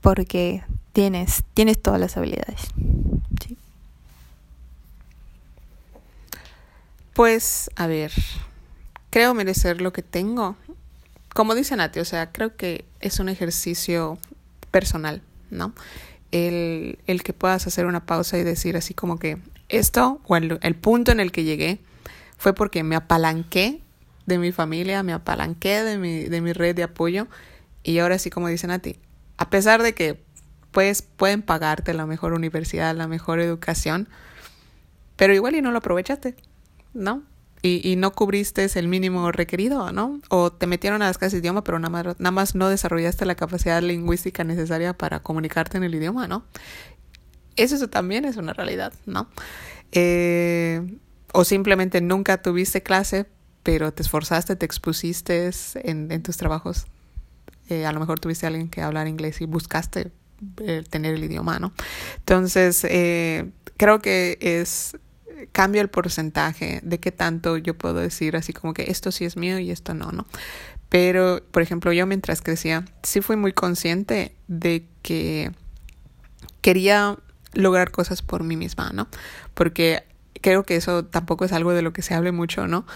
porque 0.00 0.62
tienes, 0.92 1.44
tienes 1.54 1.80
todas 1.80 2.00
las 2.00 2.16
habilidades. 2.16 2.68
Pues, 7.14 7.70
a 7.76 7.86
ver, 7.86 8.12
creo 9.10 9.34
merecer 9.34 9.80
lo 9.80 9.92
que 9.92 10.02
tengo. 10.02 10.56
Como 11.34 11.54
dice 11.54 11.76
Nati, 11.76 12.00
o 12.00 12.04
sea, 12.04 12.32
creo 12.32 12.56
que 12.56 12.84
es 13.00 13.20
un 13.20 13.28
ejercicio 13.28 14.18
personal, 14.70 15.22
¿no? 15.50 15.72
El, 16.32 16.98
el 17.06 17.22
que 17.22 17.32
puedas 17.32 17.66
hacer 17.66 17.86
una 17.86 18.06
pausa 18.06 18.38
y 18.38 18.44
decir 18.44 18.76
así 18.76 18.94
como 18.94 19.18
que 19.18 19.38
esto 19.70 20.20
o 20.26 20.36
el, 20.36 20.76
punto 20.76 21.12
en 21.12 21.20
el 21.20 21.32
que 21.32 21.44
llegué 21.44 21.78
fue 22.36 22.54
porque 22.54 22.82
me 22.82 22.96
apalanqué 22.96 23.80
de 24.26 24.38
mi 24.38 24.52
familia, 24.52 25.02
me 25.02 25.12
apalanqué 25.12 25.82
de 25.82 25.98
mi, 25.98 26.24
de 26.24 26.40
mi 26.40 26.52
red 26.52 26.74
de 26.74 26.82
apoyo 26.82 27.26
y 27.82 27.98
ahora 27.98 28.18
sí 28.18 28.30
como 28.30 28.48
dicen 28.48 28.70
a 28.70 28.80
ti, 28.80 28.96
a 29.38 29.48
pesar 29.50 29.82
de 29.82 29.94
que 29.94 30.22
pues 30.70 31.02
pueden 31.02 31.42
pagarte 31.42 31.94
la 31.94 32.06
mejor 32.06 32.32
universidad, 32.32 32.94
la 32.94 33.08
mejor 33.08 33.40
educación, 33.40 34.08
pero 35.16 35.34
igual 35.34 35.54
y 35.54 35.62
no 35.62 35.72
lo 35.72 35.78
aprovechaste, 35.78 36.36
¿no? 36.94 37.22
Y, 37.62 37.96
no 37.96 38.12
cubriste 38.12 38.66
el 38.74 38.88
mínimo 38.88 39.32
requerido, 39.32 39.92
¿no? 39.92 40.20
O 40.30 40.50
te 40.50 40.66
metieron 40.66 41.02
a 41.02 41.06
las 41.06 41.18
clases 41.18 41.34
de 41.34 41.38
idioma, 41.40 41.62
pero 41.62 41.78
nada 41.78 41.90
más, 41.90 42.18
nada 42.18 42.30
más 42.30 42.54
no 42.54 42.70
desarrollaste 42.70 43.26
la 43.26 43.34
capacidad 43.34 43.82
lingüística 43.82 44.44
necesaria 44.44 44.94
para 44.94 45.20
comunicarte 45.20 45.76
en 45.76 45.84
el 45.84 45.94
idioma, 45.94 46.26
¿no? 46.26 46.44
Eso, 47.56 47.88
también 47.88 48.24
es 48.24 48.38
una 48.38 48.54
realidad, 48.54 48.94
¿no? 49.04 49.28
Eh, 49.92 50.96
o 51.34 51.44
simplemente 51.44 52.00
nunca 52.00 52.40
tuviste 52.40 52.82
clase, 52.82 53.26
pero 53.62 53.92
te 53.92 54.02
esforzaste, 54.02 54.56
te 54.56 54.64
expusiste 54.64 55.50
en, 55.74 56.22
tus 56.22 56.38
trabajos. 56.38 56.86
Eh, 57.68 57.84
a 57.84 57.92
lo 57.92 58.00
mejor 58.00 58.20
tuviste 58.20 58.46
a 58.46 58.48
alguien 58.48 58.70
que 58.70 58.80
hablar 58.80 59.06
inglés 59.06 59.42
y 59.42 59.44
buscaste 59.44 60.12
eh, 60.62 60.82
tener 60.88 61.14
el 61.14 61.24
idioma, 61.24 61.58
¿no? 61.58 61.74
Entonces, 62.16 62.80
creo 63.76 64.00
que 64.00 64.38
es 64.40 64.96
cambia 65.52 65.82
el 65.82 65.88
porcentaje 65.88 66.80
de 66.82 66.98
qué 66.98 67.12
tanto 67.12 67.56
yo 67.56 67.76
puedo 67.76 67.94
decir 67.94 68.36
así 68.36 68.52
como 68.52 68.74
que 68.74 68.90
esto 68.90 69.12
sí 69.12 69.24
es 69.24 69.36
mío 69.36 69.58
y 69.58 69.70
esto 69.70 69.94
no, 69.94 70.12
¿no? 70.12 70.26
Pero, 70.88 71.40
por 71.52 71.62
ejemplo, 71.62 71.92
yo 71.92 72.06
mientras 72.06 72.42
crecía, 72.42 72.84
sí 73.02 73.20
fui 73.20 73.36
muy 73.36 73.52
consciente 73.52 74.34
de 74.48 74.84
que 75.02 75.52
quería 76.60 77.16
lograr 77.52 77.90
cosas 77.90 78.22
por 78.22 78.42
mí 78.42 78.56
misma, 78.56 78.90
¿no? 78.92 79.08
Porque 79.54 80.04
creo 80.40 80.64
que 80.64 80.76
eso 80.76 81.04
tampoco 81.04 81.44
es 81.44 81.52
algo 81.52 81.72
de 81.72 81.82
lo 81.82 81.92
que 81.92 82.02
se 82.02 82.14
hable 82.14 82.32
mucho, 82.32 82.66
¿no? 82.66 82.86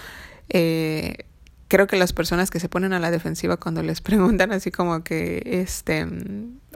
Eh, 0.49 1.27
creo 1.69 1.87
que 1.87 1.97
las 1.97 2.13
personas 2.13 2.51
que 2.51 2.61
se 2.61 2.69
ponen 2.69 2.93
a 2.93 2.99
la 2.99 3.11
defensiva 3.11 3.57
cuando 3.57 3.83
les 3.83 4.01
preguntan 4.03 4.53
así 4.53 4.71
como 4.71 5.05
que 5.05 5.43
este 5.45 6.07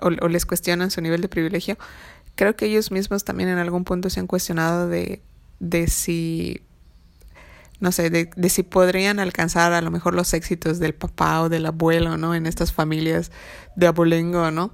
o, 0.00 0.06
o, 0.06 0.28
les 0.28 0.46
cuestionan 0.46 0.90
su 0.90 1.00
nivel 1.00 1.20
de 1.20 1.28
privilegio, 1.28 1.78
creo 2.36 2.54
que 2.54 2.66
ellos 2.66 2.92
mismos 2.92 3.24
también 3.24 3.48
en 3.48 3.58
algún 3.58 3.82
punto 3.84 4.08
se 4.08 4.20
han 4.20 4.28
cuestionado 4.28 4.88
de, 4.88 5.20
de 5.60 5.88
si 5.88 6.62
no 7.80 7.92
sé, 7.92 8.10
de, 8.10 8.48
si 8.48 8.64
podrían 8.64 9.20
alcanzar 9.20 9.72
a 9.72 9.80
lo 9.80 9.90
mejor 9.90 10.14
los 10.14 10.34
éxitos 10.34 10.80
del 10.80 10.94
papá 10.94 11.42
o 11.42 11.48
del 11.48 11.64
abuelo, 11.66 12.16
¿no? 12.16 12.34
En 12.34 12.46
estas 12.46 12.72
familias 12.72 13.30
de 13.76 13.86
abolengo, 13.86 14.50
¿no? 14.50 14.72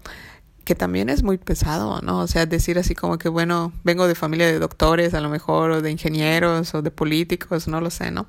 que 0.65 0.75
también 0.75 1.11
es 1.11 1.23
muy 1.23 1.37
pesado, 1.39 2.01
¿no? 2.01 2.21
O 2.21 2.27
sea, 2.27 2.47
decir 2.47 2.79
así 2.79 2.95
como 2.95 3.19
que, 3.19 3.29
bueno, 3.29 3.73
vengo 3.85 4.09
de 4.09 4.15
familia 4.15 4.47
de 4.47 4.59
doctores 4.59 5.13
a 5.13 5.21
lo 5.21 5.29
mejor, 5.29 5.71
o 5.71 5.83
de 5.83 5.91
ingenieros, 5.91 6.75
o 6.75 6.81
de 6.81 6.91
políticos, 6.91 7.69
no 7.69 7.83
lo 7.83 7.91
sé, 7.91 8.11
¿no? 8.11 8.27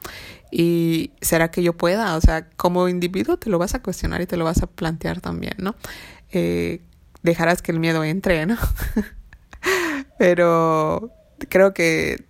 Y 0.52 1.12
será 1.22 1.50
que 1.50 1.64
yo 1.64 1.74
pueda, 1.74 2.16
o 2.18 2.22
sea, 2.22 2.50
como 2.58 2.90
individuo 2.90 3.38
te 3.38 3.50
lo 3.50 3.58
vas 3.58 3.74
a 3.74 3.82
cuestionar 3.82 4.22
y 4.22 4.26
te 4.26 4.38
lo 4.38 4.44
vas 4.44 4.62
a 4.62 4.68
plantear 4.68 5.22
también, 5.22 5.54
¿no? 5.60 5.76
Eh, 6.32 6.82
dejarás 7.24 7.62
que 7.62 7.72
el 7.72 7.80
miedo 7.80 8.04
entre, 8.04 8.46
¿no? 8.46 8.58
Pero 10.20 11.12
creo 11.50 11.74
que 11.74 12.26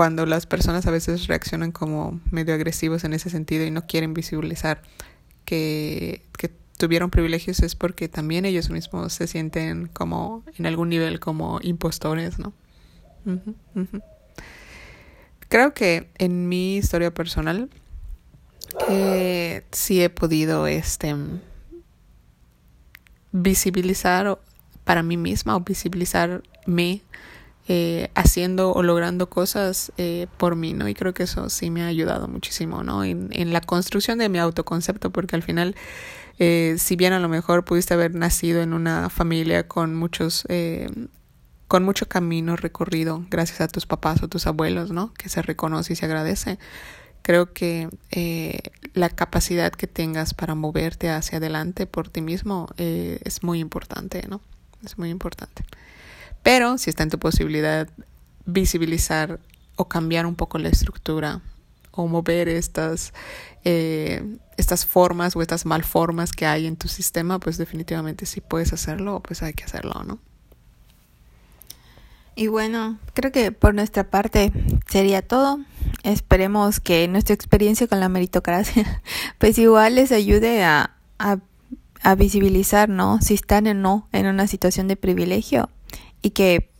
cuando 0.00 0.24
las 0.24 0.46
personas 0.46 0.86
a 0.86 0.90
veces 0.90 1.26
reaccionan 1.26 1.72
como 1.72 2.22
medio 2.30 2.54
agresivos 2.54 3.04
en 3.04 3.12
ese 3.12 3.28
sentido 3.28 3.66
y 3.66 3.70
no 3.70 3.86
quieren 3.86 4.14
visibilizar 4.14 4.80
que, 5.44 6.22
tuvieron 6.78 7.10
privilegios 7.10 7.60
es 7.60 7.74
porque 7.74 8.08
también 8.08 8.46
ellos 8.46 8.70
mismos 8.70 9.12
se 9.12 9.26
sienten 9.26 9.88
como 9.88 10.42
en 10.56 10.64
algún 10.64 10.88
nivel 10.88 11.20
como 11.20 11.60
impostores, 11.60 12.38
¿no? 12.38 12.54
Creo 15.50 15.74
que 15.74 16.08
en 16.16 16.48
mi 16.48 16.78
historia 16.78 17.12
personal 17.12 17.68
sí 19.70 20.02
he 20.02 20.08
podido 20.08 20.66
este 20.66 21.14
visibilizar 23.32 24.38
para 24.84 25.02
mí 25.02 25.18
misma 25.18 25.56
o 25.56 25.60
visibilizarme 25.60 27.02
eh, 27.72 28.10
haciendo 28.16 28.72
o 28.72 28.82
logrando 28.82 29.30
cosas 29.30 29.92
eh, 29.96 30.26
por 30.38 30.56
mí, 30.56 30.72
¿no? 30.72 30.88
Y 30.88 30.94
creo 30.94 31.14
que 31.14 31.22
eso 31.22 31.48
sí 31.50 31.70
me 31.70 31.84
ha 31.84 31.86
ayudado 31.86 32.26
muchísimo, 32.26 32.82
¿no? 32.82 33.04
En, 33.04 33.52
la 33.52 33.60
construcción 33.60 34.18
de 34.18 34.28
mi 34.28 34.40
autoconcepto, 34.40 35.10
porque 35.10 35.36
al 35.36 35.44
final 35.44 35.76
eh, 36.40 36.74
si 36.78 36.96
bien 36.96 37.12
a 37.12 37.20
lo 37.20 37.28
mejor 37.28 37.64
pudiste 37.64 37.94
haber 37.94 38.12
nacido 38.12 38.60
en 38.60 38.72
una 38.72 39.08
familia 39.08 39.68
con 39.68 39.94
muchos 39.94 40.48
con 41.68 41.84
mucho 41.84 42.08
camino 42.08 42.56
recorrido 42.56 43.24
gracias 43.30 43.60
a 43.60 43.68
tus 43.68 43.86
papás 43.86 44.20
o 44.24 44.26
tus 44.26 44.48
abuelos, 44.48 44.90
¿no? 44.90 45.14
Que 45.14 45.28
se 45.28 45.40
reconoce 45.40 45.92
y 45.92 45.96
se 45.96 46.06
agradece. 46.06 46.58
Creo 47.22 47.52
que 47.52 47.88
la 48.94 49.10
capacidad 49.10 49.70
que 49.70 49.86
tengas 49.86 50.34
para 50.34 50.56
moverte 50.56 51.08
hacia 51.08 51.38
adelante 51.38 51.86
por 51.86 52.08
ti 52.08 52.20
mismo 52.20 52.66
es 52.76 53.44
muy 53.44 53.60
importante, 53.60 54.26
¿no? 54.28 54.40
Es 54.84 54.98
muy 54.98 55.10
importante. 55.10 55.62
Pero 56.42 56.78
si 56.78 56.90
está 56.90 57.02
en 57.02 57.10
tu 57.10 57.18
posibilidad 57.18 57.88
visibilizar 58.46 59.40
o 59.76 59.88
cambiar 59.88 60.26
un 60.26 60.34
poco 60.34 60.58
la 60.58 60.68
estructura 60.68 61.40
o 61.90 62.06
mover 62.06 62.48
estas, 62.48 63.12
eh, 63.64 64.38
estas 64.56 64.86
formas 64.86 65.36
o 65.36 65.42
estas 65.42 65.66
malformas 65.66 66.32
que 66.32 66.46
hay 66.46 66.66
en 66.66 66.76
tu 66.76 66.88
sistema, 66.88 67.38
pues 67.38 67.58
definitivamente 67.58 68.26
si 68.26 68.40
puedes 68.40 68.72
hacerlo, 68.72 69.20
pues 69.20 69.42
hay 69.42 69.52
que 69.52 69.64
hacerlo, 69.64 70.02
¿no? 70.04 70.18
Y 72.36 72.46
bueno, 72.46 72.98
creo 73.12 73.32
que 73.32 73.52
por 73.52 73.74
nuestra 73.74 74.08
parte 74.08 74.52
sería 74.88 75.20
todo. 75.20 75.60
Esperemos 76.04 76.80
que 76.80 77.06
nuestra 77.08 77.34
experiencia 77.34 77.86
con 77.86 78.00
la 78.00 78.08
meritocracia, 78.08 79.02
pues 79.38 79.58
igual 79.58 79.96
les 79.96 80.12
ayude 80.12 80.64
a, 80.64 80.96
a, 81.18 81.38
a 82.02 82.14
visibilizar, 82.14 82.88
¿no? 82.88 83.20
Si 83.20 83.34
están 83.34 83.66
o 83.66 83.74
no 83.74 84.08
en 84.12 84.26
una 84.26 84.46
situación 84.46 84.88
de 84.88 84.96
privilegio 84.96 85.68
y 86.22 86.30
que 86.30 86.70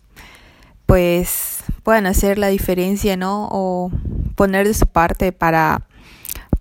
pues 0.87 1.63
puedan 1.83 2.07
hacer 2.07 2.39
la 2.39 2.49
diferencia, 2.49 3.17
¿no? 3.17 3.49
O 3.51 3.91
poner 4.35 4.67
de 4.67 4.75
su 4.75 4.87
parte 4.87 5.33
para, 5.33 5.87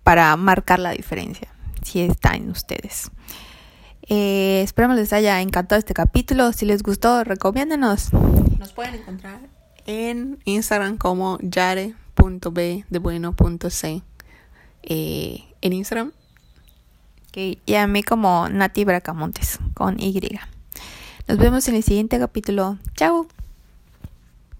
para 0.03 0.35
marcar 0.35 0.79
la 0.79 0.91
diferencia, 0.91 1.47
si 1.81 2.01
está 2.01 2.35
en 2.35 2.49
ustedes. 2.51 3.11
Eh, 4.07 4.61
esperamos 4.63 4.97
les 4.97 5.13
haya 5.13 5.39
encantado 5.41 5.79
este 5.79 5.93
capítulo. 5.93 6.51
Si 6.51 6.65
les 6.65 6.83
gustó, 6.83 7.23
recomiéndenos. 7.23 8.11
Nos 8.57 8.73
pueden 8.73 8.95
encontrar 8.95 9.39
en 9.85 10.39
Instagram 10.45 10.97
como 10.97 11.37
yare.b 11.41 12.85
de 12.89 12.99
bueno.c 12.99 14.01
eh, 14.83 15.43
en 15.61 15.73
Instagram. 15.73 16.11
Okay. 17.29 17.61
Y 17.65 17.75
a 17.75 17.85
mí 17.85 18.01
como 18.01 18.49
Nati 18.49 18.83
Bracamontes 18.85 19.59
con 19.75 19.99
Y. 19.99 20.39
Nos 21.29 21.37
vemos 21.37 21.67
en 21.67 21.75
el 21.75 21.83
siguiente 21.83 22.17
capítulo. 22.17 22.79
Chao. 22.95 23.27